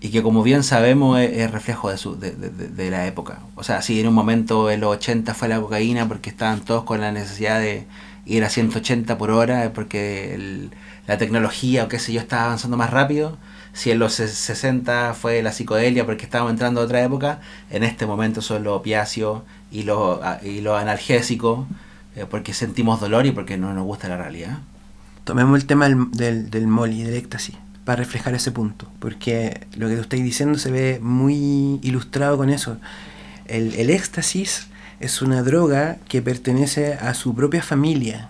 y 0.00 0.10
que 0.10 0.22
como 0.22 0.42
bien 0.42 0.62
sabemos 0.62 1.18
es, 1.20 1.50
reflejo 1.50 1.90
de, 1.90 1.98
su, 1.98 2.18
de, 2.18 2.32
de, 2.32 2.90
la 2.90 3.06
época. 3.06 3.40
O 3.54 3.62
sea, 3.62 3.82
sí, 3.82 4.00
en 4.00 4.08
un 4.08 4.14
momento 4.14 4.70
en 4.70 4.80
los 4.80 4.96
80 4.96 5.34
fue 5.34 5.48
la 5.48 5.60
cocaína 5.60 6.08
porque 6.08 6.30
estaban 6.30 6.60
todos 6.60 6.84
con 6.84 7.00
la 7.00 7.12
necesidad 7.12 7.60
de 7.60 7.86
ir 8.24 8.44
a 8.44 8.48
180 8.48 9.18
por 9.18 9.30
hora 9.30 9.72
porque 9.74 10.68
la 11.06 11.18
tecnología 11.18 11.84
o 11.84 11.88
qué 11.88 11.98
sé 11.98 12.12
yo 12.12 12.20
estaba 12.20 12.46
avanzando 12.46 12.78
más 12.78 12.90
rápido. 12.90 13.36
Si 13.72 13.90
en 13.90 13.98
los 13.98 14.14
60 14.14 15.14
fue 15.14 15.42
la 15.42 15.52
psicodelia 15.52 16.06
porque 16.06 16.24
estábamos 16.24 16.52
entrando 16.52 16.80
a 16.80 16.84
otra 16.84 17.02
época, 17.02 17.40
en 17.70 17.84
este 17.84 18.06
momento 18.06 18.40
son 18.40 18.64
los 18.64 18.78
opiáceos 18.78 19.42
y 19.70 19.82
los, 19.82 20.18
y 20.42 20.62
los 20.62 20.80
analgésicos 20.80 21.66
eh, 22.16 22.26
porque 22.28 22.54
sentimos 22.54 23.00
dolor 23.00 23.26
y 23.26 23.32
porque 23.32 23.58
no 23.58 23.72
nos 23.74 23.84
gusta 23.84 24.08
la 24.08 24.16
realidad. 24.16 24.58
Tomemos 25.24 25.60
el 25.60 25.66
tema 25.66 25.88
del, 25.88 26.10
del, 26.10 26.50
del 26.50 26.66
moli, 26.66 27.04
para 27.84 27.96
reflejar 28.02 28.34
ese 28.34 28.52
punto, 28.52 28.88
porque 28.98 29.66
lo 29.76 29.88
que 29.88 29.94
estáis 29.94 30.22
diciendo 30.22 30.58
se 30.58 30.70
ve 30.70 30.98
muy 31.02 31.80
ilustrado 31.82 32.36
con 32.36 32.50
eso. 32.50 32.76
El, 33.46 33.74
el 33.74 33.90
éxtasis 33.90 34.68
es 35.00 35.22
una 35.22 35.42
droga 35.42 35.96
que 36.08 36.22
pertenece 36.22 36.94
a 36.94 37.14
su 37.14 37.34
propia 37.34 37.62
familia. 37.62 38.28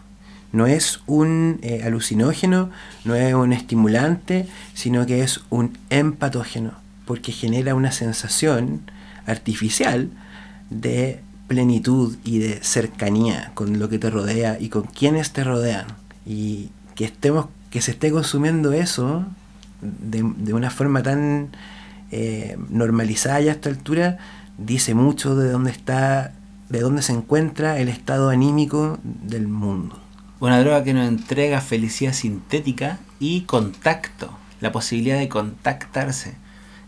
No 0.52 0.66
es 0.66 1.00
un 1.06 1.58
eh, 1.62 1.82
alucinógeno, 1.84 2.70
no 3.04 3.14
es 3.14 3.34
un 3.34 3.52
estimulante, 3.52 4.48
sino 4.74 5.04
que 5.04 5.22
es 5.22 5.40
un 5.50 5.76
empatógeno, 5.90 6.72
porque 7.06 7.32
genera 7.32 7.74
una 7.74 7.92
sensación 7.92 8.82
artificial 9.26 10.10
de 10.70 11.20
plenitud 11.48 12.16
y 12.24 12.38
de 12.38 12.60
cercanía 12.62 13.50
con 13.54 13.78
lo 13.80 13.88
que 13.88 13.98
te 13.98 14.10
rodea 14.10 14.56
y 14.60 14.68
con 14.68 14.84
quienes 14.84 15.32
te 15.32 15.44
rodean. 15.44 15.86
Y 16.24 16.70
que 16.94 17.04
estemos, 17.04 17.46
que 17.70 17.80
se 17.80 17.92
esté 17.92 18.12
consumiendo 18.12 18.72
eso 18.72 19.26
de, 19.80 20.22
de 20.36 20.54
una 20.54 20.70
forma 20.70 21.02
tan 21.02 21.50
eh, 22.12 22.56
normalizada 22.68 23.40
ya 23.40 23.52
a 23.52 23.54
esta 23.54 23.68
altura, 23.68 24.18
dice 24.58 24.94
mucho 24.94 25.36
de 25.36 25.50
dónde 25.50 25.70
está, 25.70 26.32
de 26.68 26.80
dónde 26.80 27.02
se 27.02 27.12
encuentra 27.12 27.78
el 27.78 27.88
estado 27.88 28.30
anímico 28.30 28.98
del 29.02 29.46
mundo. 29.48 29.98
Una 30.40 30.58
droga 30.60 30.82
que 30.82 30.92
nos 30.92 31.06
entrega 31.06 31.60
felicidad 31.60 32.12
sintética 32.12 32.98
y 33.20 33.42
contacto, 33.42 34.30
la 34.60 34.72
posibilidad 34.72 35.18
de 35.18 35.28
contactarse, 35.28 36.34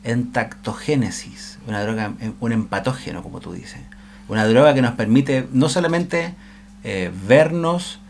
entactogénesis, 0.04 1.58
una 1.68 1.82
droga, 1.82 2.14
un 2.40 2.52
empatógeno, 2.52 3.22
como 3.22 3.40
tú 3.40 3.52
dices. 3.52 3.80
Una 4.28 4.46
droga 4.46 4.74
que 4.74 4.82
nos 4.82 4.92
permite 4.92 5.46
no 5.52 5.68
solamente 5.68 6.34
eh, 6.84 7.12
vernos 7.28 8.00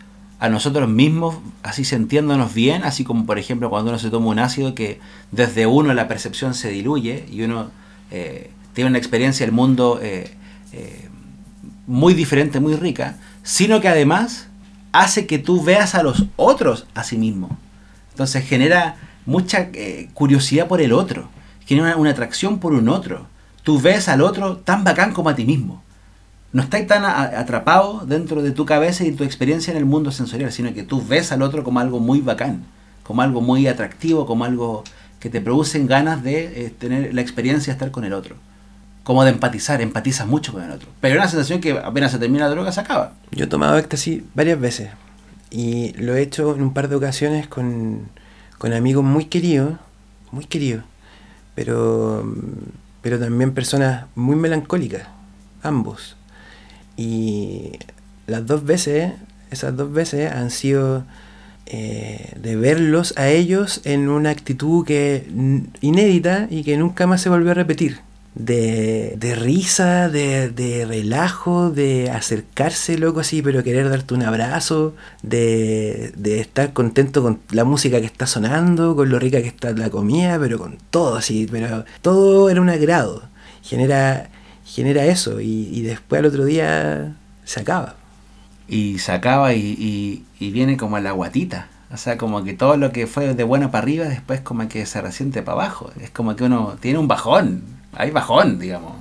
a 0.42 0.48
nosotros 0.48 0.88
mismos, 0.88 1.36
así 1.62 1.84
sintiéndonos 1.84 2.52
bien, 2.52 2.82
así 2.82 3.04
como 3.04 3.26
por 3.26 3.38
ejemplo 3.38 3.70
cuando 3.70 3.90
uno 3.92 3.98
se 4.00 4.10
toma 4.10 4.26
un 4.26 4.40
ácido 4.40 4.74
que 4.74 4.98
desde 5.30 5.66
uno 5.68 5.94
la 5.94 6.08
percepción 6.08 6.54
se 6.54 6.68
diluye 6.68 7.24
y 7.30 7.42
uno 7.42 7.70
eh, 8.10 8.50
tiene 8.72 8.90
una 8.90 8.98
experiencia 8.98 9.46
del 9.46 9.54
mundo 9.54 10.00
eh, 10.02 10.34
eh, 10.72 11.08
muy 11.86 12.12
diferente, 12.14 12.58
muy 12.58 12.74
rica, 12.74 13.18
sino 13.44 13.80
que 13.80 13.86
además 13.86 14.48
hace 14.90 15.28
que 15.28 15.38
tú 15.38 15.62
veas 15.62 15.94
a 15.94 16.02
los 16.02 16.24
otros 16.34 16.88
a 16.96 17.04
sí 17.04 17.18
mismo. 17.18 17.56
Entonces 18.10 18.44
genera 18.44 18.96
mucha 19.26 19.68
curiosidad 20.12 20.66
por 20.66 20.80
el 20.80 20.92
otro, 20.92 21.28
genera 21.66 21.90
una, 21.90 21.96
una 21.98 22.10
atracción 22.10 22.58
por 22.58 22.72
un 22.72 22.88
otro. 22.88 23.28
Tú 23.62 23.80
ves 23.80 24.08
al 24.08 24.20
otro 24.20 24.56
tan 24.56 24.82
bacán 24.82 25.12
como 25.12 25.28
a 25.28 25.36
ti 25.36 25.44
mismo 25.44 25.84
no 26.52 26.62
estás 26.62 26.86
tan 26.86 27.04
a- 27.04 27.38
atrapado 27.40 28.04
dentro 28.06 28.42
de 28.42 28.50
tu 28.50 28.66
cabeza 28.66 29.04
y 29.04 29.12
tu 29.12 29.24
experiencia 29.24 29.70
en 29.70 29.78
el 29.78 29.84
mundo 29.86 30.10
sensorial, 30.12 30.52
sino 30.52 30.72
que 30.74 30.82
tú 30.82 31.02
ves 31.06 31.32
al 31.32 31.42
otro 31.42 31.64
como 31.64 31.80
algo 31.80 31.98
muy 32.00 32.20
bacán, 32.20 32.64
como 33.02 33.22
algo 33.22 33.40
muy 33.40 33.66
atractivo, 33.66 34.26
como 34.26 34.44
algo 34.44 34.84
que 35.18 35.30
te 35.30 35.40
producen 35.40 35.86
ganas 35.86 36.22
de 36.22 36.66
eh, 36.66 36.70
tener 36.70 37.14
la 37.14 37.20
experiencia 37.20 37.72
de 37.72 37.76
estar 37.76 37.90
con 37.90 38.04
el 38.04 38.12
otro. 38.12 38.36
Como 39.04 39.24
de 39.24 39.30
empatizar, 39.30 39.80
empatizas 39.80 40.26
mucho 40.28 40.52
con 40.52 40.62
el 40.62 40.70
otro. 40.70 40.88
Pero 41.00 41.14
es 41.14 41.20
una 41.20 41.28
sensación 41.28 41.60
que 41.60 41.72
apenas 41.72 42.12
se 42.12 42.18
termina 42.18 42.44
la 42.44 42.50
droga 42.50 42.70
se 42.70 42.80
acaba. 42.80 43.14
Yo 43.32 43.44
he 43.44 43.48
tomado 43.48 43.76
éxtasis 43.78 44.22
varias 44.34 44.60
veces 44.60 44.90
y 45.50 45.92
lo 45.94 46.14
he 46.14 46.22
hecho 46.22 46.54
en 46.54 46.62
un 46.62 46.72
par 46.72 46.88
de 46.88 46.96
ocasiones 46.96 47.46
con, 47.48 48.08
con 48.58 48.72
amigos 48.72 49.04
muy 49.04 49.24
queridos, 49.26 49.74
muy 50.30 50.44
queridos, 50.44 50.84
pero, 51.54 52.24
pero 53.02 53.18
también 53.18 53.52
personas 53.54 54.06
muy 54.14 54.36
melancólicas, 54.36 55.02
ambos. 55.62 56.16
Y 56.96 57.72
las 58.26 58.46
dos 58.46 58.64
veces, 58.64 59.12
esas 59.50 59.76
dos 59.76 59.92
veces 59.92 60.30
han 60.32 60.50
sido 60.50 61.04
eh, 61.66 62.34
de 62.40 62.56
verlos 62.56 63.14
a 63.16 63.28
ellos 63.28 63.80
en 63.84 64.08
una 64.08 64.30
actitud 64.30 64.84
que 64.84 65.26
inédita 65.80 66.48
y 66.50 66.64
que 66.64 66.76
nunca 66.76 67.06
más 67.06 67.22
se 67.22 67.28
volvió 67.28 67.52
a 67.52 67.54
repetir. 67.54 68.00
De, 68.34 69.14
de 69.18 69.34
risa, 69.34 70.08
de, 70.08 70.48
de 70.48 70.86
relajo, 70.86 71.70
de 71.70 72.10
acercarse, 72.10 72.96
loco, 72.96 73.20
así, 73.20 73.42
pero 73.42 73.62
querer 73.62 73.90
darte 73.90 74.14
un 74.14 74.22
abrazo, 74.22 74.94
de, 75.22 76.12
de 76.16 76.40
estar 76.40 76.72
contento 76.72 77.22
con 77.22 77.40
la 77.50 77.64
música 77.64 78.00
que 78.00 78.06
está 78.06 78.26
sonando, 78.26 78.96
con 78.96 79.10
lo 79.10 79.18
rica 79.18 79.42
que 79.42 79.48
está 79.48 79.72
la 79.72 79.90
comida, 79.90 80.38
pero 80.38 80.58
con 80.58 80.78
todo, 80.90 81.16
así, 81.16 81.46
pero 81.50 81.84
todo 82.00 82.48
era 82.48 82.60
un 82.60 82.70
agrado. 82.70 83.22
Genera, 83.62 84.30
genera 84.74 85.04
eso 85.04 85.40
y, 85.40 85.82
después 85.82 86.20
al 86.20 86.26
otro 86.26 86.44
día 86.44 87.16
se 87.44 87.60
acaba. 87.60 87.96
Y 88.68 88.98
se 88.98 89.12
acaba 89.12 89.54
y, 89.54 89.60
y- 89.78 90.24
y 90.40 90.50
viene 90.50 90.76
como 90.76 90.98
la 90.98 91.12
guatita. 91.12 91.68
O 91.92 91.96
sea, 91.98 92.16
como 92.16 92.42
que 92.44 92.54
todo 92.54 92.76
lo 92.78 92.90
que 92.92 93.06
fue 93.06 93.34
de 93.34 93.44
bueno 93.44 93.70
para 93.70 93.82
arriba, 93.82 94.06
después 94.06 94.40
como 94.40 94.66
que 94.68 94.86
se 94.86 95.00
resiente 95.02 95.42
para 95.42 95.62
abajo. 95.62 95.90
Es 96.00 96.10
como 96.10 96.36
que 96.36 96.44
uno 96.44 96.76
tiene 96.80 96.98
un 96.98 97.08
bajón. 97.08 97.62
Hay 97.94 98.10
bajón, 98.10 98.58
digamos. 98.58 98.94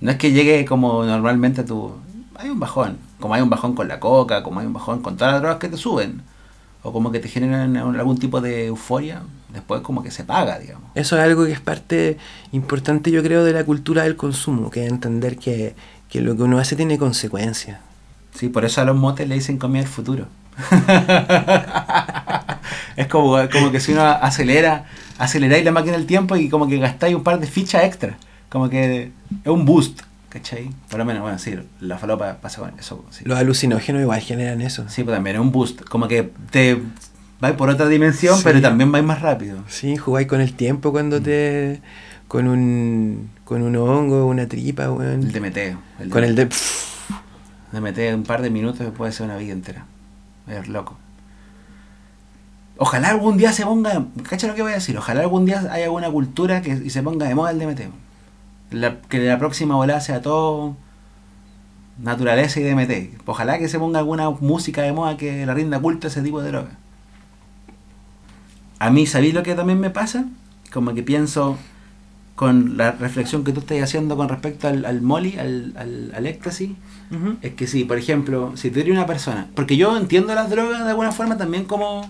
No 0.00 0.10
es 0.12 0.18
que 0.18 0.30
llegue 0.32 0.64
como 0.64 1.04
normalmente 1.04 1.62
a 1.62 1.64
tu... 1.64 1.94
Hay 2.36 2.50
un 2.50 2.60
bajón. 2.60 2.98
Como 3.18 3.34
hay 3.34 3.42
un 3.42 3.50
bajón 3.50 3.74
con 3.74 3.88
la 3.88 3.98
coca, 3.98 4.42
como 4.44 4.60
hay 4.60 4.66
un 4.66 4.72
bajón 4.72 5.02
con 5.02 5.16
todas 5.16 5.32
las 5.34 5.42
drogas 5.42 5.58
que 5.58 5.68
te 5.68 5.76
suben. 5.76 6.22
O 6.82 6.92
como 6.92 7.10
que 7.10 7.18
te 7.18 7.28
generan 7.28 7.76
algún 7.76 8.18
tipo 8.18 8.40
de 8.40 8.66
euforia. 8.66 9.22
Después 9.52 9.80
como 9.80 10.02
que 10.02 10.10
se 10.10 10.24
paga, 10.24 10.58
digamos. 10.58 10.90
Eso 10.94 11.16
es 11.16 11.22
algo 11.22 11.46
que 11.46 11.52
es 11.52 11.60
parte 11.60 12.18
importante, 12.52 13.10
yo 13.10 13.22
creo, 13.22 13.44
de 13.44 13.52
la 13.52 13.64
cultura 13.64 14.04
del 14.04 14.16
consumo, 14.16 14.70
que 14.70 14.84
es 14.84 14.92
entender 14.92 15.38
que, 15.38 15.74
que 16.08 16.20
lo 16.20 16.36
que 16.36 16.42
uno 16.42 16.58
hace 16.58 16.76
tiene 16.76 16.98
consecuencias. 16.98 17.80
Sí, 18.34 18.48
por 18.48 18.64
eso 18.64 18.80
a 18.80 18.84
los 18.84 18.96
motes 18.96 19.26
le 19.26 19.34
dicen 19.34 19.58
comida 19.58 19.82
del 19.82 19.90
futuro. 19.90 20.26
es 22.96 23.06
como, 23.06 23.36
como 23.50 23.70
que 23.70 23.80
si 23.80 23.92
uno 23.92 24.02
acelera, 24.02 24.86
aceleráis 25.18 25.64
la 25.64 25.72
máquina 25.72 25.96
del 25.96 26.06
tiempo 26.06 26.36
y 26.36 26.48
como 26.48 26.68
que 26.68 26.78
gastáis 26.78 27.14
un 27.14 27.22
par 27.22 27.40
de 27.40 27.46
fichas 27.46 27.84
extra. 27.84 28.16
Como 28.48 28.68
que 28.68 29.12
es 29.44 29.50
un 29.50 29.64
boost, 29.64 30.00
¿cachai? 30.28 30.70
Por 30.90 30.98
lo 30.98 31.04
menos, 31.04 31.22
bueno, 31.22 31.38
sí, 31.38 31.54
la 31.80 31.98
falopa 31.98 32.38
pasa 32.40 32.60
con 32.60 32.78
eso. 32.78 33.04
Sí, 33.10 33.24
Los 33.24 33.38
alucinógenos 33.38 34.02
igual 34.02 34.20
generan 34.20 34.60
eso. 34.60 34.88
sí 34.88 35.04
pues 35.04 35.14
también 35.16 35.36
es 35.36 35.40
un 35.42 35.52
boost. 35.52 35.82
Como 35.82 36.08
que 36.08 36.30
te 36.50 36.80
vais 37.40 37.54
por 37.54 37.70
otra 37.70 37.86
dimensión, 37.88 38.36
Sí. 38.36 38.42
pero 38.44 38.60
también 38.60 38.90
vais 38.92 39.04
más 39.04 39.20
rápido. 39.22 39.58
Sí, 39.68 39.96
jugáis 39.96 40.26
con 40.26 40.40
el 40.40 40.52
tiempo 40.54 40.92
cuando 40.92 41.20
te... 41.22 41.80
con 42.28 42.46
un, 42.48 43.30
con 43.44 43.62
un 43.62 43.76
hongo, 43.76 44.26
una 44.26 44.46
tripa, 44.48 44.90
weón. 44.90 45.22
El 45.22 45.32
DMT. 45.32 45.56
El 46.00 46.10
Con 46.10 46.24
el 46.24 46.34
DMT. 46.34 46.52
de... 47.72 47.80
DMT 47.80 48.14
un 48.14 48.22
par 48.24 48.40
de 48.42 48.50
minutos 48.50 48.86
puede 48.96 49.12
ser 49.12 49.26
una 49.26 49.36
vida 49.36 49.52
entera. 49.52 49.84
Es 50.46 50.68
loco. 50.68 50.96
Ojalá 52.80 53.08
algún 53.08 53.36
día 53.36 53.52
se 53.52 53.64
ponga, 53.64 54.04
cacha 54.28 54.46
lo 54.46 54.54
que 54.54 54.62
voy 54.62 54.70
a 54.70 54.76
decir, 54.76 54.96
ojalá 54.96 55.22
algún 55.22 55.44
día 55.44 55.66
haya 55.72 55.86
alguna 55.86 56.08
cultura 56.10 56.62
que 56.62 56.70
y 56.84 56.90
se 56.90 57.02
ponga 57.02 57.26
de 57.26 57.34
moda 57.34 57.50
el 57.50 57.58
DMT. 57.58 57.80
La- 58.70 59.00
que 59.00 59.18
la 59.20 59.38
próxima 59.38 59.74
volada 59.76 60.00
sea 60.00 60.20
todo 60.22 60.76
naturaleza 62.02 62.60
y 62.60 62.64
DMT. 62.64 63.18
Ojalá 63.26 63.58
que 63.58 63.68
se 63.68 63.78
ponga 63.78 63.98
alguna 63.98 64.30
música 64.30 64.82
de 64.82 64.92
moda 64.92 65.16
que 65.16 65.44
la 65.46 65.54
rinda 65.54 65.80
culto 65.80 66.06
a 66.06 66.10
ese 66.10 66.22
tipo 66.22 66.40
de 66.40 66.48
droga. 66.50 66.70
A 68.78 68.90
mí, 68.90 69.06
¿sabéis 69.06 69.34
lo 69.34 69.42
que 69.42 69.54
también 69.54 69.80
me 69.80 69.90
pasa? 69.90 70.24
Como 70.72 70.94
que 70.94 71.02
pienso 71.02 71.56
con 72.36 72.76
la 72.76 72.92
reflexión 72.92 73.42
que 73.42 73.52
tú 73.52 73.58
estás 73.60 73.82
haciendo 73.82 74.16
con 74.16 74.28
respecto 74.28 74.68
al, 74.68 74.84
al 74.84 75.02
molly, 75.02 75.36
al, 75.38 75.72
al, 75.76 76.12
al 76.14 76.26
éxtasis, 76.26 76.70
es 77.42 77.54
que 77.54 77.66
sí, 77.66 77.82
por 77.84 77.98
ejemplo, 77.98 78.52
si 78.56 78.70
tú 78.70 78.78
eres 78.78 78.92
una 78.92 79.06
persona, 79.06 79.48
porque 79.56 79.76
yo 79.76 79.96
entiendo 79.96 80.32
las 80.36 80.48
drogas 80.48 80.84
de 80.84 80.90
alguna 80.90 81.10
forma 81.10 81.36
también 81.36 81.64
como 81.64 82.08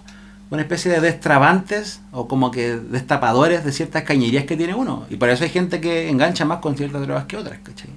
una 0.50 0.62
especie 0.62 0.90
de 0.90 1.00
destrabantes 1.00 2.00
o 2.12 2.26
como 2.26 2.50
que 2.50 2.76
destapadores 2.76 3.64
de 3.64 3.72
ciertas 3.72 4.04
cañerías 4.04 4.44
que 4.44 4.56
tiene 4.56 4.74
uno. 4.74 5.04
Y 5.11 5.16
por 5.16 5.28
eso 5.28 5.44
hay 5.44 5.50
gente 5.50 5.80
que 5.80 6.08
engancha 6.08 6.44
más 6.44 6.58
con 6.61 6.76
ciertas 6.76 7.02
drogas 7.02 7.26
que 7.26 7.37
otras, 7.37 7.58
¿cachai? 7.62 7.90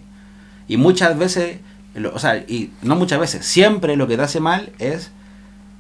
Y 0.68 0.78
muchas 0.78 1.18
veces, 1.18 1.60
o 2.14 2.20
sea, 2.20 2.38
y 2.38 2.72
no 2.82 2.96
muchas 2.96 3.20
veces, 3.20 3.46
siempre 3.46 3.96
lo 3.96 4.08
que 4.08 4.18
te 4.18 4.24
hace 4.24 4.40
mal 4.40 4.72
es 4.80 5.12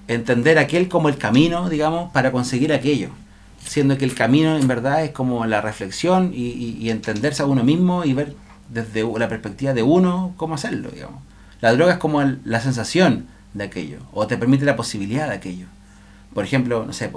entender 0.07 0.57
aquel 0.57 0.87
como 0.87 1.09
el 1.09 1.17
camino, 1.17 1.69
digamos, 1.69 2.11
para 2.11 2.31
conseguir 2.31 2.73
aquello. 2.73 3.09
Siendo 3.65 3.97
que 3.97 4.05
el 4.05 4.15
camino 4.15 4.57
en 4.57 4.67
verdad 4.67 5.03
es 5.03 5.11
como 5.11 5.45
la 5.45 5.61
reflexión 5.61 6.31
y, 6.33 6.47
y- 6.79 6.89
entenderse 6.89 7.43
a 7.43 7.45
uno 7.45 7.63
mismo 7.63 8.03
y 8.05 8.13
ver 8.13 8.33
desde 8.69 9.03
la 9.19 9.27
perspectiva 9.29 9.73
de 9.73 9.83
uno 9.83 10.33
cómo 10.37 10.55
hacerlo, 10.55 10.89
digamos. 10.89 11.21
La 11.61 11.73
droga 11.73 11.93
es 11.93 11.99
como 11.99 12.23
la 12.23 12.59
sensación 12.59 13.27
de 13.53 13.65
aquello, 13.65 13.99
o 14.13 14.25
te 14.25 14.37
permite 14.37 14.65
la 14.65 14.75
posibilidad 14.75 15.27
de 15.27 15.35
aquello. 15.35 15.67
Por 16.33 16.43
ejemplo, 16.43 16.85
no 16.85 16.93
sé, 16.93 17.11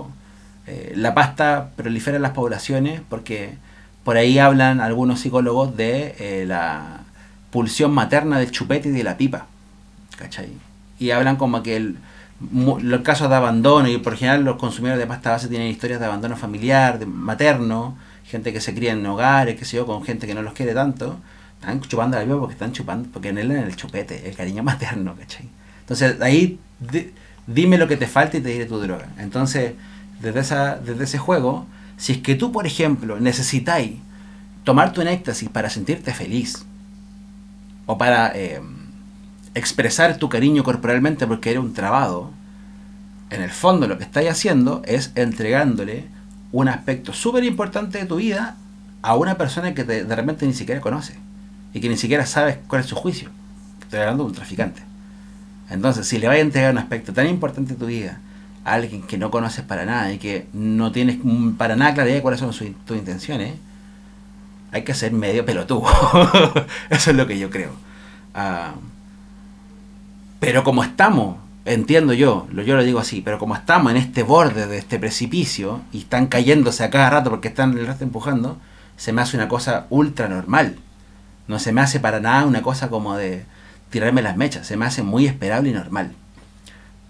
eh, 0.66 0.92
la 0.96 1.14
pasta 1.14 1.70
prolifera 1.76 2.16
en 2.16 2.22
las 2.22 2.32
poblaciones 2.32 3.00
porque 3.08 3.54
por 4.02 4.16
ahí 4.16 4.38
hablan 4.38 4.80
algunos 4.80 5.20
psicólogos 5.20 5.76
de 5.76 6.14
eh, 6.18 6.44
la 6.46 7.00
pulsión 7.50 7.92
materna 7.92 8.38
del 8.38 8.50
chupete 8.50 8.88
y 8.88 8.92
de 8.92 9.04
la 9.04 9.16
pipa. 9.16 9.46
¿Cachai? 10.16 10.50
Y 10.98 11.10
hablan 11.10 11.36
como 11.36 11.62
que 11.62 11.76
el, 11.76 11.96
los 12.52 13.00
casos 13.02 13.28
de 13.28 13.34
abandono, 13.34 13.88
y 13.88 13.98
por 13.98 14.16
general 14.16 14.44
los 14.44 14.56
consumidores 14.56 15.00
de 15.00 15.06
pasta 15.06 15.30
base 15.30 15.48
tienen 15.48 15.68
historias 15.68 16.00
de 16.00 16.06
abandono 16.06 16.36
familiar, 16.36 16.98
de 16.98 17.06
materno, 17.06 17.96
gente 18.24 18.52
que 18.52 18.60
se 18.60 18.74
cría 18.74 18.92
en 18.92 19.04
hogares, 19.06 19.56
qué 19.56 19.64
sé 19.64 19.76
yo, 19.76 19.86
con 19.86 20.04
gente 20.04 20.26
que 20.26 20.34
no 20.34 20.42
los 20.42 20.52
quiere 20.52 20.74
tanto, 20.74 21.18
están 21.60 21.80
chupando 21.80 22.18
la 22.18 22.24
pipa 22.24 22.38
porque 22.38 22.54
están 22.54 22.72
chupando, 22.72 23.08
porque 23.12 23.28
en 23.28 23.38
el 23.38 23.76
chupete, 23.76 24.28
el 24.28 24.36
cariño 24.36 24.62
materno, 24.64 25.14
¿cachai? 25.16 25.48
Entonces, 25.80 26.20
ahí 26.20 26.58
dime 27.46 27.78
lo 27.78 27.88
que 27.88 27.96
te 27.96 28.06
falta 28.06 28.36
y 28.36 28.40
te 28.40 28.48
diré 28.48 28.66
tu 28.66 28.78
droga. 28.78 29.08
Entonces, 29.18 29.74
desde, 30.20 30.40
esa, 30.40 30.76
desde 30.76 31.04
ese 31.04 31.18
juego, 31.18 31.66
si 31.96 32.12
es 32.12 32.18
que 32.18 32.34
tú, 32.34 32.52
por 32.52 32.66
ejemplo, 32.66 33.20
necesitáis 33.20 33.94
tomarte 34.64 35.00
un 35.00 35.08
éxtasis 35.08 35.48
para 35.48 35.70
sentirte 35.70 36.12
feliz, 36.14 36.64
o 37.86 37.98
para 37.98 38.32
eh, 38.34 38.60
expresar 39.54 40.16
tu 40.16 40.28
cariño 40.28 40.64
corporalmente 40.64 41.26
porque 41.26 41.50
eres 41.50 41.62
un 41.62 41.74
trabado, 41.74 42.30
en 43.30 43.42
el 43.42 43.50
fondo 43.50 43.86
lo 43.86 43.98
que 43.98 44.04
estáis 44.04 44.30
haciendo 44.30 44.82
es 44.86 45.12
entregándole 45.14 46.06
un 46.52 46.68
aspecto 46.68 47.12
súper 47.12 47.44
importante 47.44 47.98
de 47.98 48.06
tu 48.06 48.16
vida 48.16 48.56
a 49.02 49.16
una 49.16 49.36
persona 49.36 49.74
que 49.74 49.84
de 49.84 50.16
repente 50.16 50.46
ni 50.46 50.54
siquiera 50.54 50.80
conoce 50.80 51.18
y 51.74 51.80
que 51.80 51.88
ni 51.88 51.96
siquiera 51.96 52.24
sabes 52.24 52.58
cuál 52.68 52.82
es 52.82 52.86
su 52.86 52.94
juicio. 52.94 53.28
Estoy 53.82 54.00
hablando 54.00 54.24
de 54.24 54.28
un 54.30 54.34
traficante. 54.34 54.93
Entonces, 55.74 56.06
si 56.06 56.18
le 56.18 56.28
vas 56.28 56.36
a 56.36 56.40
entregar 56.40 56.72
un 56.72 56.78
aspecto 56.78 57.12
tan 57.12 57.26
importante 57.26 57.74
de 57.74 57.78
tu 57.78 57.86
vida 57.86 58.20
a 58.64 58.74
alguien 58.74 59.02
que 59.02 59.18
no 59.18 59.30
conoces 59.30 59.64
para 59.64 59.84
nada 59.84 60.12
y 60.12 60.18
que 60.18 60.46
no 60.52 60.92
tienes 60.92 61.18
para 61.58 61.76
nada 61.76 61.94
claridad 61.94 62.16
de 62.16 62.22
cuáles 62.22 62.40
son 62.40 62.50
tus 62.84 62.96
intenciones, 62.96 63.54
hay 64.72 64.82
que 64.82 64.94
ser 64.94 65.12
medio 65.12 65.44
pelotudo. 65.44 65.86
Eso 66.90 67.10
es 67.10 67.16
lo 67.16 67.26
que 67.26 67.38
yo 67.38 67.50
creo. 67.50 67.72
Ah, 68.34 68.74
pero 70.40 70.64
como 70.64 70.82
estamos, 70.82 71.36
entiendo 71.64 72.12
yo, 72.12 72.46
yo 72.52 72.76
lo 72.76 72.82
digo 72.82 72.98
así, 72.98 73.20
pero 73.20 73.38
como 73.38 73.54
estamos 73.54 73.90
en 73.92 73.96
este 73.96 74.22
borde 74.22 74.66
de 74.66 74.78
este 74.78 74.98
precipicio 74.98 75.80
y 75.92 75.98
están 76.00 76.26
cayéndose 76.26 76.84
a 76.84 76.90
cada 76.90 77.10
rato 77.10 77.30
porque 77.30 77.48
están 77.48 77.76
el 77.78 77.86
resto 77.86 78.04
empujando, 78.04 78.58
se 78.96 79.12
me 79.12 79.22
hace 79.22 79.36
una 79.36 79.48
cosa 79.48 79.86
ultra 79.90 80.28
normal. 80.28 80.76
No 81.46 81.58
se 81.58 81.72
me 81.72 81.80
hace 81.80 82.00
para 82.00 82.20
nada 82.20 82.46
una 82.46 82.62
cosa 82.62 82.88
como 82.88 83.16
de 83.16 83.44
tirarme 83.90 84.22
las 84.22 84.36
mechas, 84.36 84.66
se 84.66 84.76
me 84.76 84.86
hace 84.86 85.02
muy 85.02 85.26
esperable 85.26 85.70
y 85.70 85.72
normal. 85.72 86.12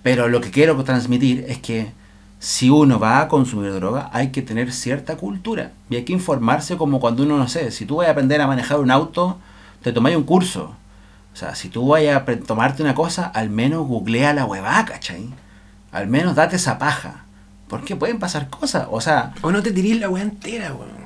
Pero 0.02 0.28
lo 0.28 0.40
que 0.40 0.50
quiero 0.50 0.82
transmitir 0.84 1.44
es 1.48 1.58
que 1.58 1.92
si 2.38 2.68
uno 2.68 2.98
va 2.98 3.20
a 3.20 3.28
consumir 3.28 3.72
droga, 3.72 4.10
hay 4.12 4.30
que 4.30 4.42
tener 4.42 4.70
cierta 4.70 5.16
cultura 5.16 5.72
y 5.88 5.96
hay 5.96 6.04
que 6.04 6.12
informarse 6.12 6.76
como 6.76 7.00
cuando 7.00 7.22
uno, 7.22 7.38
no 7.38 7.48
sé, 7.48 7.70
si 7.70 7.86
tú 7.86 7.96
vas 7.96 8.08
a 8.08 8.10
aprender 8.10 8.40
a 8.42 8.46
manejar 8.46 8.80
un 8.80 8.90
auto, 8.90 9.38
te 9.82 9.92
tomáis 9.92 10.16
un 10.16 10.24
curso. 10.24 10.76
O 11.32 11.36
sea, 11.36 11.54
si 11.54 11.68
tú 11.68 11.88
vas 11.88 12.02
a 12.06 12.24
tomarte 12.46 12.82
una 12.82 12.94
cosa, 12.94 13.26
al 13.26 13.50
menos 13.50 13.86
googlea 13.86 14.34
la 14.34 14.44
huevada, 14.44 14.84
¿cachai? 14.84 15.30
Al 15.90 16.06
menos 16.06 16.34
date 16.34 16.56
esa 16.56 16.78
paja. 16.78 17.24
Porque 17.68 17.96
pueden 17.96 18.18
pasar 18.18 18.50
cosas, 18.50 18.86
o 18.90 19.00
sea... 19.00 19.32
O 19.40 19.50
no 19.50 19.62
te 19.62 19.72
tirís 19.72 19.98
la 19.98 20.10
hueá 20.10 20.22
entera, 20.22 20.74
weón. 20.74 21.03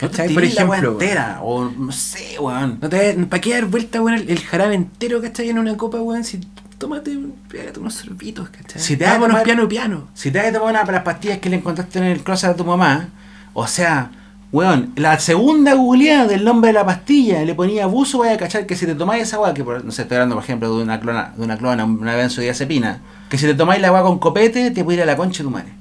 ¿Cachai? 0.00 0.32
Por 0.32 0.44
ejemplo, 0.44 0.92
entera, 0.92 1.40
o 1.42 1.64
no 1.64 1.92
sé, 1.92 2.38
weón. 2.38 2.78
No 2.80 2.88
te, 2.88 3.12
¿Para 3.26 3.40
qué 3.40 3.52
dar 3.52 3.66
vuelta, 3.66 4.00
weón, 4.00 4.24
el, 4.26 4.38
jarabe 4.40 4.74
entero, 4.74 5.20
¿cachai? 5.20 5.50
En 5.50 5.58
una 5.58 5.76
copa, 5.76 6.00
weón, 6.00 6.24
si 6.24 6.40
tómate, 6.78 7.18
pégate 7.50 7.78
unos 7.80 7.94
sorbitos, 7.94 8.48
¿cachai? 8.48 8.80
Si 8.80 8.96
te 8.96 9.04
Vámonos 9.04 9.42
piano 9.42 9.68
piano. 9.68 10.08
Si 10.14 10.30
te 10.30 10.38
vas 10.38 10.48
a 10.48 10.52
tomar 10.52 10.70
una 10.70 10.84
de 10.84 10.92
las 10.92 11.02
pastillas 11.02 11.38
que 11.38 11.50
le 11.50 11.56
encontraste 11.56 11.98
en 11.98 12.06
el 12.06 12.22
closet 12.22 12.52
de 12.52 12.56
tu 12.56 12.64
mamá, 12.64 13.10
o 13.52 13.66
sea, 13.66 14.10
weón, 14.52 14.92
la 14.96 15.18
segunda 15.18 15.74
googleada 15.74 16.26
del 16.26 16.44
nombre 16.44 16.68
de 16.68 16.72
la 16.74 16.86
pastilla 16.86 17.44
le 17.44 17.54
ponía 17.54 17.84
abuso, 17.84 18.20
vaya 18.20 18.32
a 18.32 18.38
cachar 18.38 18.64
que 18.64 18.76
si 18.76 18.86
te 18.86 18.94
tomáis 18.94 19.24
esa 19.24 19.36
agua, 19.36 19.52
que 19.52 19.62
no 19.62 19.92
sé, 19.92 20.02
estoy 20.02 20.16
hablando 20.16 20.36
por 20.36 20.44
ejemplo 20.44 20.74
de 20.74 20.82
una 20.82 20.98
clona, 20.98 21.34
de 21.36 21.44
una 21.44 21.58
clona, 21.58 21.84
una 21.84 22.14
benzodiazepina, 22.16 23.00
que 23.28 23.36
si 23.36 23.44
te 23.44 23.52
tomáis 23.52 23.82
la 23.82 23.88
agua 23.88 24.02
con 24.02 24.18
copete, 24.18 24.70
te 24.70 24.82
puede 24.82 24.96
ir 24.96 25.02
a 25.02 25.06
la 25.06 25.16
concha 25.16 25.42
de 25.42 25.44
tu 25.44 25.50
madre. 25.50 25.79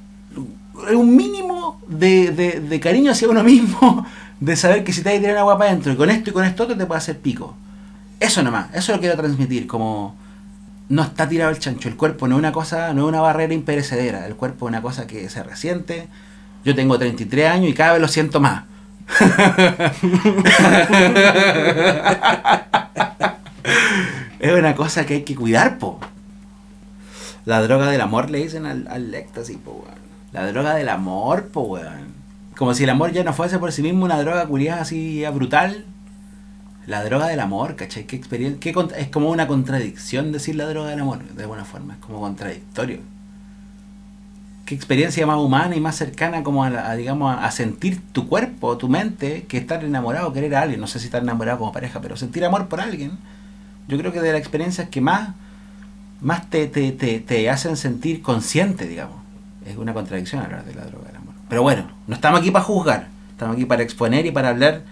Un 0.95 1.15
mínimo 1.15 1.81
de, 1.87 2.31
de, 2.31 2.79
cariño 2.79 3.11
hacia 3.11 3.27
uno 3.27 3.43
mismo, 3.43 4.05
de 4.39 4.55
saber 4.55 4.83
que 4.83 4.93
si 4.93 5.01
te 5.01 5.09
hay 5.09 5.15
que 5.15 5.21
tirar 5.21 5.37
agua 5.37 5.57
para 5.57 5.71
adentro 5.71 5.91
y 5.91 5.95
con 5.95 6.09
esto 6.09 6.29
y 6.29 6.33
con 6.33 6.45
esto 6.45 6.67
te 6.67 6.85
puede 6.85 6.97
hacer 6.97 7.19
pico. 7.19 7.55
Eso 8.19 8.43
nomás, 8.43 8.67
eso 8.73 8.93
lo 8.93 8.99
quiero 8.99 9.15
transmitir, 9.15 9.65
como 9.67 10.15
no 10.89 11.03
está 11.03 11.29
tirado 11.29 11.51
el 11.51 11.59
chancho, 11.59 11.87
el 11.87 11.95
cuerpo 11.95 12.27
no 12.27 12.35
es 12.35 12.39
una 12.39 12.51
cosa, 12.51 12.93
no 12.93 13.03
es 13.03 13.09
una 13.09 13.21
barrera 13.21 13.53
imperecedera, 13.53 14.25
el 14.25 14.35
cuerpo 14.35 14.65
es 14.65 14.69
una 14.69 14.81
cosa 14.81 15.07
que 15.07 15.29
se 15.29 15.43
resiente. 15.43 16.07
Yo 16.65 16.75
tengo 16.75 16.97
33 16.99 17.49
años 17.49 17.69
y 17.69 17.73
cada 17.73 17.93
vez 17.93 18.01
lo 18.01 18.07
siento 18.07 18.41
más. 18.41 18.63
es 24.39 24.51
una 24.51 24.75
cosa 24.75 25.05
que 25.05 25.13
hay 25.15 25.23
que 25.23 25.35
cuidar, 25.35 25.77
po. 25.77 25.99
La 27.45 27.61
droga 27.61 27.89
del 27.89 28.01
amor 28.01 28.29
le 28.29 28.39
dicen 28.39 28.65
al, 28.65 28.87
al 28.89 29.13
éxtasis, 29.13 29.57
po, 29.57 29.85
la 30.31 30.45
droga 30.51 30.75
del 30.75 30.89
amor, 30.89 31.47
po, 31.47 31.61
weón. 31.61 32.19
Como 32.55 32.73
si 32.73 32.83
el 32.83 32.89
amor 32.89 33.11
ya 33.11 33.23
no 33.23 33.33
fuese 33.33 33.57
por 33.57 33.71
sí 33.71 33.81
mismo 33.81 34.05
una 34.05 34.19
droga 34.21 34.45
curiosa 34.45 34.81
así 34.81 35.23
brutal. 35.33 35.85
La 36.85 37.03
droga 37.03 37.27
del 37.27 37.39
amor, 37.39 37.75
¿cachai? 37.75 38.05
¿Qué 38.05 38.15
experiencia? 38.15 38.71
es 38.97 39.07
como 39.09 39.29
una 39.29 39.47
contradicción 39.47 40.31
decir 40.31 40.55
la 40.55 40.65
droga 40.65 40.89
del 40.89 40.99
amor, 40.99 41.23
de 41.23 41.43
alguna 41.43 41.65
forma. 41.65 41.93
Es 41.93 41.99
como 41.99 42.19
contradictorio. 42.19 42.99
¿Qué 44.65 44.75
experiencia 44.75 45.25
más 45.25 45.37
humana 45.37 45.75
y 45.75 45.79
más 45.79 45.95
cercana 45.95 46.43
como 46.43 46.63
a, 46.63 46.95
digamos, 46.95 47.35
a 47.39 47.49
sentir 47.51 48.01
tu 48.11 48.27
cuerpo, 48.27 48.77
tu 48.77 48.87
mente, 48.87 49.45
que 49.47 49.57
estar 49.57 49.83
enamorado, 49.83 50.31
querer 50.31 50.55
a 50.55 50.61
alguien? 50.61 50.79
No 50.79 50.87
sé 50.87 50.99
si 50.99 51.05
estar 51.05 51.23
enamorado 51.23 51.59
como 51.59 51.71
pareja, 51.71 52.01
pero 52.01 52.17
sentir 52.17 52.45
amor 52.45 52.67
por 52.67 52.81
alguien. 52.81 53.17
Yo 53.87 53.97
creo 53.97 54.11
que 54.11 54.21
de 54.21 54.31
las 54.31 54.39
experiencias 54.39 54.89
que 54.89 55.01
más, 55.01 55.29
más 56.21 56.49
te, 56.49 56.67
te, 56.67 56.91
te, 56.91 57.19
te 57.19 57.49
hacen 57.49 57.77
sentir 57.77 58.21
consciente, 58.21 58.87
digamos 58.87 59.18
es 59.69 59.77
una 59.77 59.93
contradicción 59.93 60.41
hablar 60.41 60.65
de 60.65 60.73
la 60.73 60.85
droga 60.85 61.07
del 61.07 61.17
amor. 61.17 61.33
Pero 61.47 61.61
bueno, 61.63 61.89
no 62.07 62.15
estamos 62.15 62.39
aquí 62.39 62.51
para 62.51 62.65
juzgar, 62.65 63.07
estamos 63.31 63.55
aquí 63.55 63.65
para 63.65 63.83
exponer 63.83 64.25
y 64.25 64.31
para 64.31 64.49
hablar 64.49 64.83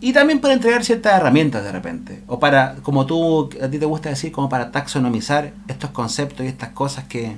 y 0.00 0.12
también 0.12 0.40
para 0.40 0.54
entregar 0.54 0.84
ciertas 0.84 1.14
herramientas 1.14 1.62
de 1.62 1.70
repente. 1.70 2.22
O 2.26 2.40
para, 2.40 2.74
como 2.82 3.06
tú, 3.06 3.50
a 3.62 3.68
ti 3.68 3.78
te 3.78 3.86
gusta 3.86 4.08
decir, 4.08 4.32
como 4.32 4.48
para 4.48 4.72
taxonomizar 4.72 5.52
estos 5.68 5.90
conceptos 5.90 6.44
y 6.44 6.48
estas 6.48 6.70
cosas 6.70 7.04
que, 7.04 7.36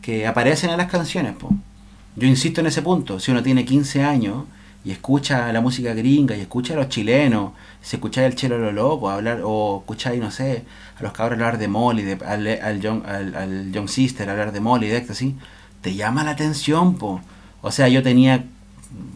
que 0.00 0.26
aparecen 0.26 0.70
en 0.70 0.78
las 0.78 0.90
canciones. 0.90 1.34
Yo 2.16 2.26
insisto 2.26 2.62
en 2.62 2.66
ese 2.68 2.80
punto, 2.80 3.20
si 3.20 3.30
uno 3.30 3.42
tiene 3.42 3.66
15 3.66 4.04
años 4.04 4.44
y 4.84 4.90
escucha 4.90 5.52
la 5.52 5.60
música 5.60 5.92
gringa 5.92 6.34
y 6.34 6.40
escucha 6.40 6.72
a 6.72 6.78
los 6.78 6.88
chilenos, 6.88 7.52
si 7.82 7.96
escucha 7.96 8.24
el 8.24 8.36
chelo 8.36 8.56
lo 8.56 8.72
loco, 8.72 9.10
hablar, 9.10 9.42
o 9.44 9.80
escucháis, 9.80 10.18
no 10.18 10.30
sé, 10.30 10.64
a 10.98 11.02
los 11.02 11.12
cabros 11.12 11.34
hablar 11.34 11.58
de 11.58 11.68
Molly, 11.68 12.04
de, 12.04 12.24
al, 12.24 12.46
al, 12.46 12.80
young, 12.80 13.04
al, 13.06 13.70
young 13.70 13.88
Sister 13.88 14.30
hablar 14.30 14.52
de 14.52 14.60
Molly, 14.60 14.88
de 14.88 14.96
así 14.96 15.36
te 15.82 15.94
llama 15.94 16.24
la 16.24 16.30
atención, 16.30 16.94
po. 16.94 17.20
O 17.60 17.70
sea, 17.70 17.88
yo 17.88 18.02
tenía, 18.02 18.44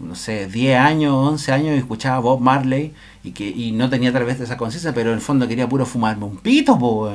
no 0.01 0.15
sé, 0.15 0.47
10 0.47 0.79
años, 0.79 1.15
11 1.15 1.53
años 1.53 1.75
y 1.77 1.79
escuchaba 1.79 2.19
Bob 2.19 2.41
Marley 2.41 2.93
y 3.25 3.33
que 3.33 3.49
y 3.49 3.73
no 3.73 3.89
tenía 3.89 4.13
tal 4.13 4.25
vez 4.25 4.41
esa 4.41 4.57
conciencia, 4.57 4.93
pero 4.93 5.11
en 5.11 5.17
el 5.17 5.21
fondo 5.21 5.49
quería 5.49 5.69
puro 5.69 5.87
fumarme 5.87 6.25
un 6.25 6.37
pito, 6.37 6.79
po, 6.79 7.11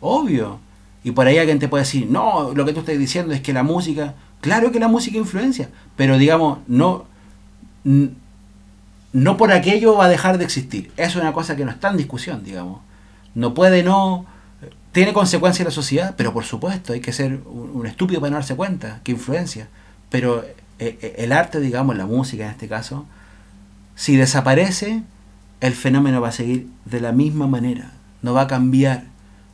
Obvio. 0.00 0.58
Y 1.04 1.12
por 1.12 1.26
ahí 1.26 1.38
alguien 1.38 1.58
te 1.58 1.68
puede 1.68 1.84
decir, 1.84 2.08
no, 2.10 2.52
lo 2.54 2.64
que 2.64 2.72
tú 2.72 2.80
estás 2.80 2.98
diciendo 2.98 3.34
es 3.34 3.40
que 3.40 3.52
la 3.52 3.62
música, 3.62 4.14
claro 4.40 4.72
que 4.72 4.80
la 4.80 4.88
música 4.88 5.18
influencia, 5.18 5.68
pero 5.96 6.18
digamos, 6.18 6.58
no, 6.66 7.06
no 9.12 9.36
por 9.36 9.52
aquello 9.52 9.96
va 9.96 10.06
a 10.06 10.08
dejar 10.08 10.38
de 10.38 10.44
existir. 10.44 10.92
Es 10.96 11.16
una 11.16 11.32
cosa 11.32 11.56
que 11.56 11.64
no 11.64 11.70
está 11.70 11.90
en 11.90 11.96
discusión, 11.96 12.44
digamos. 12.44 12.80
No 13.34 13.54
puede 13.54 13.82
no 13.82 14.26
tiene 14.92 15.14
consecuencias 15.14 15.60
en 15.60 15.66
la 15.66 15.70
sociedad, 15.70 16.14
pero 16.16 16.32
por 16.32 16.44
supuesto 16.44 16.92
hay 16.92 17.00
que 17.00 17.12
ser 17.12 17.40
un, 17.46 17.86
estúpido 17.86 18.20
para 18.20 18.30
no 18.30 18.36
darse 18.36 18.54
cuenta 18.54 19.00
que 19.02 19.12
influencia. 19.12 19.68
Pero 20.10 20.44
eh, 20.78 20.98
eh, 21.00 21.14
el 21.18 21.32
arte, 21.32 21.60
digamos, 21.60 21.96
la 21.96 22.06
música 22.06 22.44
en 22.44 22.50
este 22.50 22.68
caso, 22.68 23.06
si 23.96 24.16
desaparece, 24.16 25.02
el 25.60 25.72
fenómeno 25.72 26.20
va 26.20 26.28
a 26.28 26.32
seguir 26.32 26.68
de 26.84 27.00
la 27.00 27.12
misma 27.12 27.46
manera, 27.46 27.92
no 28.20 28.34
va 28.34 28.42
a 28.42 28.46
cambiar. 28.46 29.04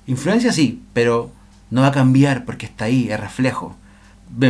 Influencia 0.07 0.53
sí, 0.53 0.83
pero 0.93 1.31
no 1.71 1.83
va 1.83 1.89
a 1.89 1.93
cambiar 1.93 2.45
porque 2.45 2.67
está 2.67 2.87
ahí, 2.87 3.09
es 3.11 3.21
reflejo. 3.21 3.77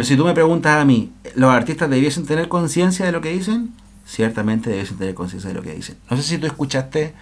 si 0.03 0.17
tú 0.17 0.25
me 0.25 0.33
preguntas 0.33 0.81
a 0.81 0.85
mí, 0.87 1.13
¿los 1.35 1.51
artistas 1.53 1.91
debiesen 1.91 2.25
tener 2.25 2.49
conciencia 2.49 3.05
de 3.05 3.13
lo 3.13 3.21
que 3.21 3.33
dicen? 3.33 3.75
Ciertamente 4.07 4.71
debiesen 4.71 4.97
tener 4.97 5.15
conciencia 5.15 5.49
de 5.49 5.55
lo 5.55 5.63
que 5.63 5.75
dicen. 5.75 5.97
No 6.11 6.17
sé 6.17 6.23
si 6.23 6.39
tú 6.39 6.47
escuchaste 6.47 7.13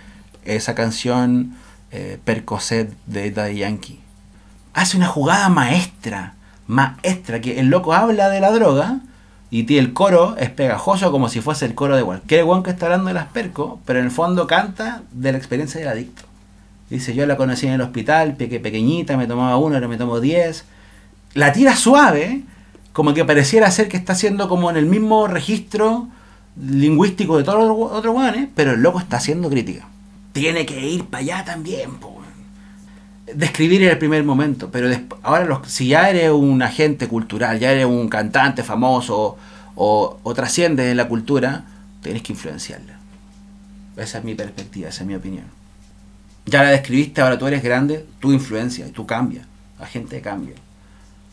esa 0.44 0.76
canción 0.76 1.56
eh, 1.90 2.18
Percocet 2.24 2.92
de 3.06 3.30
Daddy 3.30 3.58
Yankee. 3.58 4.00
Hace 4.74 4.96
una 4.96 5.06
jugada 5.06 5.48
maestra, 5.48 6.34
maestra, 6.66 7.40
que 7.40 7.60
el 7.60 7.68
loco 7.68 7.94
habla 7.94 8.28
de 8.28 8.40
la 8.40 8.50
droga 8.50 9.00
y 9.50 9.78
el 9.78 9.92
coro 9.92 10.36
es 10.36 10.50
pegajoso 10.50 11.12
como 11.12 11.28
si 11.28 11.40
fuese 11.40 11.64
el 11.64 11.74
coro 11.74 11.96
de 11.96 12.02
cualquier 12.02 12.44
guan 12.44 12.62
que 12.62 12.70
está 12.70 12.86
hablando 12.86 13.08
de 13.08 13.14
las 13.14 13.26
perco, 13.26 13.80
pero 13.86 14.00
en 14.00 14.06
el 14.06 14.10
fondo 14.10 14.46
canta 14.46 15.02
de 15.12 15.32
la 15.32 15.38
experiencia 15.38 15.80
del 15.80 15.88
adicto. 15.88 16.22
Dice, 16.90 17.14
yo 17.14 17.26
la 17.26 17.36
conocí 17.36 17.66
en 17.66 17.74
el 17.74 17.80
hospital, 17.80 18.34
peque, 18.34 18.60
pequeñita, 18.60 19.16
me 19.16 19.26
tomaba 19.26 19.56
uno, 19.56 19.76
ahora 19.76 19.88
me 19.88 19.96
tomo 19.96 20.20
diez. 20.20 20.64
La 21.34 21.52
tira 21.52 21.74
suave, 21.76 22.42
como 22.92 23.14
que 23.14 23.24
pareciera 23.24 23.70
ser 23.70 23.88
que 23.88 23.96
está 23.96 24.12
haciendo 24.12 24.48
como 24.48 24.70
en 24.70 24.76
el 24.76 24.86
mismo 24.86 25.26
registro 25.26 26.08
lingüístico 26.60 27.38
de 27.38 27.44
todos 27.44 27.66
los 27.66 27.92
otros 27.92 28.12
guanes, 28.12 28.48
pero 28.54 28.72
el 28.72 28.82
loco 28.82 28.98
está 28.98 29.18
haciendo 29.18 29.48
crítica 29.48 29.86
tiene 30.36 30.66
que 30.66 30.78
ir 30.78 31.06
para 31.06 31.22
allá 31.22 31.44
también. 31.46 31.92
Describir 33.34 33.82
en 33.82 33.88
el 33.88 33.98
primer 33.98 34.22
momento, 34.22 34.70
pero 34.70 34.88
ahora 35.22 35.46
los, 35.46 35.66
si 35.66 35.88
ya 35.88 36.10
eres 36.10 36.30
un 36.30 36.62
agente 36.62 37.08
cultural, 37.08 37.58
ya 37.58 37.72
eres 37.72 37.86
un 37.86 38.08
cantante 38.08 38.62
famoso 38.62 39.38
o, 39.74 40.18
o 40.22 40.34
trasciendes 40.34 40.90
en 40.90 40.98
la 40.98 41.08
cultura, 41.08 41.64
tienes 42.02 42.22
que 42.22 42.34
influenciarla. 42.34 42.98
Esa 43.96 44.18
es 44.18 44.24
mi 44.24 44.34
perspectiva, 44.34 44.90
esa 44.90 45.04
es 45.04 45.06
mi 45.06 45.14
opinión. 45.14 45.46
Ya 46.44 46.62
la 46.62 46.70
describiste, 46.70 47.22
ahora 47.22 47.38
tú 47.38 47.46
eres 47.46 47.62
grande, 47.62 48.04
tu 48.20 48.30
influencia, 48.30 48.86
tú 48.92 49.06
cambias, 49.06 49.46
la 49.80 49.86
gente 49.86 50.20
cambia. 50.20 50.54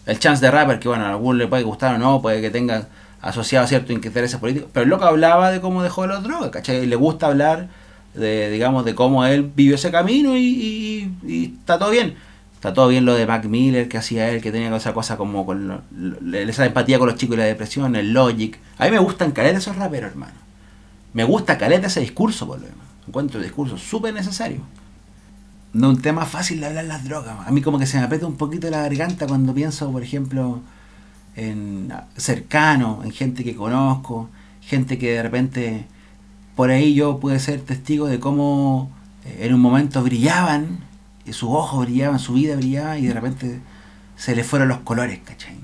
El 0.06 0.18
chance 0.18 0.44
de 0.44 0.50
rapper, 0.50 0.80
que 0.80 0.88
bueno, 0.88 1.06
a 1.06 1.10
alguno 1.10 1.34
le 1.40 1.48
puede 1.48 1.64
gustar 1.64 1.96
o 1.96 1.98
no, 1.98 2.22
puede 2.22 2.42
que 2.42 2.50
tenga 2.50 2.88
asociado 3.22 3.66
a 3.66 3.68
ciertos 3.68 3.92
intereses 3.92 4.40
políticos, 4.40 4.70
pero 4.74 4.86
el 4.86 4.90
loco 4.90 5.04
hablaba 5.04 5.52
de 5.52 5.60
cómo 5.60 5.84
dejó 5.84 6.08
las 6.08 6.24
drogas, 6.24 6.50
¿cachai? 6.52 6.86
Le 6.86 6.96
gusta 6.96 7.28
hablar 7.28 7.83
de, 8.14 8.50
digamos, 8.50 8.86
de 8.86 8.96
cómo 8.96 9.26
él 9.26 9.52
vivió 9.56 9.76
ese 9.76 9.92
camino 9.92 10.38
y, 10.38 11.12
está 11.56 11.80
todo 11.80 11.92
bien. 11.92 12.16
Está 12.56 12.74
todo 12.74 12.88
bien 12.88 13.04
lo 13.04 13.14
de 13.14 13.26
Mac 13.26 13.44
Miller 13.46 13.90
que 13.90 13.98
hacía 13.98 14.30
él, 14.30 14.42
que 14.42 14.52
tenía 14.52 14.74
esa 14.74 14.94
cosa 14.94 15.18
como 15.18 15.46
con 15.46 15.82
esa 16.34 16.66
empatía 16.66 16.98
con 16.98 17.10
los 17.10 17.18
chicos 17.18 17.36
y 17.36 17.40
la 17.40 17.46
depresión, 17.46 17.96
el 17.98 18.14
Logic. 18.14 18.58
A 18.78 18.86
mí 18.86 18.92
me 18.92 19.00
gustan 19.00 19.32
caleta 19.32 19.58
esos 19.58 19.76
raperos, 19.76 20.12
hermano. 20.12 20.34
Me 21.14 21.26
gusta 21.26 21.58
caleta 21.58 21.88
ese 21.88 22.00
discurso, 22.00 22.48
por 22.48 22.60
lo 22.60 22.66
demás. 22.66 22.88
Encuentro 23.06 23.40
el 23.40 23.46
discurso 23.46 23.78
súper 23.78 24.14
necesario. 24.14 24.62
No 25.74 25.90
un 25.90 26.02
tema 26.02 26.26
fácil 26.26 26.62
de 26.62 26.68
hablar 26.68 26.86
las 26.86 27.04
drogas. 27.04 27.36
A 27.46 27.52
mí 27.52 27.62
como 27.62 27.80
que 27.80 27.86
se 27.86 27.98
me 27.98 28.04
aprieta 28.04 28.28
un 28.28 28.38
poquito 28.38 28.70
la 28.70 28.84
garganta 28.84 29.28
cuando 29.28 29.54
pienso, 29.54 29.92
por 29.92 30.02
ejemplo, 30.02 30.62
en 31.36 31.92
cercano, 32.16 33.02
en 33.04 33.12
gente 33.12 33.44
que 33.44 33.56
conozco, 33.56 34.30
gente 34.62 34.98
que 34.98 35.14
de 35.14 35.24
repente 35.24 35.86
por 36.56 36.70
ahí 36.70 36.94
yo 36.94 37.20
pude 37.20 37.40
ser 37.40 37.62
testigo 37.62 38.08
de 38.08 38.20
cómo 38.20 38.92
eh, 39.26 39.40
en 39.42 39.54
un 39.54 39.62
momento 39.62 40.04
brillaban, 40.04 40.80
y 41.26 41.34
sus 41.34 41.50
ojos 41.50 41.86
brillaban, 41.86 42.20
su 42.20 42.34
vida 42.34 42.56
brillaba 42.56 42.98
y 42.98 43.08
de 43.08 43.14
repente 43.14 43.60
se 44.18 44.36
le 44.36 44.44
fueron 44.44 44.68
los 44.68 44.80
colores, 44.80 45.20
¿cachai? 45.24 45.58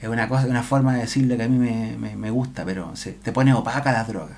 Es 0.00 0.08
una 0.08 0.28
cosa, 0.28 0.46
una 0.46 0.62
forma 0.62 0.94
de 0.94 1.00
decirle 1.02 1.36
que 1.36 1.44
a 1.44 1.48
mí 1.48 1.58
me, 1.58 2.30
gusta, 2.30 2.64
pero 2.64 2.96
se, 2.96 3.12
te 3.12 3.32
pone 3.32 3.54
opaca 3.54 3.92
las 3.92 4.08
drogas. 4.08 4.36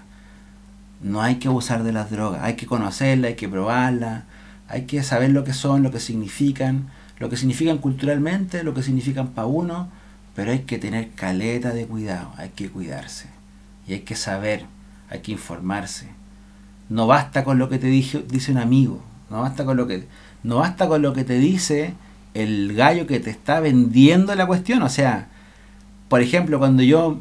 No 1.01 1.23
hay 1.23 1.37
que 1.37 1.49
abusar 1.49 1.85
de 1.85 1.93
las 1.93 2.11
drogas, 2.11 2.43
hay 2.43 2.55
que 2.55 2.67
conocerlas, 2.67 3.31
hay 3.31 3.37
que 3.37 3.49
probarlas, 3.49 4.25
hay 4.69 4.83
que 4.83 5.03
saber 5.03 5.31
lo 5.31 5.45
que 5.45 5.53
son, 5.53 5.83
lo 5.83 5.91
que 5.91 6.01
significan, 6.01 6.91
lo 7.19 7.31
que 7.31 7.37
significan 7.37 7.79
culturalmente, 7.79 8.63
lo 8.63 8.75
que 8.75 8.83
significan 8.83 9.29
para 9.29 9.47
uno, 9.47 9.89
pero 10.35 10.51
hay 10.51 10.61
que 10.61 10.79
tener 10.79 11.11
caleta 11.13 11.71
de 11.71 11.87
cuidado, 11.87 12.33
hay 12.37 12.51
que 12.51 12.69
cuidarse 12.69 13.29
y 13.87 13.95
hay 13.95 14.01
que 14.01 14.17
saber, 14.17 14.67
hay 15.11 15.21
que 15.21 15.33
informarse. 15.33 16.09
No 16.89 17.07
basta 17.07 17.45
con 17.45 17.59
lo 17.59 17.69
que 17.69 17.79
te 17.79 17.87
dice, 17.87 18.25
dice 18.29 18.53
un 18.53 18.59
amigo, 18.59 19.03
no 19.31 19.41
basta 19.41 19.65
con 19.65 19.77
lo 19.77 19.87
que 19.87 20.07
no 20.43 20.57
basta 20.57 20.87
con 20.87 21.01
lo 21.01 21.15
que 21.15 21.25
te 21.25 21.39
dice 21.39 21.95
el 22.35 22.75
gallo 22.75 23.07
que 23.07 23.21
te 23.21 23.31
está 23.31 23.61
vendiendo 23.61 24.35
la 24.35 24.47
cuestión, 24.47 24.83
o 24.83 24.89
sea, 24.89 25.29
por 26.09 26.21
ejemplo, 26.21 26.59
cuando 26.59 26.83
yo 26.83 27.21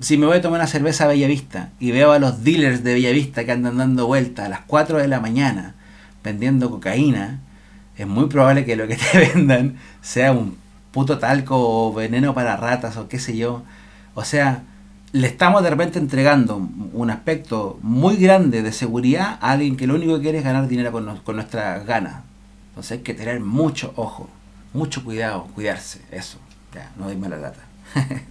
si 0.00 0.18
me 0.18 0.26
voy 0.26 0.38
a 0.38 0.42
tomar 0.42 0.60
una 0.60 0.66
cerveza 0.66 1.04
a 1.04 1.08
Bellavista 1.08 1.70
y 1.78 1.92
veo 1.92 2.12
a 2.12 2.18
los 2.18 2.44
dealers 2.44 2.82
de 2.82 2.94
Bellavista 2.94 3.44
que 3.44 3.52
andan 3.52 3.78
dando 3.78 4.06
vueltas 4.06 4.46
a 4.46 4.48
las 4.48 4.60
4 4.66 4.98
de 4.98 5.08
la 5.08 5.20
mañana 5.20 5.74
vendiendo 6.22 6.70
cocaína, 6.70 7.40
es 7.96 8.06
muy 8.06 8.26
probable 8.26 8.64
que 8.64 8.76
lo 8.76 8.88
que 8.88 8.96
te 8.96 9.18
vendan 9.34 9.76
sea 10.00 10.32
un 10.32 10.56
puto 10.90 11.18
talco 11.18 11.56
o 11.56 11.92
veneno 11.92 12.34
para 12.34 12.56
ratas 12.56 12.96
o 12.96 13.08
qué 13.08 13.18
sé 13.18 13.36
yo. 13.36 13.62
O 14.14 14.24
sea, 14.24 14.62
le 15.14 15.28
estamos 15.28 15.62
de 15.62 15.70
repente 15.70 16.00
entregando 16.00 16.56
un 16.56 17.08
aspecto 17.08 17.78
muy 17.82 18.16
grande 18.16 18.62
de 18.62 18.72
seguridad 18.72 19.38
a 19.40 19.52
alguien 19.52 19.76
que 19.76 19.86
lo 19.86 19.94
único 19.94 20.16
que 20.16 20.22
quiere 20.22 20.38
es 20.38 20.44
ganar 20.44 20.66
dinero 20.66 20.90
con, 20.90 21.18
con 21.18 21.36
nuestras 21.36 21.86
ganas. 21.86 22.24
Entonces 22.70 22.98
hay 22.98 23.04
que 23.04 23.14
tener 23.14 23.38
mucho 23.38 23.92
ojo, 23.94 24.28
mucho 24.72 25.04
cuidado, 25.04 25.46
cuidarse, 25.54 26.00
eso. 26.10 26.38
Ya, 26.74 26.90
no 26.98 27.04
doy 27.04 27.14
mala 27.16 27.36
lata. 27.36 27.60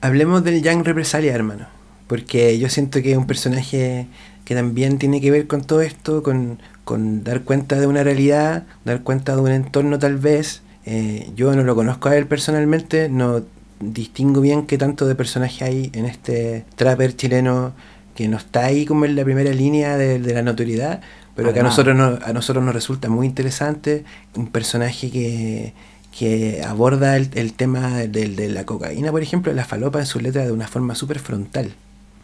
Hablemos 0.00 0.42
del 0.42 0.60
Young 0.62 0.82
Represalia, 0.82 1.32
hermano. 1.32 1.66
Porque 2.08 2.58
yo 2.58 2.68
siento 2.68 3.00
que 3.02 3.12
es 3.12 3.16
un 3.16 3.28
personaje 3.28 4.08
que 4.44 4.56
también 4.56 4.98
tiene 4.98 5.20
que 5.20 5.30
ver 5.30 5.46
con 5.46 5.62
todo 5.62 5.80
esto, 5.80 6.24
con, 6.24 6.58
con 6.82 7.22
dar 7.22 7.42
cuenta 7.42 7.78
de 7.78 7.86
una 7.86 8.02
realidad, 8.02 8.64
dar 8.84 9.04
cuenta 9.04 9.36
de 9.36 9.42
un 9.42 9.52
entorno 9.52 10.00
tal 10.00 10.16
vez, 10.16 10.62
eh, 10.86 11.30
yo 11.36 11.54
no 11.54 11.62
lo 11.62 11.76
conozco 11.76 12.08
a 12.08 12.16
él 12.16 12.26
personalmente, 12.26 13.08
no 13.08 13.44
distingo 13.80 14.40
bien 14.40 14.66
qué 14.66 14.78
tanto 14.78 15.06
de 15.06 15.14
personaje 15.14 15.64
hay 15.64 15.90
en 15.94 16.04
este 16.04 16.64
trapper 16.76 17.16
chileno 17.16 17.72
que 18.14 18.28
no 18.28 18.36
está 18.36 18.66
ahí 18.66 18.84
como 18.84 19.06
en 19.06 19.16
la 19.16 19.24
primera 19.24 19.52
línea 19.52 19.96
de, 19.96 20.18
la 20.18 20.42
notoriedad, 20.42 21.00
pero 21.34 21.52
que 21.52 21.60
a 21.60 21.62
nosotros, 21.62 22.20
a 22.22 22.32
nosotros 22.32 22.64
nos 22.64 22.74
resulta 22.74 23.08
muy 23.08 23.26
interesante, 23.26 24.04
un 24.34 24.48
personaje 24.48 25.10
que, 25.10 25.72
que 26.16 26.62
aborda 26.62 27.16
el, 27.16 27.52
tema 27.54 27.98
de, 27.98 28.48
la 28.50 28.64
cocaína, 28.64 29.10
por 29.10 29.22
ejemplo, 29.22 29.52
la 29.52 29.64
falopa 29.64 30.00
en 30.00 30.06
su 30.06 30.20
letra 30.20 30.44
de 30.44 30.52
una 30.52 30.66
forma 30.66 30.94
súper 30.94 31.18
frontal. 31.18 31.72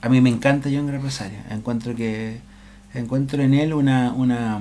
A 0.03 0.09
mí 0.09 0.21
me 0.21 0.29
encanta 0.29 0.69
John 0.73 0.89
Represalia, 0.91 1.45
encuentro 1.51 1.95
que 1.95 2.39
encuentro 2.95 3.43
en 3.43 3.55
él 3.55 3.75
una, 3.75 4.13
una 4.13 4.61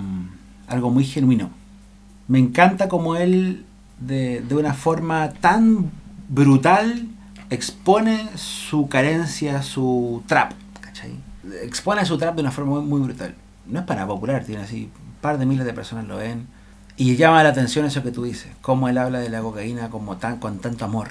algo 0.68 0.91
muy 0.91 1.06
genuino. 1.06 1.50
Me 2.28 2.39
encanta 2.39 2.88
como 2.88 3.16
él 3.16 3.66
de, 4.00 4.43
una 4.52 4.74
forma 4.74 5.32
tan 5.34 5.91
brutal 6.28 7.07
expone 7.49 8.30
su 8.36 8.88
carencia, 8.88 9.61
su 9.61 10.23
trap, 10.28 10.53
¿cachai? 10.82 11.13
Expone 11.63 12.05
su 12.05 12.17
trap 12.17 12.36
de 12.36 12.41
una 12.41 12.51
forma 12.51 12.82
muy, 12.82 13.01
brutal. 13.01 13.36
No 13.65 13.80
es 13.80 13.86
para 13.86 14.07
popular, 14.07 14.43
tiene 14.43 14.63
así, 14.63 14.89
un 15.05 15.13
par 15.21 15.38
de 15.38 15.45
miles 15.45 15.65
de 15.65 15.73
personas 15.73 16.05
lo 16.05 16.17
ven. 16.17 16.47
Y 16.97 17.15
llama 17.17 17.43
la 17.43 17.49
atención 17.49 17.86
eso 17.86 18.03
que 18.03 18.11
tú 18.11 18.23
dices, 18.23 18.51
cómo 18.61 18.88
él 18.88 18.97
habla 18.97 19.19
de 19.19 19.30
la 19.30 19.41
cocaína 19.41 19.89
como 19.89 20.17
tan, 20.17 20.38
con 20.39 20.59
tanto 20.59 20.86
amor, 20.86 21.09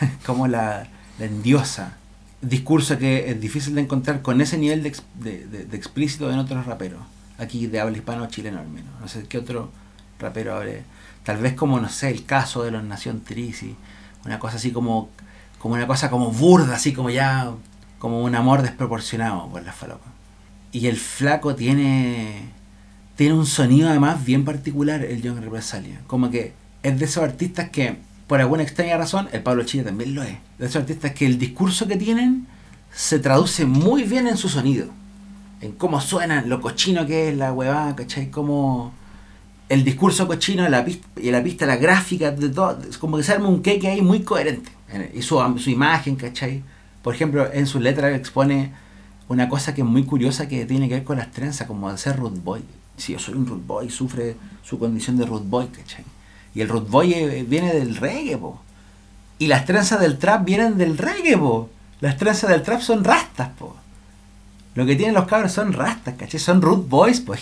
cómo 0.26 0.46
la, 0.46 0.88
la 1.18 1.24
endiosa. 1.24 1.96
Discurso 2.42 2.98
que 2.98 3.30
es 3.30 3.40
difícil 3.40 3.74
de 3.74 3.82
encontrar 3.82 4.22
con 4.22 4.40
ese 4.40 4.56
nivel 4.56 4.82
de, 4.82 5.46
de, 5.46 5.76
explícito 5.76 6.30
en 6.30 6.38
otros 6.38 6.64
raperos, 6.64 7.00
aquí 7.38 7.66
de 7.66 7.80
habla 7.80 7.96
hispano 7.96 8.26
chileno 8.28 8.60
al 8.60 8.68
menos. 8.68 8.90
No 9.00 9.08
sé 9.08 9.24
qué 9.28 9.38
otro 9.38 9.70
rapero 10.18 10.56
hable 10.56 10.84
Tal 11.24 11.36
vez 11.36 11.54
como, 11.54 11.80
no 11.80 11.88
sé, 11.88 12.10
el 12.10 12.24
caso 12.24 12.64
de 12.64 12.70
los 12.70 12.82
Nación 12.82 13.20
Trisi, 13.20 13.76
una 14.24 14.38
cosa 14.38 14.56
así 14.56 14.70
como, 14.70 15.08
como 15.58 15.74
una 15.74 15.86
cosa 15.86 16.10
como 16.10 16.30
burda, 16.30 16.74
así 16.74 16.92
como 16.92 17.10
ya, 17.10 17.52
como 17.98 18.22
un 18.22 18.34
amor 18.34 18.62
desproporcionado 18.62 19.48
por 19.48 19.62
la 19.62 19.72
falopa. 19.72 20.06
Y 20.72 20.86
el 20.86 20.96
flaco 20.96 21.54
tiene, 21.54 22.50
tiene 23.16 23.34
un 23.34 23.46
sonido 23.46 23.88
además 23.88 24.24
bien 24.24 24.44
particular, 24.44 25.04
el 25.04 25.20
John 25.22 25.42
Represalia. 25.42 26.00
Como 26.06 26.30
que 26.30 26.52
es 26.82 26.98
de 26.98 27.04
esos 27.04 27.22
artistas 27.22 27.70
que, 27.70 27.96
por 28.26 28.40
alguna 28.40 28.62
extraña 28.62 28.96
razón, 28.96 29.28
el 29.32 29.42
Pablo 29.42 29.64
Chile 29.64 29.84
también 29.84 30.14
lo 30.14 30.22
es. 30.22 30.36
De 30.58 30.66
esos 30.66 30.76
artistas 30.76 31.12
que 31.12 31.26
el 31.26 31.38
discurso 31.38 31.86
que 31.86 31.96
tienen 31.96 32.46
se 32.92 33.18
traduce 33.18 33.64
muy 33.64 34.04
bien 34.04 34.26
en 34.26 34.36
su 34.36 34.48
sonido. 34.48 34.88
En 35.60 35.72
cómo 35.72 36.00
suenan, 36.00 36.48
lo 36.48 36.60
cochino 36.60 37.06
que 37.06 37.30
es 37.30 37.36
la 37.36 37.52
huevada, 37.52 37.94
¿cachai? 37.96 38.30
Cómo 38.30 38.94
el 39.70 39.84
discurso 39.84 40.26
cochino 40.26 40.68
la 40.68 40.84
y 41.16 41.30
la 41.30 41.42
pista, 41.44 41.64
la 41.64 41.76
gráfica, 41.76 42.32
de 42.32 42.48
todo, 42.48 42.76
como 42.98 43.16
que 43.16 43.22
se 43.22 43.32
arma 43.32 43.48
un 43.48 43.62
cake 43.62 43.84
ahí 43.84 44.02
muy 44.02 44.22
coherente. 44.22 44.72
Y 45.14 45.22
su, 45.22 45.40
su 45.58 45.70
imagen, 45.70 46.16
¿cachai? 46.16 46.64
Por 47.02 47.14
ejemplo, 47.14 47.48
en 47.52 47.68
su 47.68 47.78
letra 47.78 48.14
expone 48.14 48.72
una 49.28 49.48
cosa 49.48 49.72
que 49.72 49.82
es 49.82 49.86
muy 49.86 50.02
curiosa 50.02 50.48
que 50.48 50.66
tiene 50.66 50.88
que 50.88 50.94
ver 50.94 51.04
con 51.04 51.18
las 51.18 51.30
trenzas, 51.30 51.68
como 51.68 51.90
de 51.90 51.96
ser 51.98 52.16
root 52.16 52.42
boy. 52.42 52.62
Si 52.96 53.12
yo 53.12 53.20
soy 53.20 53.34
un 53.34 53.46
root 53.46 53.64
boy, 53.64 53.88
sufre 53.90 54.34
su 54.64 54.76
condición 54.76 55.16
de 55.16 55.24
root 55.24 55.48
boy, 55.48 55.68
¿cachai? 55.68 56.04
Y 56.52 56.62
el 56.62 56.68
root 56.68 56.90
boy 56.90 57.14
eh, 57.14 57.46
viene 57.48 57.72
del 57.72 57.94
reggae, 57.94 58.36
po. 58.36 58.60
Y 59.38 59.46
las 59.46 59.66
trenzas 59.66 60.00
del 60.00 60.18
trap 60.18 60.44
vienen 60.44 60.78
del 60.78 60.98
reggae, 60.98 61.38
po. 61.38 61.70
Las 62.00 62.16
trenzas 62.16 62.50
del 62.50 62.62
trap 62.62 62.80
son 62.80 63.04
rastas, 63.04 63.50
po. 63.50 63.76
Lo 64.74 64.84
que 64.84 64.96
tienen 64.96 65.14
los 65.14 65.28
cabros 65.28 65.52
son 65.52 65.72
rastas, 65.72 66.16
¿cachai? 66.16 66.40
Son 66.40 66.60
root 66.60 66.88
boys, 66.88 67.20
pues. 67.20 67.40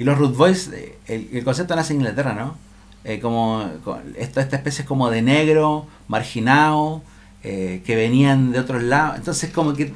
Y 0.00 0.04
los 0.04 0.16
root 0.16 0.34
boys, 0.34 0.70
eh, 0.72 1.28
el, 1.30 1.44
concepto 1.44 1.76
nace 1.76 1.92
en 1.92 2.00
Inglaterra, 2.00 2.32
¿no? 2.32 2.56
Eh, 3.04 3.20
como 3.20 3.70
esto, 4.16 4.40
esta 4.40 4.56
especie 4.56 4.86
como 4.86 5.10
de 5.10 5.20
negro, 5.20 5.86
marginado, 6.08 7.02
eh, 7.44 7.82
que 7.84 7.96
venían 7.96 8.50
de 8.50 8.60
otros 8.60 8.82
lados. 8.82 9.18
Entonces 9.18 9.50
como 9.50 9.74
que 9.74 9.92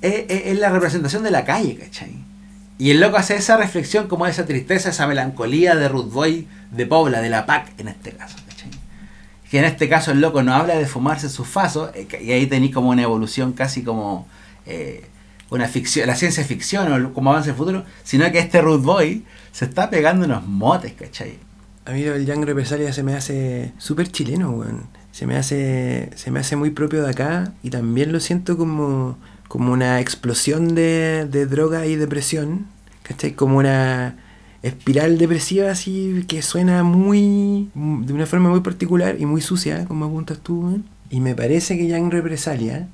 es, 0.00 0.58
la 0.60 0.68
representación 0.68 1.24
de 1.24 1.32
la 1.32 1.44
calle, 1.44 1.76
¿cachai? 1.76 2.14
Y 2.78 2.92
el 2.92 3.00
loco 3.00 3.16
hace 3.16 3.34
esa 3.34 3.56
reflexión 3.56 4.06
como 4.06 4.28
esa 4.28 4.46
tristeza, 4.46 4.90
esa 4.90 5.08
melancolía 5.08 5.74
de 5.74 5.88
root 5.88 6.12
boy 6.12 6.46
de 6.70 6.86
Pobla, 6.86 7.20
de 7.20 7.28
la 7.28 7.46
PAC 7.46 7.72
en 7.80 7.88
este 7.88 8.12
caso, 8.12 8.36
¿cachai? 8.48 8.70
Que 9.50 9.58
en 9.58 9.64
este 9.64 9.88
caso 9.88 10.12
el 10.12 10.20
loco 10.20 10.44
no 10.44 10.54
habla 10.54 10.76
de 10.76 10.86
fumarse 10.86 11.28
sus 11.28 11.48
fasos, 11.48 11.90
y 11.96 12.30
ahí 12.30 12.46
tenéis 12.46 12.72
como 12.72 12.90
una 12.90 13.02
evolución 13.02 13.54
casi 13.54 13.82
como 13.82 14.28
una 15.50 15.68
ficción, 15.68 16.06
la 16.06 16.16
ciencia 16.16 16.44
ficción 16.44 16.92
o 16.92 17.12
cómo 17.12 17.30
avanza 17.30 17.50
el 17.50 17.56
futuro, 17.56 17.84
sino 18.02 18.30
que 18.32 18.38
este 18.38 18.60
Ruth 18.60 18.82
Boy 18.82 19.24
se 19.52 19.64
está 19.64 19.90
pegando 19.90 20.26
unos 20.26 20.46
motes, 20.46 20.92
¿cachai? 20.92 21.38
A 21.84 21.92
mí 21.92 22.02
el 22.02 22.26
Young 22.26 22.44
Represalia 22.44 22.92
se 22.92 23.02
me 23.02 23.14
hace 23.14 23.72
súper 23.78 24.10
chileno, 24.10 24.50
weón. 24.50 24.88
Se 25.12 25.26
me 25.26 25.36
hace, 25.36 26.10
se 26.14 26.30
me 26.30 26.40
hace 26.40 26.56
muy 26.56 26.70
propio 26.70 27.02
de 27.02 27.10
acá 27.10 27.52
y 27.62 27.70
también 27.70 28.12
lo 28.12 28.20
siento 28.20 28.58
como, 28.58 29.16
como 29.48 29.72
una 29.72 30.00
explosión 30.00 30.74
de, 30.74 31.26
de 31.30 31.46
droga 31.46 31.86
y 31.86 31.96
depresión, 31.96 32.66
¿cachai? 33.02 33.32
Como 33.32 33.58
una 33.58 34.16
espiral 34.62 35.16
depresiva 35.16 35.70
así 35.70 36.24
que 36.26 36.42
suena 36.42 36.82
muy, 36.82 37.70
de 37.74 38.12
una 38.12 38.26
forma 38.26 38.50
muy 38.50 38.60
particular 38.60 39.16
y 39.18 39.26
muy 39.26 39.40
sucia, 39.40 39.84
como 39.86 40.06
apuntas 40.06 40.38
tú, 40.40 40.66
weón. 40.66 40.84
Y 41.08 41.20
me 41.20 41.36
parece 41.36 41.78
que 41.78 41.86
Young 41.86 42.10
Represalia 42.10 42.88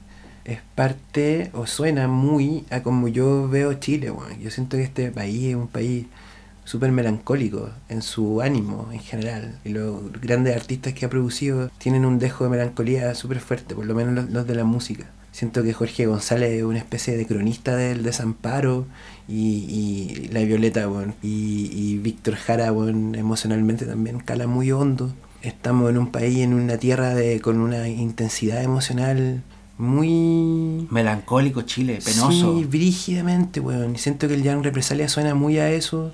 es 0.44 0.60
parte 0.74 1.50
o 1.54 1.66
suena 1.66 2.08
muy 2.08 2.64
a 2.70 2.82
como 2.82 3.08
yo 3.08 3.48
veo 3.48 3.74
Chile, 3.74 4.12
Yo 4.40 4.50
siento 4.50 4.76
que 4.76 4.82
este 4.82 5.10
país 5.10 5.50
es 5.50 5.54
un 5.54 5.68
país 5.68 6.06
súper 6.64 6.92
melancólico 6.92 7.70
en 7.88 8.02
su 8.02 8.40
ánimo 8.40 8.88
en 8.92 9.00
general. 9.00 9.58
Y 9.64 9.70
los 9.70 10.12
grandes 10.20 10.56
artistas 10.56 10.94
que 10.94 11.06
ha 11.06 11.10
producido 11.10 11.70
tienen 11.78 12.04
un 12.04 12.18
dejo 12.18 12.44
de 12.44 12.50
melancolía 12.50 13.14
súper 13.14 13.40
fuerte, 13.40 13.74
por 13.74 13.86
lo 13.86 13.94
menos 13.94 14.14
los, 14.14 14.30
los, 14.30 14.46
de 14.46 14.54
la 14.54 14.64
música. 14.64 15.06
Siento 15.32 15.62
que 15.62 15.72
Jorge 15.72 16.06
González 16.06 16.52
es 16.52 16.62
una 16.62 16.78
especie 16.78 17.16
de 17.16 17.26
cronista 17.26 17.74
del 17.74 18.02
desamparo 18.02 18.86
y, 19.26 19.64
y 19.68 20.28
La 20.30 20.40
Violeta, 20.40 20.86
bueno, 20.86 21.14
y, 21.22 21.70
y 21.72 21.98
Víctor 21.98 22.34
Jara, 22.36 22.70
bueno, 22.70 23.16
emocionalmente 23.16 23.86
también 23.86 24.20
cala 24.20 24.46
muy 24.46 24.72
hondo. 24.72 25.12
Estamos 25.40 25.90
en 25.90 25.98
un 25.98 26.12
país, 26.12 26.40
en 26.40 26.52
una 26.52 26.76
tierra 26.76 27.14
de, 27.14 27.40
con 27.40 27.60
una 27.60 27.88
intensidad 27.88 28.62
emocional 28.62 29.42
muy... 29.82 30.86
Melancólico 30.90 31.62
Chile, 31.62 31.98
penoso. 32.04 32.58
Sí, 32.58 32.64
brígidamente, 32.64 33.60
weón. 33.60 33.96
Y 33.96 33.98
siento 33.98 34.28
que 34.28 34.34
el 34.34 34.44
Jan 34.44 34.62
Represalia 34.62 35.08
suena 35.08 35.34
muy 35.34 35.58
a 35.58 35.70
eso. 35.70 36.12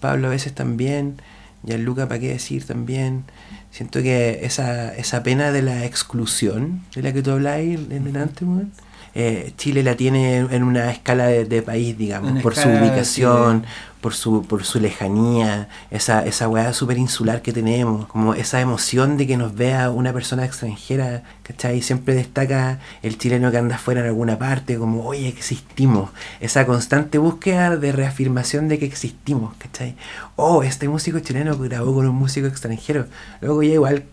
Pablo 0.00 0.28
a 0.28 0.30
veces 0.30 0.54
también. 0.54 1.20
Gianluca, 1.64 2.06
¿para 2.06 2.20
qué 2.20 2.28
decir 2.28 2.64
también? 2.64 3.24
Siento 3.70 4.02
que 4.02 4.40
esa, 4.42 4.94
esa 4.94 5.22
pena 5.22 5.50
de 5.50 5.62
la 5.62 5.84
exclusión 5.84 6.82
de 6.94 7.02
la 7.02 7.12
que 7.12 7.22
tú 7.22 7.32
hablabas 7.32 7.60
en 7.60 8.04
delante, 8.04 8.44
weón. 8.44 8.72
Eh, 9.14 9.52
Chile 9.56 9.82
la 9.82 9.96
tiene 9.96 10.38
en 10.38 10.62
una 10.62 10.90
escala 10.90 11.26
de, 11.26 11.44
de 11.44 11.62
país, 11.62 11.96
digamos, 11.96 12.32
Una 12.32 12.40
por 12.40 12.54
su 12.54 12.68
ubicación, 12.68 13.64
por 14.04 14.12
su, 14.12 14.44
por 14.44 14.64
su 14.64 14.80
lejanía, 14.80 15.70
esa, 15.90 16.26
esa 16.26 16.46
weá 16.46 16.74
súper 16.74 16.98
insular 16.98 17.40
que 17.40 17.54
tenemos, 17.54 18.06
como 18.06 18.34
esa 18.34 18.60
emoción 18.60 19.16
de 19.16 19.26
que 19.26 19.38
nos 19.38 19.54
vea 19.54 19.88
una 19.88 20.12
persona 20.12 20.44
extranjera, 20.44 21.22
¿cachai? 21.42 21.80
Siempre 21.80 22.14
destaca 22.14 22.80
el 23.02 23.16
chileno 23.16 23.50
que 23.50 23.56
anda 23.56 23.76
afuera 23.76 24.02
en 24.02 24.08
alguna 24.08 24.38
parte, 24.38 24.76
como, 24.76 25.06
oye, 25.06 25.26
existimos. 25.28 26.10
Esa 26.40 26.66
constante 26.66 27.16
búsqueda 27.16 27.78
de 27.78 27.92
reafirmación 27.92 28.68
de 28.68 28.78
que 28.78 28.84
existimos, 28.84 29.54
¿cachai? 29.56 29.96
Oh, 30.36 30.62
este 30.62 30.86
músico 30.86 31.20
chileno 31.20 31.56
grabó 31.56 31.94
con 31.94 32.06
un 32.06 32.14
músico 32.14 32.46
extranjero. 32.46 33.06
Luego 33.40 33.62
ya 33.62 33.72
igual 33.72 34.04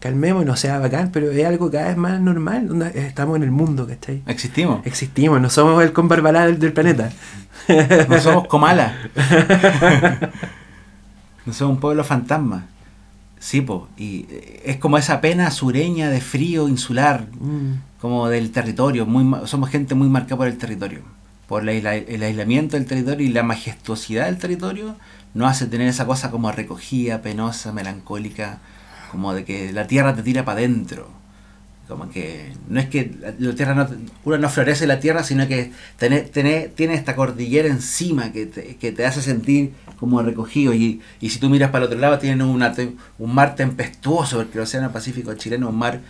calmemos, 0.00 0.44
no 0.44 0.56
sea 0.56 0.78
bacán, 0.80 1.10
pero 1.12 1.30
es 1.30 1.46
algo 1.46 1.70
cada 1.70 1.88
vez 1.88 1.96
más 1.96 2.20
normal. 2.20 2.68
onda, 2.70 2.88
Estamos 2.88 3.36
en 3.36 3.42
el 3.44 3.50
mundo, 3.52 3.86
¿cachai? 3.86 4.22
Existimos. 4.26 4.84
Existimos, 4.86 5.40
no 5.40 5.48
somos 5.50 5.82
el 5.84 5.92
con 5.92 6.08
Barbalá 6.08 6.46
del, 6.46 6.58
del 6.58 6.72
planeta. 6.72 7.10
No 8.08 8.20
somos 8.20 8.46
Comala. 8.48 8.94
no 11.46 11.52
somos 11.52 11.74
un 11.76 11.80
pueblo 11.80 12.04
fantasma. 12.04 12.66
Sí, 13.38 13.60
po. 13.62 13.88
Y 13.96 14.26
eh, 14.30 14.62
es 14.66 14.76
como 14.76 14.98
esa 14.98 15.20
pena 15.20 15.50
sureña 15.50 16.10
de 16.10 16.20
frío 16.20 16.68
insular, 16.68 17.26
Mm. 17.40 17.74
como 18.00 18.28
del 18.28 18.50
territorio. 18.50 19.06
Muy, 19.06 19.46
somos 19.46 19.70
gente 19.70 19.94
muy 19.94 20.08
marcada 20.08 20.36
por 20.36 20.46
el 20.46 20.58
territorio. 20.58 21.00
Por 21.48 21.64
la 21.64 21.72
el 21.72 22.22
aislamiento 22.22 22.76
del 22.76 22.86
territorio 22.86 23.26
y 23.26 23.30
la 23.30 23.42
majestuosidad 23.42 24.26
del 24.26 24.38
territorio 24.38 24.94
nos 25.34 25.50
hace 25.50 25.66
tener 25.66 25.88
esa 25.88 26.06
cosa 26.06 26.30
como 26.30 26.52
recogida, 26.52 27.22
penosa, 27.22 27.72
melancólica, 27.72 28.58
como 29.10 29.34
de 29.34 29.44
que 29.44 29.72
la 29.72 29.86
tierra 29.86 30.14
te 30.14 30.22
tira 30.22 30.44
para 30.44 30.58
adentro. 30.58 31.08
Como 31.88 32.08
que 32.08 32.52
no 32.68 32.78
es 32.78 32.88
que 32.88 33.12
la, 33.20 33.54
tierra 33.54 33.74
no, 33.74 33.88
uno 34.24 34.38
no 34.38 34.48
florece 34.48 34.86
la 34.86 35.00
tierra, 35.00 35.24
sino 35.24 35.48
que 35.48 35.72
tiene, 35.98 36.20
tiene, 36.20 36.94
esta 36.94 37.16
cordillera 37.16 37.66
encima 37.66 38.30
que 38.30 38.46
te, 38.46 38.76
que 38.76 38.92
te 38.92 39.04
hace 39.04 39.20
sentir 39.22 39.72
como 39.98 40.22
recogido. 40.22 40.72
Y, 40.72 41.00
y 41.20 41.30
si 41.30 41.40
tú 41.40 41.50
miras 41.50 41.70
para 41.70 41.84
el 41.84 41.90
otro 41.90 41.98
lado, 41.98 42.20
tienen 42.20 42.42
un 42.42 43.34
mar 43.34 43.56
tempestuoso, 43.56 44.36
porque 44.36 44.58
el 44.58 44.62
Océano 44.62 44.92
Pacífico 44.92 45.34
chileno 45.34 45.66
es 45.66 45.72
un 45.72 45.78
mar 45.80 46.00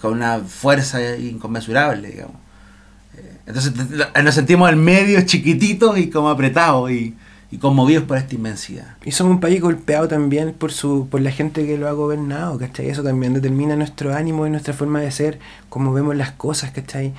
con 0.00 0.12
una 0.12 0.40
fuerza 0.40 1.16
inconmensurable, 1.16 2.08
digamos. 2.08 2.36
Eh, 3.16 3.38
Entonces 3.46 3.72
nos 4.22 4.34
sentimos 4.34 4.68
al 4.68 4.76
medio 4.76 5.22
chiquititos 5.22 5.98
y 5.98 6.10
como 6.10 6.28
apretados 6.28 6.90
y, 6.90 7.14
y 7.50 7.58
conmovidos 7.58 8.04
por 8.04 8.16
esta 8.16 8.34
inmensidad. 8.34 8.96
Y 9.04 9.10
somos 9.12 9.32
un 9.34 9.40
país 9.40 9.60
golpeado 9.60 10.06
también 10.08 10.52
por 10.52 10.72
su 10.72 11.08
por 11.10 11.20
la 11.20 11.30
gente 11.30 11.66
que 11.66 11.76
lo 11.78 11.88
ha 11.88 11.92
gobernado, 11.92 12.58
¿cachai? 12.58 12.88
Eso 12.88 13.02
también 13.02 13.34
determina 13.34 13.74
nuestro 13.76 14.14
ánimo 14.14 14.46
y 14.46 14.50
nuestra 14.50 14.72
forma 14.74 15.00
de 15.00 15.10
ser, 15.10 15.38
cómo 15.68 15.92
vemos 15.92 16.14
las 16.16 16.30
cosas, 16.32 16.70
¿cachai? 16.70 17.12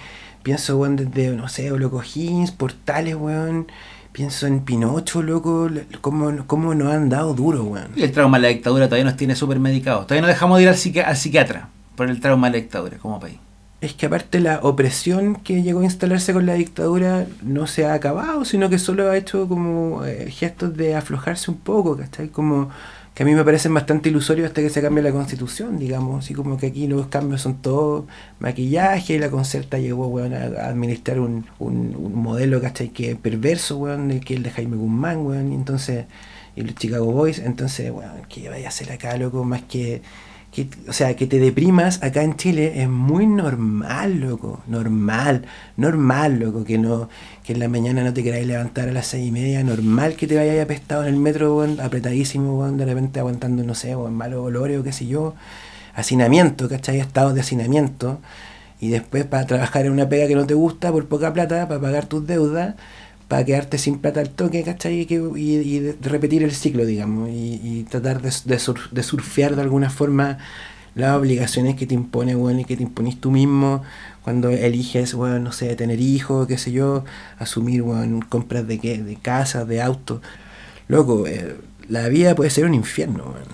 Pienso, 0.44 0.78
weón, 0.78 0.96
desde, 0.96 1.36
no 1.36 1.48
sé, 1.50 1.70
loco 1.70 2.02
Higgins, 2.04 2.52
Portales, 2.52 3.16
weón. 3.16 3.68
Pienso 4.12 4.46
en 4.46 4.60
Pinocho, 4.62 5.22
loco, 5.22 5.70
cómo, 6.02 6.46
cómo 6.46 6.74
nos 6.76 6.94
han 6.94 7.08
dado 7.10 7.34
duro, 7.34 7.64
weón. 7.64 7.92
Y 7.96 8.04
el 8.04 8.12
trauma 8.12 8.38
de 8.38 8.42
la 8.42 8.48
dictadura 8.50 8.88
todavía 8.88 9.06
nos 9.06 9.16
tiene 9.18 9.36
súper 9.36 9.60
medicados. 9.60 10.06
Todavía 10.08 10.22
no 10.24 10.28
dejamos 10.28 10.58
de 10.58 10.64
ir 10.64 10.70
al, 10.70 10.76
psiqui- 10.76 11.06
al 11.06 11.16
psiquiatra 11.16 11.70
por 11.96 12.10
el 12.10 12.20
trauma 12.20 12.48
de 12.50 12.58
la 12.58 12.62
dictadura 12.64 12.98
como 12.98 13.20
país. 13.20 13.38
Es 13.82 13.96
que 13.96 14.06
aparte 14.06 14.40
la 14.40 14.60
opresión 14.62 15.36
que 15.36 15.64
llegó 15.64 15.80
a 15.80 15.86
instalarse 15.86 16.34
con 16.34 16.46
la 16.46 16.54
dictadura 16.54 17.26
no 17.42 17.66
se 17.66 17.86
ha 17.86 17.96
acabado, 17.96 18.46
sino 18.46 18.70
que 18.70 18.78
solo 18.78 19.10
ha 19.10 19.18
hecho 19.18 19.48
como 19.48 20.06
eh, 20.06 20.30
gestos 20.30 20.78
de 20.78 20.96
aflojarse 20.96 21.50
un 21.50 21.58
poco, 21.58 21.98
¿cachai? 21.98 22.30
Como 22.30 22.70
que 23.16 23.24
a 23.24 23.26
mí 23.26 23.34
me 23.34 23.44
parecen 23.44 23.74
bastante 23.74 24.10
ilusorios 24.10 24.48
hasta 24.48 24.62
que 24.62 24.70
se 24.70 24.82
cambie 24.84 25.04
la 25.04 25.12
constitución, 25.12 25.80
digamos, 25.80 26.24
así 26.24 26.34
como 26.36 26.58
que 26.58 26.68
aquí 26.68 26.88
los 26.88 27.08
cambios 27.08 27.42
son 27.42 27.56
todo 27.62 28.06
maquillaje 28.40 29.16
y 29.16 29.20
la 29.20 29.30
concerta 29.32 29.80
llegó, 29.80 30.08
weón, 30.08 30.34
a, 30.34 30.68
administrar 30.68 31.20
un, 31.20 31.48
un, 31.60 31.96
un 31.96 32.16
modelo, 32.16 32.62
¿cachai? 32.62 32.90
Que 32.90 33.16
perverso, 33.16 33.78
weón, 33.80 34.12
el 34.12 34.24
que 34.24 34.36
es 34.36 34.38
el 34.38 34.44
de 34.44 34.52
Jaime 34.52 34.78
Guzmán, 34.78 35.26
weón, 35.26 35.52
y 35.52 35.56
entonces, 35.56 36.06
y 36.56 36.62
los 36.62 36.76
Chicago 36.76 37.12
Boys, 37.12 37.40
entonces, 37.40 37.92
weón, 37.92 38.12
¿qué 38.30 38.48
vaya 38.50 38.68
a 38.68 38.70
hacer 38.70 38.92
acá, 38.92 39.18
loco? 39.18 39.44
Más 39.44 39.64
que 39.64 40.02
que, 40.52 40.68
o 40.90 40.94
sea, 40.94 41.16
que 41.16 41.28
te 41.28 41.40
deprimas 41.40 42.04
acá 42.04 42.24
en 42.24 42.36
Chile 42.36 42.82
es 42.82 42.90
muy 42.90 43.26
normal, 43.26 44.20
loco. 44.20 44.62
Normal, 44.68 45.46
normal, 45.78 46.40
loco. 46.40 46.66
Que 46.66 46.78
no 46.78 47.08
que 47.44 47.54
en 47.54 47.60
la 47.60 47.70
mañana 47.70 48.04
no 48.04 48.14
te 48.14 48.22
queráis 48.22 48.46
levantar 48.46 48.90
a 48.90 48.92
las 48.92 49.08
seis 49.08 49.28
y 49.28 49.32
media. 49.32 49.64
Normal 49.64 50.16
que 50.16 50.28
te 50.28 50.36
vayas 50.36 50.60
apestado 50.62 51.04
en 51.04 51.14
el 51.14 51.20
metro, 51.20 51.66
apretadísimo, 51.82 52.70
de 52.70 52.86
repente 52.86 53.20
aguantando, 53.20 53.64
no 53.64 53.76
sé, 53.76 53.96
weón, 53.96 54.14
malos 54.14 54.46
olores 54.46 54.80
o 54.80 54.84
qué 54.84 54.92
sé 54.92 55.08
yo. 55.08 55.36
Hacinamiento, 55.96 56.68
¿cachai? 56.68 57.00
Estados 57.00 57.34
de 57.34 57.42
hacinamiento. 57.42 58.20
Y 58.82 58.90
después 58.90 59.26
para 59.26 59.46
trabajar 59.46 59.86
en 59.86 59.94
una 59.94 60.10
pega 60.10 60.28
que 60.28 60.36
no 60.36 60.46
te 60.48 60.54
gusta 60.54 60.92
por 60.92 61.08
poca 61.08 61.32
plata, 61.34 61.68
para 61.68 61.80
pagar 61.80 62.08
tus 62.08 62.26
deudas, 62.28 62.76
para 63.32 63.46
quedarte 63.46 63.78
sin 63.78 64.00
plata 64.00 64.20
al 64.20 64.30
toque, 64.32 64.62
¿cachai? 64.64 65.08
Y, 65.10 65.16
y- 65.42 65.92
repetir 66.02 66.44
el 66.44 66.52
ciclo, 66.52 66.86
digamos, 66.86 67.30
y, 67.32 67.86
tratar 67.90 68.22
de, 68.22 68.32
de 68.46 68.60
sur- 68.60 68.90
de 68.92 69.04
surfear 69.04 69.56
de 69.56 69.62
alguna 69.62 69.90
forma 69.90 70.38
las 70.96 71.16
obligaciones 71.16 71.76
que 71.78 71.88
te 71.88 71.94
impone, 71.96 72.36
weón, 72.36 72.60
y 72.60 72.66
que 72.66 72.76
te 72.76 72.84
imponís 72.84 73.22
tú 73.22 73.32
mismo 73.32 73.84
cuando 74.24 74.50
eliges, 74.50 75.14
weón, 75.14 75.46
no 75.46 75.54
sé, 75.54 75.74
tener 75.78 76.02
hijos, 76.02 76.46
qué 76.48 76.58
sé 76.58 76.74
yo, 76.74 77.06
asumir, 77.40 77.82
weón, 77.84 78.22
compras 78.22 78.68
de 78.68 78.80
qué, 78.80 79.02
de 79.02 79.16
casas, 79.16 79.66
de 79.68 79.82
autos. 79.82 80.22
Loco, 80.90 81.28
eh, 81.28 81.56
la 81.90 82.10
vida 82.10 82.36
puede 82.36 82.50
ser 82.50 82.66
un 82.66 82.74
infierno, 82.74 83.24
weón. 83.26 83.48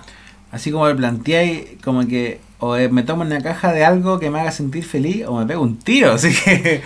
Así 0.51 0.71
como 0.71 0.85
me 0.85 0.95
planteáis, 0.95 1.65
como 1.83 2.07
que 2.07 2.39
o 2.59 2.75
eh, 2.75 2.89
me 2.89 3.03
tomo 3.03 3.21
una 3.21 3.41
caja 3.41 3.71
de 3.71 3.85
algo 3.85 4.19
que 4.19 4.29
me 4.29 4.39
haga 4.39 4.51
sentir 4.51 4.83
feliz 4.83 5.25
o 5.27 5.37
me 5.37 5.45
pego 5.45 5.61
un 5.61 5.77
tiro. 5.77 6.11
Así 6.13 6.33
que. 6.33 6.81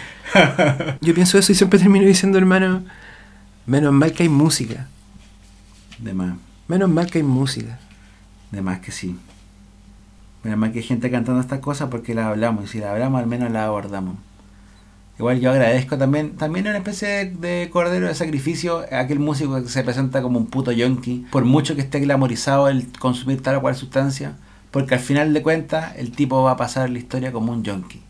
Yo 1.02 1.14
pienso 1.14 1.38
eso 1.38 1.52
y 1.52 1.56
siempre 1.56 1.80
termino 1.80 2.06
diciendo, 2.06 2.38
hermano, 2.38 2.84
menos 3.66 3.94
mal 3.94 4.12
que 4.14 4.24
hay 4.24 4.30
música. 4.30 4.88
de 6.00 6.14
más, 6.14 6.36
Menos 6.68 6.90
mal 6.90 7.10
que 7.10 7.20
hay 7.20 7.24
música. 7.24 7.80
de 8.52 8.62
más 8.62 8.80
que 8.80 8.92
sí. 8.92 9.18
Menos 10.44 10.58
mal 10.60 10.72
que 10.72 10.80
hay 10.80 10.86
gente 10.86 11.12
cantando 11.12 11.40
estas 11.42 11.60
cosas 11.60 11.90
porque 11.90 12.14
las 12.16 12.26
hablamos. 12.26 12.66
Y 12.66 12.68
si 12.68 12.80
las 12.80 12.90
hablamos, 12.90 13.20
al 13.22 13.28
menos 13.28 13.52
las 13.52 13.64
abordamos. 13.68 14.16
Igual 15.20 15.40
yo 15.40 15.52
agradezco 15.52 15.98
también, 16.00 16.36
también 16.36 16.66
una 16.68 16.78
especie 16.78 17.08
de, 17.08 17.26
de 17.26 17.70
cordero 17.70 18.08
de 18.08 18.16
sacrificio 18.16 18.84
a 18.92 19.02
aquel 19.02 19.20
músico 19.20 19.62
que 19.62 19.70
se 19.70 19.84
presenta 19.84 20.22
como 20.24 20.40
un 20.40 20.48
puto 20.48 20.72
yonki, 20.72 21.28
por 21.32 21.46
mucho 21.46 21.76
que 21.76 21.82
esté 21.82 22.00
glamorizado 22.00 22.68
el 22.70 22.88
consumir 22.98 23.44
tal 23.44 23.58
o 23.58 23.62
cual 23.62 23.76
sustancia, 23.76 24.34
porque 24.72 24.96
al 24.96 25.02
final 25.02 25.34
de 25.34 25.44
cuentas 25.44 25.94
el 25.98 26.12
tipo 26.12 26.42
va 26.42 26.52
a 26.52 26.58
pasar 26.58 26.90
la 26.90 26.98
historia 26.98 27.32
como 27.32 27.52
un 27.52 27.64
yonki. 27.64 28.02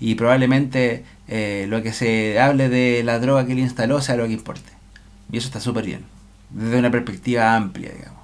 Y 0.00 0.14
probablemente 0.14 1.04
eh, 1.28 1.66
lo 1.68 1.82
que 1.82 1.92
se 1.92 2.40
hable 2.40 2.68
de 2.68 3.02
la 3.04 3.18
droga 3.18 3.46
que 3.46 3.52
él 3.52 3.58
instaló 3.58 4.00
sea 4.00 4.16
lo 4.16 4.26
que 4.26 4.32
importe. 4.32 4.72
Y 5.30 5.36
eso 5.36 5.48
está 5.48 5.60
súper 5.60 5.84
bien, 5.84 6.04
desde 6.50 6.78
una 6.78 6.90
perspectiva 6.90 7.54
amplia, 7.54 7.90
digamos. 7.90 8.18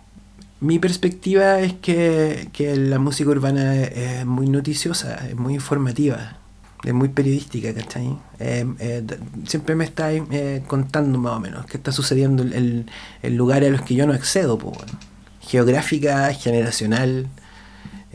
Mi 0.61 0.79
perspectiva 0.79 1.61
es 1.61 1.75
que, 1.75 2.49
que 2.53 2.75
la 2.77 2.99
música 2.99 3.29
urbana 3.29 3.75
es, 3.75 4.25
muy 4.25 4.47
noticiosa, 4.47 5.29
es 5.29 5.37
muy 5.37 5.55
informativa, 5.55 6.39
es 6.85 6.95
muy 6.95 7.09
periodística, 7.09 7.75
¿cachai? 7.75 8.17
Eh, 8.39 8.65
eh, 8.79 9.05
siempre 9.47 9.75
me 9.75 9.85
está 9.85 10.11
contando 10.67 11.19
más 11.19 11.35
o 11.35 11.41
menos 11.41 11.67
qué 11.67 11.77
está 11.77 11.93
sucediendo 11.93 12.43
en 12.43 12.87
en 13.23 13.37
lugares 13.37 13.69
a 13.69 13.73
los 13.73 13.83
que 13.83 13.95
yo 13.95 14.07
no 14.07 14.15
accedo, 14.15 14.57
weón. 14.57 14.87
geográfica, 15.43 16.33
generacional, 16.33 17.29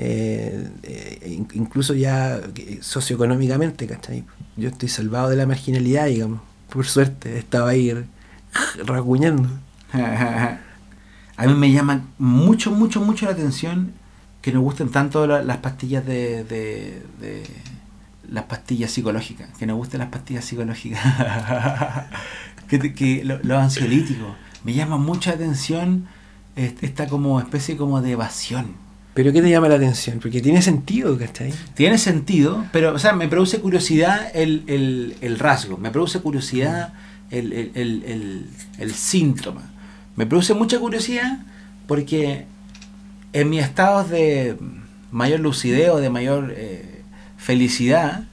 eh, 0.01 1.27
in- 1.27 1.47
incluso 1.53 1.93
ya 1.93 2.37
eh, 2.55 2.79
socioeconómicamente. 2.81 3.87
Yo 4.55 4.69
estoy 4.69 4.89
salvado 4.89 5.29
de 5.29 5.35
la 5.35 5.45
marginalidad, 5.45 6.05
digamos, 6.07 6.41
por 6.69 6.85
suerte, 6.85 7.37
estaba 7.37 7.69
ahí 7.71 7.93
rasguñando. 8.85 9.49
A 9.93 11.45
mí 11.47 11.53
me 11.53 11.71
llama 11.71 12.01
mucho, 12.17 12.71
mucho, 12.71 13.01
mucho 13.01 13.25
la 13.25 13.31
atención 13.31 13.91
que 14.41 14.51
nos 14.53 14.61
gusten 14.63 14.89
tanto 14.89 15.25
la- 15.27 15.41
las 15.43 15.57
pastillas 15.57 16.05
de, 16.05 16.43
de- 16.43 17.03
las 18.29 18.43
pastillas 18.45 18.91
psicológicas, 18.91 19.49
que 19.57 19.65
nos 19.65 19.75
gusten 19.77 19.99
las 19.99 20.09
pastillas 20.09 20.45
psicológicas, 20.45 21.01
que 22.67 23.23
lo- 23.23 23.39
los 23.41 23.57
ansiolíticos. 23.57 24.35
me 24.63 24.73
llama 24.73 24.97
mucha 24.97 25.31
atención 25.31 26.07
esta 26.55 27.07
como 27.07 27.39
especie 27.39 27.77
como 27.77 28.01
de 28.01 28.11
evasión. 28.11 28.67
¿Pero 29.13 29.33
qué 29.33 29.41
te 29.41 29.49
llama 29.49 29.67
la 29.67 29.75
atención? 29.75 30.19
Porque 30.19 30.41
tiene 30.41 30.61
sentido, 30.61 31.17
¿cachai? 31.17 31.53
Tiene 31.73 31.97
sentido, 31.97 32.65
pero, 32.71 32.93
o 32.93 32.99
sea, 32.99 33.13
me 33.13 33.27
produce 33.27 33.59
curiosidad 33.59 34.31
el, 34.33 34.63
el, 34.67 35.15
el 35.21 35.39
rasgo, 35.39 35.77
me 35.77 35.91
produce 35.91 36.19
curiosidad 36.19 36.93
el, 37.31 37.53
el, 37.53 38.45
el, 38.77 38.93
síntoma. 38.93 39.71
Me 40.15 40.25
produce 40.25 40.53
mucha 40.53 40.79
curiosidad 40.79 41.39
porque 41.87 42.45
en 43.33 43.49
mis 43.49 43.61
estados 43.61 44.09
de 44.09 44.57
mayor 45.11 45.39
lucidez 45.39 45.89
o 45.89 45.97
de 45.97 46.09
mayor 46.09 46.53
eh, 46.55 47.01
felicidad, 47.37 48.23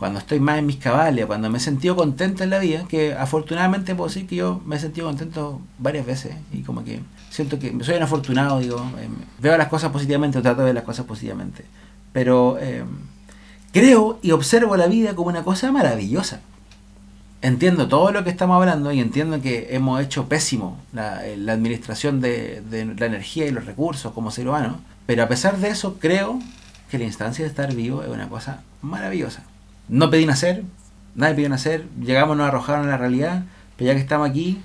cuando 0.00 0.18
estoy 0.18 0.40
más 0.40 0.58
en 0.58 0.64
mis 0.64 0.78
cabales, 0.78 1.26
cuando 1.26 1.50
me 1.50 1.58
he 1.58 1.60
sentido 1.60 1.94
contento 1.94 2.42
en 2.42 2.48
la 2.48 2.58
vida, 2.58 2.86
que 2.88 3.12
afortunadamente 3.12 3.94
puedo 3.94 4.08
decir 4.08 4.26
que 4.26 4.36
yo 4.36 4.62
me 4.64 4.76
he 4.76 4.78
sentido 4.80 5.06
contento 5.06 5.60
varias 5.78 6.06
veces 6.06 6.36
y 6.54 6.62
como 6.62 6.84
que 6.84 7.00
siento 7.28 7.58
que 7.58 7.76
soy 7.84 7.96
un 7.96 8.02
afortunado, 8.02 8.60
digo, 8.60 8.78
eh, 8.98 9.10
veo 9.40 9.58
las 9.58 9.68
cosas 9.68 9.92
positivamente 9.92 10.38
o 10.38 10.42
trato 10.42 10.60
de 10.60 10.64
ver 10.64 10.74
las 10.74 10.84
cosas 10.84 11.04
positivamente. 11.04 11.66
Pero 12.14 12.56
eh, 12.58 12.82
creo 13.74 14.18
y 14.22 14.30
observo 14.30 14.74
la 14.78 14.86
vida 14.86 15.14
como 15.14 15.28
una 15.28 15.44
cosa 15.44 15.70
maravillosa. 15.70 16.40
Entiendo 17.42 17.86
todo 17.86 18.10
lo 18.10 18.24
que 18.24 18.30
estamos 18.30 18.56
hablando 18.56 18.92
y 18.92 19.00
entiendo 19.00 19.42
que 19.42 19.68
hemos 19.72 20.00
hecho 20.00 20.30
pésimo 20.30 20.78
la, 20.94 21.26
eh, 21.26 21.34
administración 21.50 22.22
de, 22.22 22.62
la 22.98 23.04
energía 23.04 23.46
y 23.46 23.50
los 23.50 23.66
recursos 23.66 24.14
como 24.14 24.30
ser 24.30 24.48
humano, 24.48 24.80
pero 25.04 25.22
a 25.22 25.28
pesar 25.28 25.58
de 25.58 25.68
eso 25.68 25.98
creo 26.00 26.38
que 26.90 26.96
la 26.96 27.04
instancia 27.04 27.44
de 27.44 27.50
estar 27.50 27.74
vivo 27.74 28.02
es 28.02 28.08
una 28.08 28.30
cosa 28.30 28.62
maravillosa. 28.80 29.42
No 29.90 30.08
pedí 30.08 30.24
nacer, 30.24 30.62
nadie 31.16 31.34
pidió 31.34 31.48
nacer, 31.48 31.84
llegamos, 32.00 32.36
nos 32.36 32.46
arrojaron 32.46 32.86
a 32.86 32.90
la 32.90 32.96
realidad, 32.96 33.42
pero 33.76 33.88
ya 33.88 33.94
que 33.94 34.00
estamos 34.00 34.30
aquí, 34.30 34.60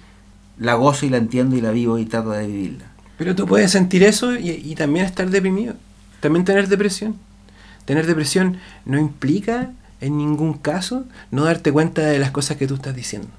la 0.59 0.75
gozo 0.75 1.05
y 1.05 1.09
la 1.09 1.17
entiendo 1.17 1.55
y 1.57 1.61
la 1.61 1.71
vivo 1.71 1.97
y 1.97 2.05
trato 2.05 2.29
de 2.29 2.45
vivirla. 2.45 2.85
Pero 3.17 3.35
tú 3.35 3.47
puedes 3.47 3.71
sentir 3.71 4.03
eso 4.03 4.35
y, 4.35 4.51
y 4.51 4.75
también 4.75 5.05
estar 5.05 5.29
deprimido, 5.29 5.73
también 6.19 6.45
tener 6.45 6.67
depresión. 6.67 7.17
Tener 7.85 8.05
depresión 8.05 8.57
no 8.85 8.99
implica 8.99 9.71
en 10.01 10.17
ningún 10.17 10.53
caso 10.53 11.05
no 11.31 11.45
darte 11.45 11.71
cuenta 11.71 12.01
de 12.01 12.19
las 12.19 12.31
cosas 12.31 12.57
que 12.57 12.67
tú 12.67 12.75
estás 12.75 12.95
diciendo. 12.95 13.29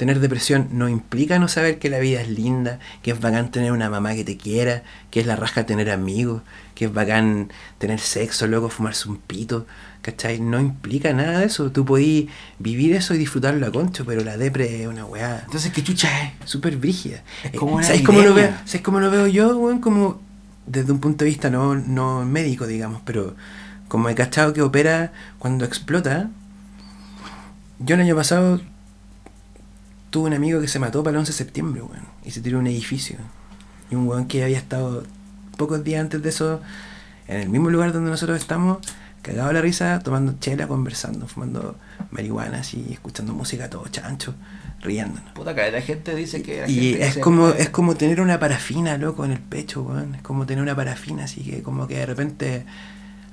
Tener 0.00 0.18
depresión 0.18 0.68
no 0.72 0.88
implica 0.88 1.38
no 1.38 1.46
saber 1.46 1.78
que 1.78 1.90
la 1.90 1.98
vida 1.98 2.22
es 2.22 2.30
linda, 2.30 2.78
que 3.02 3.10
es 3.10 3.20
bacán 3.20 3.50
tener 3.50 3.70
una 3.70 3.90
mamá 3.90 4.14
que 4.14 4.24
te 4.24 4.38
quiera, 4.38 4.82
que 5.10 5.20
es 5.20 5.26
la 5.26 5.36
raja 5.36 5.66
tener 5.66 5.90
amigos, 5.90 6.40
que 6.74 6.86
es 6.86 6.94
bacán 6.94 7.52
tener 7.76 8.00
sexo, 8.00 8.46
luego 8.46 8.70
fumarse 8.70 9.10
un 9.10 9.18
pito, 9.18 9.66
¿cachai? 10.00 10.40
No 10.40 10.58
implica 10.58 11.12
nada 11.12 11.40
de 11.40 11.44
eso. 11.44 11.70
Tú 11.70 11.84
podís 11.84 12.30
vivir 12.58 12.94
eso 12.96 13.12
y 13.12 13.18
disfrutarlo 13.18 13.66
a 13.66 13.72
concho, 13.72 14.06
pero 14.06 14.24
la 14.24 14.38
depre 14.38 14.80
es 14.80 14.88
una 14.88 15.04
weá. 15.04 15.42
Entonces, 15.44 15.70
¿qué 15.70 15.84
chucha 15.84 16.08
es? 16.22 16.32
Súper 16.48 16.78
brígida. 16.78 17.22
Es 17.44 17.60
como 17.60 17.74
una 17.74 17.86
¿Sabes 17.86 18.00
cómo, 18.00 18.20
lo 18.20 18.32
veo, 18.32 18.44
epidemia. 18.44 18.62
¿Sabes 18.64 18.80
cómo 18.80 19.00
lo 19.00 19.10
veo 19.10 19.26
yo, 19.26 19.58
weón? 19.58 19.80
Como 19.80 20.22
desde 20.66 20.92
un 20.92 21.00
punto 21.00 21.26
de 21.26 21.30
vista 21.30 21.50
no, 21.50 21.74
no 21.74 22.24
médico, 22.24 22.66
digamos, 22.66 23.02
pero 23.04 23.36
como 23.88 24.08
he 24.08 24.14
cachado 24.14 24.54
que 24.54 24.62
opera 24.62 25.12
cuando 25.38 25.66
explota. 25.66 26.30
Yo 27.80 27.96
el 27.96 28.00
año 28.00 28.16
pasado 28.16 28.62
tuve 30.10 30.28
un 30.28 30.34
amigo 30.34 30.60
que 30.60 30.68
se 30.68 30.78
mató 30.78 31.02
para 31.02 31.12
el 31.12 31.18
11 31.20 31.32
de 31.32 31.38
septiembre, 31.38 31.82
weón, 31.82 32.04
y 32.24 32.30
se 32.32 32.40
tiró 32.40 32.58
un 32.58 32.66
edificio. 32.66 33.16
Y 33.90 33.94
un 33.94 34.06
weón 34.08 34.26
que 34.26 34.42
había 34.44 34.58
estado 34.58 35.04
pocos 35.56 35.82
días 35.84 36.00
antes 36.00 36.22
de 36.22 36.28
eso 36.28 36.60
en 37.28 37.40
el 37.40 37.48
mismo 37.48 37.70
lugar 37.70 37.92
donde 37.92 38.10
nosotros 38.10 38.38
estamos, 38.38 38.78
cagado 39.22 39.52
la 39.52 39.60
risa, 39.60 40.00
tomando 40.00 40.34
chela, 40.40 40.66
conversando, 40.66 41.26
fumando 41.28 41.76
marihuana, 42.10 42.60
así, 42.60 42.86
escuchando 42.90 43.34
música 43.34 43.68
todo 43.70 43.86
chancho, 43.88 44.34
riéndonos. 44.80 45.32
Puta, 45.34 45.54
que 45.54 45.70
la 45.70 45.80
gente 45.82 46.14
dice 46.14 46.42
que... 46.42 46.62
la 46.62 46.68
Y 46.68 46.74
gente 46.74 46.98
que 46.98 47.06
es 47.06 47.14
se- 47.14 47.20
como, 47.20 47.48
es 47.50 47.68
como 47.70 47.94
tener 47.96 48.20
una 48.20 48.40
parafina, 48.40 48.96
loco, 48.98 49.24
en 49.24 49.32
el 49.32 49.38
pecho, 49.40 49.82
weón. 49.82 50.14
Es 50.16 50.22
como 50.22 50.46
tener 50.46 50.62
una 50.62 50.74
parafina, 50.74 51.24
así 51.24 51.42
que 51.42 51.62
como 51.62 51.86
que 51.86 51.98
de 51.98 52.06
repente 52.06 52.64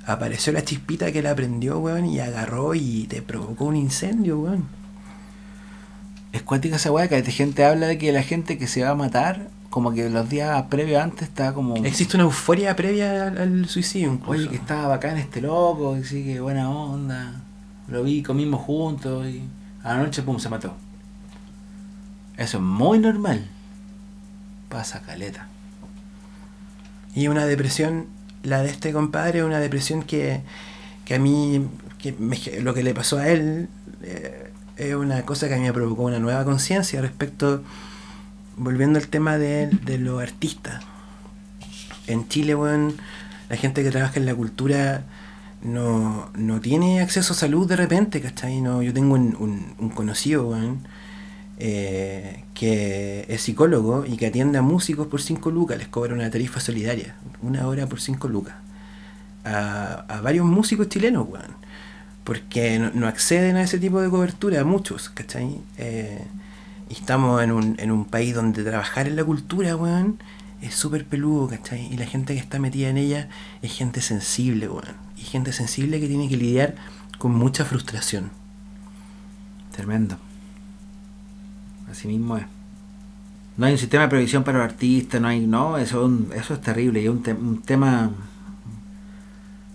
apareció 0.06 0.52
la 0.52 0.62
chispita 0.64 1.10
que 1.12 1.22
la 1.22 1.34
prendió, 1.34 1.78
weón, 1.78 2.06
y 2.06 2.20
agarró 2.20 2.74
y 2.74 3.06
te 3.08 3.22
provocó 3.22 3.64
un 3.64 3.76
incendio, 3.76 4.38
weón. 4.40 4.68
Es 6.32 6.42
cuática 6.42 6.76
esa 6.76 6.90
weá 6.92 7.08
que 7.08 7.22
gente 7.22 7.64
habla 7.64 7.86
de 7.86 7.98
que 7.98 8.12
la 8.12 8.22
gente 8.22 8.58
que 8.58 8.66
se 8.66 8.82
va 8.82 8.90
a 8.90 8.94
matar, 8.94 9.48
como 9.70 9.92
que 9.92 10.08
los 10.10 10.28
días 10.28 10.62
previos 10.64 11.02
antes 11.02 11.22
está 11.28 11.52
como... 11.54 11.76
Existe 11.84 12.16
una 12.16 12.24
euforia 12.24 12.76
previa 12.76 13.28
al, 13.28 13.38
al 13.38 13.68
suicidio, 13.68 14.12
incluso. 14.12 14.32
Oye, 14.32 14.48
que 14.48 14.56
estaba 14.56 14.88
bacán 14.88 15.16
este 15.18 15.40
loco, 15.40 15.96
y 15.96 16.04
sí, 16.04 16.24
que 16.24 16.40
buena 16.40 16.70
onda. 16.70 17.42
Lo 17.88 18.02
vi, 18.02 18.22
comimos 18.22 18.60
juntos 18.60 19.26
y 19.26 19.42
a 19.82 19.94
la 19.94 20.02
noche, 20.02 20.22
pum, 20.22 20.38
se 20.38 20.48
mató. 20.50 20.74
Eso 22.36 22.58
es 22.58 22.62
muy 22.62 22.98
normal. 22.98 23.48
Pasa 24.68 25.00
caleta. 25.00 25.48
Y 27.14 27.28
una 27.28 27.46
depresión, 27.46 28.06
la 28.42 28.62
de 28.62 28.68
este 28.70 28.92
compadre, 28.92 29.42
una 29.44 29.58
depresión 29.60 30.02
que, 30.02 30.42
que 31.04 31.14
a 31.14 31.18
mí, 31.18 31.66
que 31.98 32.12
me- 32.12 32.60
lo 32.60 32.74
que 32.74 32.82
le 32.82 32.94
pasó 32.94 33.18
a 33.18 33.28
él, 33.28 33.68
eh, 34.02 34.47
es 34.78 34.94
una 34.94 35.22
cosa 35.22 35.48
que 35.48 35.54
a 35.54 35.58
mí 35.58 35.64
me 35.64 35.72
provocó 35.72 36.04
una 36.04 36.18
nueva 36.18 36.44
conciencia 36.44 37.00
respecto, 37.00 37.62
volviendo 38.56 38.98
al 38.98 39.08
tema 39.08 39.38
de, 39.38 39.66
de 39.68 39.98
los 39.98 40.22
artistas. 40.22 40.82
En 42.06 42.28
Chile, 42.28 42.54
weón, 42.54 42.94
la 43.48 43.56
gente 43.56 43.82
que 43.82 43.90
trabaja 43.90 44.18
en 44.18 44.26
la 44.26 44.34
cultura 44.34 45.04
no, 45.62 46.30
no 46.34 46.60
tiene 46.60 47.00
acceso 47.00 47.32
a 47.32 47.36
salud 47.36 47.68
de 47.68 47.76
repente, 47.76 48.20
¿cachai? 48.20 48.60
No, 48.60 48.82
yo 48.82 48.92
tengo 48.94 49.14
un, 49.14 49.36
un- 49.78 49.90
conocido, 49.90 50.48
weón, 50.48 50.86
eh, 51.58 52.44
que 52.54 53.26
es 53.28 53.42
psicólogo 53.42 54.06
y 54.06 54.16
que 54.16 54.26
atiende 54.28 54.58
a 54.58 54.62
músicos 54.62 55.08
por 55.08 55.20
5 55.20 55.50
lucas, 55.50 55.76
les 55.78 55.88
cobra 55.88 56.14
una 56.14 56.30
tarifa 56.30 56.60
solidaria, 56.60 57.16
una 57.42 57.66
hora 57.66 57.86
por 57.86 58.00
5 58.00 58.28
lucas, 58.28 58.54
a, 59.44 60.04
a 60.08 60.20
varios 60.20 60.46
músicos 60.46 60.88
chilenos, 60.88 61.26
weón, 61.28 61.56
porque 62.24 62.78
no, 62.78 62.90
no 62.94 63.06
acceden 63.06 63.56
a 63.56 63.62
ese 63.62 63.78
tipo 63.78 64.00
de 64.00 64.10
cobertura, 64.10 64.64
muchos, 64.64 65.08
¿cachai? 65.10 65.60
Eh, 65.78 66.22
y 66.90 66.94
estamos 66.94 67.42
en 67.42 67.52
un, 67.52 67.76
en 67.78 67.90
un 67.90 68.04
país 68.04 68.34
donde 68.34 68.64
trabajar 68.64 69.06
en 69.08 69.16
la 69.16 69.24
cultura, 69.24 69.76
weón, 69.76 70.18
es 70.62 70.74
súper 70.74 71.04
peludo, 71.06 71.48
¿cachai? 71.48 71.86
Y 71.92 71.96
la 71.96 72.06
gente 72.06 72.34
que 72.34 72.40
está 72.40 72.58
metida 72.58 72.88
en 72.88 72.96
ella 72.98 73.28
es 73.62 73.72
gente 73.72 74.00
sensible, 74.00 74.68
weón, 74.68 74.96
y 75.16 75.22
gente 75.22 75.52
sensible 75.52 76.00
que 76.00 76.08
tiene 76.08 76.28
que 76.28 76.36
lidiar 76.36 76.74
con 77.18 77.34
mucha 77.34 77.64
frustración. 77.64 78.30
Tremendo. 79.74 80.16
Así 81.90 82.08
mismo 82.08 82.36
es. 82.36 82.44
No 83.56 83.66
hay 83.66 83.72
un 83.72 83.78
sistema 83.78 84.04
de 84.04 84.08
previsión 84.10 84.44
para 84.44 84.58
los 84.58 84.64
artistas, 84.66 85.20
no 85.20 85.28
hay, 85.28 85.46
no, 85.46 85.78
eso, 85.78 86.08
eso 86.34 86.54
es 86.54 86.60
terrible 86.60 87.00
y 87.00 87.04
es 87.04 87.10
un, 87.10 87.22
te- 87.22 87.32
un 87.32 87.60
tema, 87.62 88.10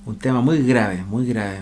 un 0.06 0.18
tema 0.18 0.42
muy 0.42 0.62
grave, 0.64 1.04
muy 1.04 1.26
grave. 1.26 1.60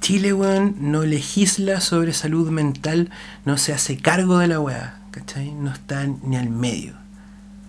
Chile, 0.00 0.32
weón, 0.32 0.76
no 0.80 1.04
legisla 1.04 1.80
sobre 1.80 2.12
salud 2.12 2.50
mental, 2.50 3.10
no 3.44 3.58
se 3.58 3.72
hace 3.72 3.96
cargo 3.96 4.38
de 4.38 4.46
la 4.48 4.60
weá, 4.60 5.00
¿cachai? 5.10 5.52
No 5.52 5.70
está 5.72 6.06
ni 6.22 6.36
al 6.36 6.48
medio. 6.50 6.94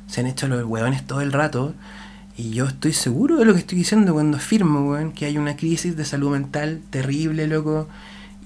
Se 0.07 0.21
han 0.21 0.27
hecho 0.27 0.47
los 0.47 0.63
weones 0.63 1.05
todo 1.05 1.21
el 1.21 1.31
rato 1.33 1.73
y 2.37 2.51
yo 2.51 2.65
estoy 2.65 2.93
seguro 2.93 3.37
de 3.37 3.45
lo 3.45 3.53
que 3.53 3.59
estoy 3.59 3.77
diciendo 3.77 4.13
cuando 4.13 4.37
afirmo, 4.37 4.89
weón, 4.91 5.11
que 5.11 5.25
hay 5.25 5.37
una 5.37 5.55
crisis 5.57 5.97
de 5.97 6.05
salud 6.05 6.31
mental 6.31 6.81
terrible, 6.89 7.47
loco, 7.47 7.87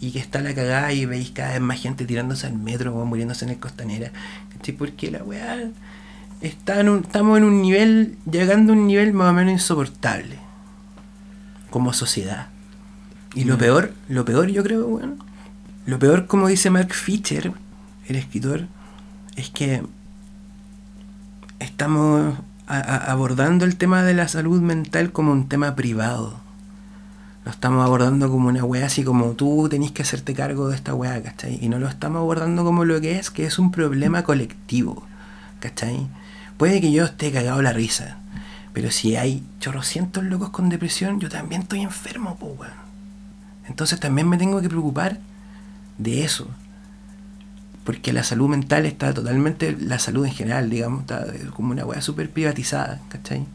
y 0.02 0.12
que 0.12 0.20
está 0.20 0.42
la 0.42 0.54
cagada 0.56 0.92
y 0.92 1.06
veis 1.06 1.32
cada 1.32 1.52
vez 1.52 1.62
más 1.62 1.80
gente 1.80 2.06
tirándose 2.06 2.48
al 2.48 2.58
metro, 2.58 2.94
weón, 2.94 3.08
muriéndose 3.10 3.46
en 3.46 3.52
el 3.52 3.60
costanera, 3.60 4.12
¿cachai? 4.54 4.76
Porque 4.76 5.12
la 5.12 5.24
weá 5.24 5.58
está 6.42 6.80
en 6.80 6.90
un- 6.90 7.04
estamos 7.04 7.38
en 7.38 7.44
un 7.44 7.62
nivel, 7.62 8.18
llegando 8.30 8.74
a 8.74 8.76
un 8.76 8.88
nivel 8.88 9.14
más 9.14 9.30
o 9.30 9.34
menos 9.34 9.54
insoportable 9.54 10.40
como 11.70 11.94
sociedad. 11.94 12.48
Y 13.36 13.46
lo 13.46 13.56
Mm. 13.56 13.60
peor, 13.60 13.94
lo 14.10 14.26
peor 14.26 14.48
yo 14.50 14.64
creo, 14.64 14.86
weón, 14.88 15.20
lo 15.86 16.00
peor 16.00 16.28
como 16.28 16.48
dice 16.48 16.70
Mark 16.70 16.94
Fisher, 16.94 17.52
el 18.08 18.16
escritor, 18.16 18.68
es 19.36 19.50
que 19.50 19.82
estamos 21.60 22.36
a- 22.68 22.78
a- 22.78 23.12
abordando 23.12 23.66
el 23.66 23.76
tema 23.76 24.04
de 24.04 24.14
la 24.14 24.28
salud 24.28 24.62
mental 24.62 25.12
como 25.12 25.32
un 25.32 25.50
tema 25.50 25.76
privado. 25.76 26.40
Lo 27.46 27.52
estamos 27.52 27.84
abordando 27.86 28.30
como 28.30 28.48
una 28.48 28.64
weá 28.64 28.86
así 28.86 29.04
como 29.04 29.32
tú 29.32 29.68
tenés 29.70 29.92
que 29.92 30.02
hacerte 30.04 30.34
cargo 30.34 30.70
de 30.70 30.76
esta 30.76 30.94
weá, 30.96 31.22
¿cachai? 31.22 31.60
Y 31.62 31.68
no 31.68 31.78
lo 31.78 31.90
estamos 31.90 32.20
abordando 32.20 32.64
como 32.64 32.86
lo 32.86 33.02
que 33.02 33.18
es, 33.20 33.30
que 33.30 33.46
es 33.46 33.60
un 33.60 33.72
problema 33.72 34.24
colectivo, 34.24 35.04
¿cachai? 35.60 36.08
Puede 36.58 36.80
que 36.80 36.92
yo 36.94 37.04
esté 37.04 37.32
cagado 37.34 37.62
la 37.62 37.74
risa, 37.74 38.18
pero 38.72 38.92
si 38.92 39.18
hay 39.18 39.44
chorrocientos 39.60 40.24
locos 40.24 40.52
con 40.52 40.70
depresión, 40.70 41.20
yo 41.20 41.28
también 41.28 41.64
estoy 41.64 41.82
enfermo, 41.82 42.38
po, 42.38 42.46
weón. 42.58 42.84
Entonces 43.68 44.00
también 44.00 44.28
me 44.28 44.38
tengo 44.38 44.62
que 44.62 44.70
preocupar 44.70 45.20
de 45.98 46.24
eso. 46.24 46.48
Porque 47.84 48.14
la 48.14 48.24
salud 48.24 48.50
mental 48.50 48.86
está 48.86 49.14
totalmente, 49.14 49.76
la 49.80 50.00
salud 50.00 50.26
en 50.26 50.32
general, 50.32 50.70
digamos, 50.70 51.02
está 51.02 51.26
como 51.56 51.72
una 51.72 51.86
weá 51.86 52.02
súper 52.02 52.30
privatizada, 52.30 53.02
¿cachai? 53.10 53.46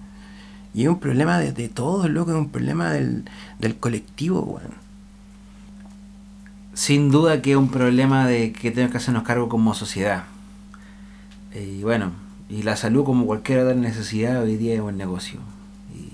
Y 0.74 0.82
es 0.82 0.88
un 0.88 1.00
problema 1.00 1.38
de, 1.38 1.68
todos, 1.68 2.10
loco, 2.10 2.32
es 2.32 2.36
un 2.36 2.50
problema 2.50 2.92
del, 2.92 3.24
del 3.58 3.76
colectivo, 3.76 4.42
weón. 4.42 4.74
Sin 6.74 7.10
duda 7.10 7.42
que 7.42 7.52
es 7.52 7.56
un 7.56 7.70
problema 7.70 8.26
de 8.26 8.52
que 8.52 8.70
tenemos 8.70 8.92
que 8.92 8.98
hacernos 8.98 9.22
cargo 9.24 9.48
como 9.48 9.74
sociedad. 9.74 10.24
Y 11.54 11.82
bueno, 11.82 12.12
y 12.48 12.62
la 12.62 12.76
salud 12.76 13.04
como 13.04 13.26
cualquier 13.26 13.60
otra 13.60 13.74
necesidad 13.74 14.42
hoy 14.42 14.56
día 14.56 14.74
es 14.74 14.80
un 14.80 14.96
negocio. 14.96 15.40
Y 15.94 16.12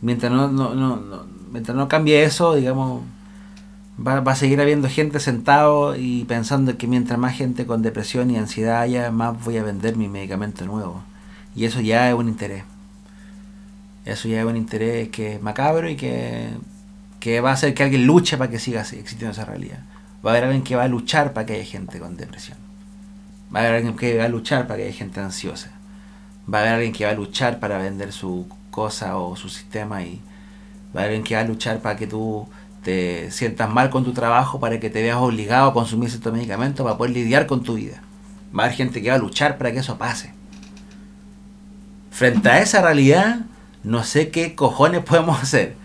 mientras 0.00 0.32
no, 0.32 0.48
no, 0.48 0.74
no, 0.74 0.96
no 0.96 1.31
mientras 1.52 1.76
no 1.76 1.86
cambie 1.86 2.24
eso, 2.24 2.54
digamos, 2.54 3.02
va, 4.04 4.20
va 4.20 4.32
a 4.32 4.36
seguir 4.36 4.60
habiendo 4.60 4.88
gente 4.88 5.20
sentado 5.20 5.94
y 5.96 6.24
pensando 6.24 6.76
que 6.78 6.86
mientras 6.86 7.18
más 7.18 7.36
gente 7.36 7.66
con 7.66 7.82
depresión 7.82 8.30
y 8.30 8.38
ansiedad 8.38 8.80
haya, 8.80 9.10
más 9.10 9.44
voy 9.44 9.58
a 9.58 9.62
vender 9.62 9.96
mi 9.96 10.08
medicamento 10.08 10.64
nuevo. 10.64 11.02
Y 11.54 11.66
eso 11.66 11.80
ya 11.80 12.08
es 12.08 12.14
un 12.14 12.28
interés. 12.28 12.64
Eso 14.04 14.28
ya 14.28 14.40
es 14.40 14.46
un 14.46 14.56
interés 14.56 15.10
que 15.10 15.34
es 15.34 15.42
macabro 15.42 15.88
y 15.88 15.96
que, 15.96 16.48
que 17.20 17.40
va 17.40 17.50
a 17.50 17.52
hacer 17.52 17.74
que 17.74 17.84
alguien 17.84 18.06
luche 18.06 18.36
para 18.38 18.50
que 18.50 18.58
siga 18.58 18.80
existiendo 18.80 19.30
esa 19.30 19.44
realidad. 19.44 19.80
Va 20.24 20.30
a 20.30 20.34
haber 20.34 20.44
alguien 20.44 20.64
que 20.64 20.74
va 20.74 20.84
a 20.84 20.88
luchar 20.88 21.32
para 21.34 21.46
que 21.46 21.54
haya 21.54 21.64
gente 21.64 22.00
con 22.00 22.16
depresión. 22.16 22.56
Va 23.54 23.60
a 23.60 23.62
haber 23.64 23.76
alguien 23.76 23.94
que 23.94 24.16
va 24.16 24.24
a 24.24 24.28
luchar 24.28 24.66
para 24.66 24.78
que 24.78 24.84
haya 24.86 24.94
gente 24.94 25.20
ansiosa. 25.20 25.70
Va 26.52 26.58
a 26.58 26.60
haber 26.62 26.74
alguien 26.74 26.92
que 26.92 27.04
va 27.04 27.10
a 27.10 27.14
luchar 27.14 27.60
para 27.60 27.78
vender 27.78 28.12
su 28.12 28.48
cosa 28.70 29.18
o 29.18 29.36
su 29.36 29.48
sistema 29.50 30.02
y 30.02 30.20
va 30.94 31.00
a 31.00 31.04
haber 31.04 31.16
alguien 31.16 31.24
que 31.24 31.34
va 31.34 31.40
a 31.40 31.44
luchar 31.44 31.80
para 31.80 31.96
que 31.96 32.06
tú 32.06 32.48
te 32.82 33.30
sientas 33.30 33.70
mal 33.70 33.90
con 33.90 34.04
tu 34.04 34.12
trabajo, 34.12 34.60
para 34.60 34.80
que 34.80 34.90
te 34.90 35.02
veas 35.02 35.16
obligado 35.16 35.70
a 35.70 35.72
consumir 35.72 36.10
ciertos 36.10 36.32
medicamentos 36.32 36.84
para 36.84 36.96
poder 36.96 37.12
lidiar 37.12 37.46
con 37.46 37.62
tu 37.62 37.74
vida. 37.74 38.02
Va 38.56 38.64
a 38.64 38.66
haber 38.66 38.76
gente 38.76 39.00
que 39.00 39.08
va 39.08 39.16
a 39.16 39.18
luchar 39.18 39.56
para 39.56 39.72
que 39.72 39.78
eso 39.78 39.98
pase. 39.98 40.32
Frente 42.10 42.48
a 42.48 42.60
esa 42.60 42.82
realidad, 42.82 43.40
no 43.84 44.04
sé 44.04 44.30
qué 44.30 44.54
cojones 44.54 45.02
podemos 45.04 45.40
hacer. 45.40 45.76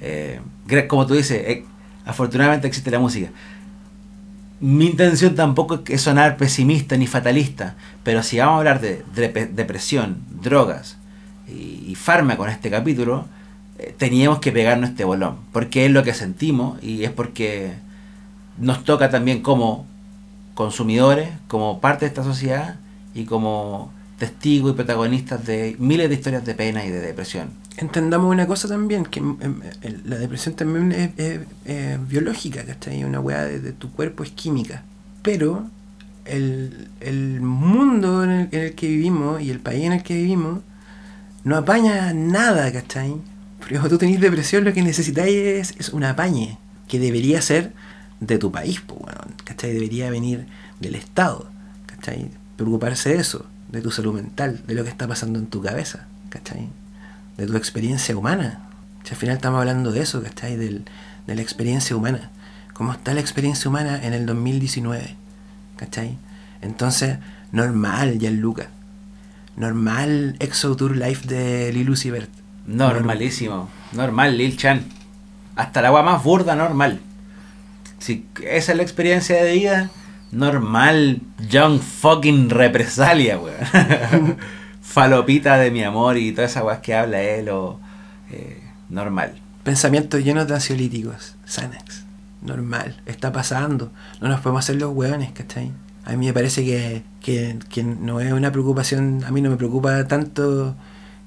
Eh, 0.00 0.40
como 0.88 1.06
tú 1.06 1.14
dices, 1.14 1.42
eh, 1.46 1.64
afortunadamente 2.04 2.66
existe 2.66 2.90
la 2.90 2.98
música. 2.98 3.30
Mi 4.60 4.86
intención 4.86 5.34
tampoco 5.34 5.82
es 5.86 6.02
sonar 6.02 6.36
pesimista 6.36 6.96
ni 6.96 7.06
fatalista, 7.06 7.76
pero 8.02 8.22
si 8.22 8.38
vamos 8.38 8.56
a 8.56 8.58
hablar 8.58 8.80
de, 8.80 9.04
depresión, 9.52 10.22
drogas 10.42 10.98
y, 11.48 11.84
y 11.86 11.94
fármaco 11.94 12.44
en 12.44 12.50
este 12.50 12.70
capítulo, 12.70 13.26
teníamos 13.96 14.40
que 14.40 14.52
pegarnos 14.52 14.90
este 14.90 15.04
bolón, 15.04 15.36
porque 15.52 15.86
es 15.86 15.90
lo 15.90 16.02
que 16.02 16.14
sentimos 16.14 16.82
y 16.82 17.04
es 17.04 17.10
porque 17.10 17.74
nos 18.58 18.84
toca 18.84 19.10
también 19.10 19.42
como 19.42 19.86
consumidores, 20.54 21.30
como 21.48 21.80
parte 21.80 22.04
de 22.04 22.08
esta 22.08 22.22
sociedad 22.22 22.76
y 23.14 23.24
como 23.24 23.92
testigos 24.18 24.72
y 24.72 24.74
protagonistas 24.74 25.46
de 25.46 25.74
miles 25.78 26.08
de 26.10 26.14
historias 26.14 26.44
de 26.44 26.54
pena 26.54 26.84
y 26.84 26.90
de 26.90 27.00
depresión. 27.00 27.48
Entendamos 27.78 28.30
una 28.30 28.46
cosa 28.46 28.68
también, 28.68 29.06
que 29.06 29.20
em, 29.20 29.36
em, 29.40 29.60
la 30.04 30.18
depresión 30.18 30.54
también 30.54 30.92
es, 31.16 31.40
biológica, 32.06 32.64
¿cachai? 32.64 33.02
Una 33.04 33.20
weá 33.20 33.44
de, 33.44 33.72
tu 33.72 33.90
cuerpo 33.90 34.22
es 34.22 34.30
química. 34.30 34.82
Pero 35.22 35.64
el, 36.26 37.40
mundo 37.40 38.22
en 38.24 38.48
el, 38.52 38.74
que 38.74 38.86
vivimos 38.88 39.40
y 39.40 39.50
el 39.50 39.60
país 39.60 39.84
en 39.84 39.94
el 39.94 40.02
que 40.02 40.14
vivimos 40.14 40.60
no 41.44 41.56
apaña 41.56 42.12
nada, 42.12 42.70
¿cachai? 42.70 43.14
Cuando 43.70 43.88
tú 43.88 43.98
tenés 43.98 44.20
depresión 44.20 44.64
lo 44.64 44.72
que 44.72 44.82
necesitáis 44.82 45.74
es, 45.78 45.88
un 45.90 46.04
apañe, 46.04 46.58
que 46.88 46.98
debería 46.98 47.40
ser 47.40 47.72
de 48.20 48.38
tu 48.38 48.50
país, 48.50 48.80
pues. 48.80 49.00
Debería 49.60 50.10
venir 50.10 50.46
del 50.80 50.94
Estado, 50.94 51.50
¿cachai? 51.86 52.30
Preocuparse 52.56 53.10
de 53.10 53.16
eso 53.16 53.46
de 53.70 53.80
tu 53.82 53.90
salud 53.90 54.14
mental, 54.14 54.62
de 54.66 54.74
lo 54.74 54.84
que 54.84 54.90
está 54.90 55.06
pasando 55.06 55.38
en 55.38 55.46
tu 55.46 55.62
cabeza, 55.62 56.06
¿cachai? 56.28 56.68
De 57.36 57.46
tu 57.46 57.56
experiencia 57.56 58.16
humana. 58.16 58.68
Si 59.04 59.10
al 59.10 59.16
final 59.16 59.36
estamos 59.36 59.60
hablando 59.60 59.92
de 59.92 60.00
eso, 60.00 60.22
¿cachai? 60.22 60.56
Del, 60.56 60.84
de 61.26 61.34
la 61.34 61.42
experiencia 61.42 61.94
humana. 61.94 62.30
¿Cómo 62.74 62.92
está 62.92 63.14
la 63.14 63.20
experiencia 63.20 63.68
humana 63.68 64.00
en 64.02 64.12
el 64.12 64.26
2019? 64.26 65.16
¿Cachai? 65.76 66.18
Entonces, 66.62 67.18
normal, 67.52 68.18
Gianluca. 68.18 68.68
Normal 69.56 70.36
Exo 70.40 70.74
Tour 70.76 70.96
Life 70.96 71.28
de 71.28 71.72
Lil 71.72 71.90
Uzi 71.90 72.10
Vert. 72.10 72.30
Normalísimo. 72.66 73.68
Normal, 73.92 74.36
Lil 74.36 74.56
Chan. 74.56 74.84
Hasta 75.56 75.82
la 75.82 75.88
agua 75.88 76.02
más 76.02 76.22
burda, 76.22 76.54
normal. 76.54 77.00
Si 77.98 78.26
esa 78.44 78.72
es 78.72 78.76
la 78.76 78.82
experiencia 78.82 79.42
de 79.42 79.52
vida, 79.52 79.90
normal, 80.32 81.20
young 81.48 81.80
fucking 81.80 82.50
represalia, 82.50 83.38
weón. 83.38 84.38
Falopita 84.82 85.58
de 85.58 85.70
mi 85.70 85.82
amor 85.84 86.16
y 86.16 86.32
todas 86.32 86.52
esas 86.52 86.64
weas 86.64 86.80
que 86.80 86.94
habla 86.94 87.20
él, 87.20 87.48
o 87.50 87.78
eh, 88.30 88.62
normal. 88.88 89.34
Pensamientos 89.62 90.24
llenos 90.24 90.48
de 90.48 90.54
ansiolíticos, 90.54 91.36
Xanax. 91.46 92.04
Normal, 92.42 93.00
está 93.04 93.32
pasando. 93.32 93.92
No 94.20 94.28
nos 94.28 94.40
podemos 94.40 94.64
hacer 94.64 94.76
los 94.76 94.94
weones, 94.94 95.32
¿cachai? 95.32 95.72
A 96.04 96.12
mí 96.12 96.26
me 96.26 96.32
parece 96.32 96.64
que, 96.64 97.02
que, 97.20 97.58
que 97.68 97.84
no 97.84 98.20
es 98.20 98.32
una 98.32 98.50
preocupación, 98.50 99.22
a 99.26 99.30
mí 99.30 99.42
no 99.42 99.50
me 99.50 99.56
preocupa 99.56 100.06
tanto 100.08 100.74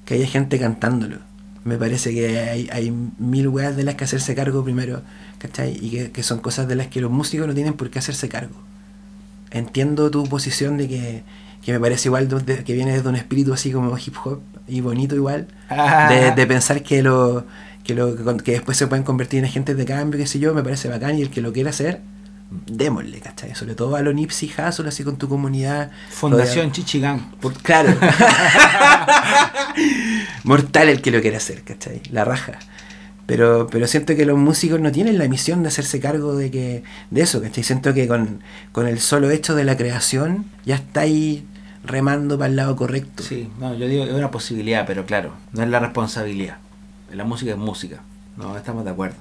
que 0.04 0.14
haya 0.14 0.26
gente 0.26 0.58
cantándolo. 0.58 1.18
Me 1.64 1.78
parece 1.78 2.12
que 2.12 2.40
hay, 2.40 2.68
hay 2.72 2.90
mil 2.90 3.48
weas 3.48 3.76
de 3.76 3.84
las 3.84 3.94
que 3.94 4.04
hacerse 4.04 4.34
cargo 4.34 4.62
primero, 4.64 5.02
¿cachai? 5.38 5.78
Y 5.80 5.90
que, 5.90 6.10
que 6.12 6.22
son 6.22 6.40
cosas 6.40 6.68
de 6.68 6.74
las 6.74 6.88
que 6.88 7.00
los 7.00 7.10
músicos 7.10 7.46
no 7.46 7.54
tienen 7.54 7.74
por 7.74 7.90
qué 7.90 7.98
hacerse 7.98 8.28
cargo 8.28 8.56
entiendo 9.54 10.10
tu 10.10 10.24
posición 10.24 10.76
de 10.76 10.88
que, 10.88 11.22
me 11.72 11.80
parece 11.80 12.08
igual 12.08 12.28
que 12.44 12.74
viene 12.74 12.92
desde 12.92 13.08
un 13.08 13.16
espíritu 13.16 13.54
así 13.54 13.72
como 13.72 13.96
hip 13.96 14.14
hop 14.22 14.40
y 14.68 14.80
bonito 14.80 15.14
igual, 15.14 15.46
ah. 15.70 16.12
de, 16.36 16.46
pensar 16.46 16.82
que 16.82 17.02
lo, 17.02 17.46
que 17.84 17.94
lo 17.94 18.36
que 18.38 18.52
después 18.52 18.76
se 18.76 18.86
pueden 18.86 19.04
convertir 19.04 19.38
en 19.38 19.46
agentes 19.46 19.76
de 19.76 19.84
cambio, 19.86 20.18
qué 20.18 20.26
sé 20.26 20.38
yo, 20.38 20.52
me 20.52 20.62
parece 20.62 20.88
bacán 20.88 21.16
y 21.18 21.22
el 21.22 21.30
que 21.30 21.40
lo 21.40 21.52
quiera 21.52 21.70
hacer, 21.70 22.00
démosle, 22.50 23.20
¿cachai? 23.20 23.54
Sobre 23.54 23.74
todo 23.74 23.96
a 23.96 24.02
los 24.02 24.14
Nipsey 24.14 24.50
Hussle, 24.50 24.88
así 24.88 25.04
con 25.04 25.16
tu 25.16 25.28
comunidad. 25.28 25.90
Fundación 26.10 26.72
Chichigán. 26.72 27.32
claro. 27.62 27.94
Mortal 30.44 30.88
el 30.88 31.02
que 31.02 31.10
lo 31.10 31.20
quiera 31.20 31.38
hacer, 31.38 31.62
¿cachai? 31.62 32.02
La 32.10 32.24
raja. 32.24 32.58
Pero, 33.26 33.68
pero 33.70 33.86
siento 33.86 34.14
que 34.14 34.26
los 34.26 34.36
músicos 34.36 34.80
no 34.80 34.92
tienen 34.92 35.18
la 35.18 35.28
misión 35.28 35.62
de 35.62 35.68
hacerse 35.68 35.98
cargo 35.98 36.36
de 36.36 36.50
que 36.50 36.84
de 37.10 37.22
eso, 37.22 37.40
¿cachai? 37.40 37.64
Siento 37.64 37.94
que 37.94 38.06
con, 38.06 38.40
el 38.86 39.00
solo 39.00 39.30
hecho 39.30 39.54
de 39.54 39.64
la 39.64 39.76
creación 39.76 40.44
ya 40.64 40.76
estáis 40.76 41.42
remando 41.82 42.38
para 42.38 42.50
el 42.50 42.56
lado 42.56 42.76
correcto. 42.76 43.22
Sí, 43.22 43.48
no, 43.58 43.74
yo 43.74 43.88
digo, 43.88 44.04
es 44.04 44.12
una 44.12 44.30
posibilidad, 44.30 44.86
pero 44.86 45.06
claro, 45.06 45.32
no 45.52 45.62
es 45.62 45.68
la 45.68 45.80
responsabilidad. 45.80 46.58
La 47.10 47.24
música 47.24 47.52
es 47.52 47.58
música, 47.58 48.00
no 48.36 48.56
estamos 48.56 48.84
de 48.84 48.90
acuerdo. 48.90 49.16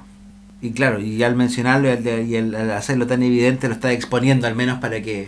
Y 0.64 0.72
claro, 0.72 0.99
y 0.99 1.22
al 1.22 1.36
mencionarlo 1.36 1.89
y 1.93 2.36
al, 2.36 2.72
hacerlo 2.72 3.05
tan 3.05 3.22
evidente 3.22 3.68
lo 3.68 3.76
está 3.76 3.91
exponiendo 3.91 4.47
al 4.47 4.55
menos 4.55 4.80
para 4.80 5.01
que, 5.01 5.28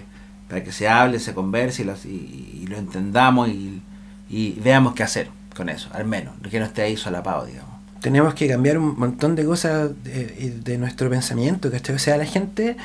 para 0.49 0.63
que 0.63 0.71
se 0.71 0.88
hable, 0.88 1.19
se 1.19 1.33
converse 1.33 1.83
y, 1.83 2.65
lo 2.67 2.77
entendamos 2.77 3.49
y, 3.49 3.81
y 4.29 4.57
veamos 4.63 4.95
qué 4.95 5.03
hacer 5.03 5.27
con 5.55 5.69
eso, 5.69 5.89
al 5.93 6.05
menos, 6.05 6.33
que 6.49 6.59
no 6.59 6.65
esté 6.65 6.81
ahí 6.81 6.97
solapado, 6.97 7.45
digamos 7.45 7.75
tenemos 8.05 8.36
que 8.36 8.47
cambiar 8.47 8.77
un 8.77 8.99
montón 8.99 9.36
de 9.36 9.43
cosas 9.45 9.89
de, 10.03 10.77
nuestro 10.77 11.09
pensamiento, 11.09 11.71
¿cachai? 11.71 11.95
O 11.95 11.97
sea, 11.97 12.17
la 12.17 12.25
gente 12.25 12.77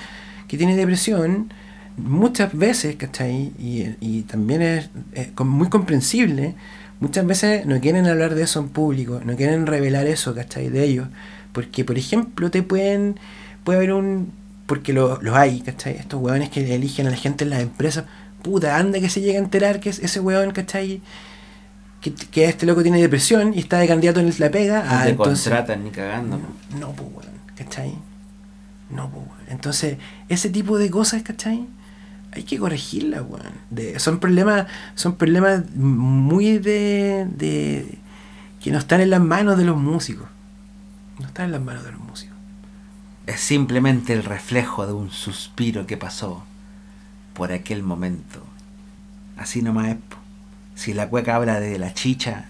que 0.48 0.56
tiene 0.56 0.74
depresión, 0.76 1.52
muchas 1.98 2.56
veces, 2.56 2.96
¿cachai? 2.96 3.52
Y, 3.58 3.96
y 4.00 4.22
también 4.22 4.62
es, 4.62 4.88
muy 5.44 5.68
comprensible, 5.68 6.54
muchas 7.00 7.26
veces 7.26 7.66
no 7.66 7.78
quieren 7.80 8.06
hablar 8.06 8.34
de 8.34 8.44
eso 8.44 8.60
en 8.60 8.70
público, 8.70 9.20
no 9.22 9.36
quieren 9.36 9.66
revelar 9.66 10.06
eso, 10.06 10.34
¿cachai? 10.34 10.70
De 10.70 10.84
ellos. 10.84 11.08
Porque, 11.52 11.84
por 11.84 11.98
ejemplo, 11.98 12.50
te 12.50 12.62
pueden, 12.62 13.18
puede 13.64 13.78
haber 13.78 13.92
un, 13.92 14.32
porque 14.66 14.92
los 14.92 15.22
lo 15.22 15.36
hay, 15.36 15.60
¿cachai? 15.60 15.96
Estos 15.96 16.20
hueones 16.20 16.50
que 16.50 16.74
eligen 16.74 17.06
a 17.06 17.10
la 17.10 17.16
gente 17.16 17.44
en 17.44 17.50
las 17.50 17.60
empresas, 17.60 18.04
puta, 18.42 18.76
anda 18.76 19.00
que 19.00 19.10
se 19.10 19.20
llega 19.20 19.38
a 19.38 19.42
enterar 19.42 19.80
que 19.80 19.90
es 19.90 19.98
ese 19.98 20.20
hueón, 20.20 20.52
¿cachai? 20.52 21.02
que, 22.00 22.44
este 22.44 22.66
loco 22.66 22.82
tiene 22.82 23.00
depresión 23.00 23.52
y 23.54 23.58
está 23.58 23.78
de 23.78 23.86
candidato 23.86 24.20
en 24.20 24.32
la 24.38 24.50
pega. 24.50 24.82
No 24.82 24.90
ah, 24.90 25.04
te 25.04 25.16
contratan 25.16 25.84
ni 25.84 25.90
cagando. 25.90 26.40
No, 26.78 26.92
pues, 26.92 27.08
weón, 27.12 27.32
¿cachai? 27.56 27.94
No, 28.90 29.10
pues, 29.10 29.26
weón. 29.26 29.40
Entonces, 29.48 29.98
ese 30.28 30.48
tipo 30.48 30.78
de 30.78 30.90
cosas, 30.90 31.22
¿cachai? 31.22 31.66
Hay 32.32 32.44
que 32.44 32.58
corregirlas, 32.58 33.22
weón. 33.28 33.52
De, 33.68 33.98
son 33.98 34.18
problemas, 34.18 34.66
son 34.94 35.16
problemas 35.16 35.68
muy 35.74 36.58
de, 36.58 37.26
de. 37.36 37.98
que 38.62 38.70
no 38.70 38.78
están 38.78 39.00
en 39.00 39.10
las 39.10 39.20
manos 39.20 39.58
de 39.58 39.64
los 39.64 39.76
músicos. 39.76 40.28
No 41.20 41.26
están 41.26 41.46
en 41.46 41.52
las 41.52 41.60
manos 41.60 41.84
de 41.84 41.92
los 41.92 42.00
músicos. 42.00 42.36
Es 43.26 43.40
simplemente 43.40 44.12
el 44.12 44.24
reflejo 44.24 44.86
de 44.86 44.92
un 44.92 45.10
suspiro 45.10 45.86
que 45.86 45.96
pasó 45.96 46.44
por 47.34 47.52
aquel 47.52 47.82
momento. 47.82 48.42
Así 49.36 49.62
nomás 49.62 49.88
es. 49.88 49.96
Si 50.74 50.94
la 50.94 51.08
cueca 51.08 51.36
habla 51.36 51.60
de 51.60 51.78
la 51.78 51.92
chicha, 51.92 52.46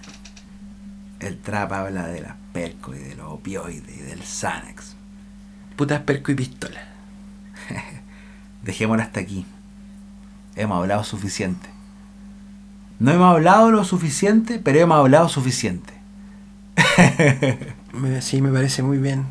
el 1.19 1.39
trap 1.39 1.73
habla 1.73 2.07
de 2.07 2.21
las 2.21 2.35
perco 2.53 2.95
y 2.95 2.99
de 2.99 3.17
los 3.17 3.27
opioides 3.27 3.97
y 3.97 4.01
del 4.03 4.23
Xanax. 4.23 4.95
Putas 5.77 6.03
perco 6.03 6.31
y 6.31 6.37
pistola. 6.37 6.81
Dejémoslo 8.63 9.03
hasta 9.03 9.21
aquí. 9.21 9.45
Hemos 10.55 10.79
hablado 10.79 11.03
suficiente. 11.03 11.69
No 13.01 13.11
hemos 13.11 13.35
hablado 13.35 13.71
lo 13.73 13.83
suficiente, 13.83 14.61
pero 14.61 14.79
hemos 14.79 14.99
hablado 14.99 15.29
suficiente. 15.29 15.95
Me, 17.93 18.23
sí, 18.23 18.41
me 18.41 18.51
parece 18.51 18.83
muy 18.83 18.99
bien. 18.99 19.27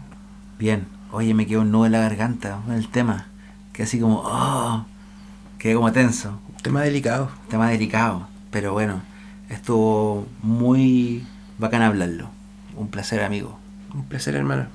Bien. 0.57 0.88
Oye, 1.12 1.34
me 1.34 1.47
quedó 1.47 1.62
un 1.62 1.72
nudo 1.72 1.86
en 1.86 1.93
la 1.93 1.99
garganta 1.99 2.60
el 2.70 2.88
tema. 2.88 3.28
Que 3.74 3.84
así 3.84 3.99
como, 3.99 4.22
oh, 4.26 4.86
quedé 5.57 5.76
como 5.76 5.91
tenso. 5.91 6.39
Tema 6.62 6.82
delicado. 6.82 7.30
Tema 7.49 7.70
delicado. 7.70 8.28
Pero 8.51 8.74
bueno, 8.74 9.01
estuvo 9.49 10.28
muy 10.43 11.26
bacán 11.57 11.82
hablarlo. 11.82 12.30
Un 12.76 12.89
placer, 12.89 13.24
amigo. 13.24 13.57
Un 13.93 14.03
placer, 14.03 14.36
hermano. 14.36 14.68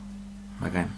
Bacán. 0.61 0.89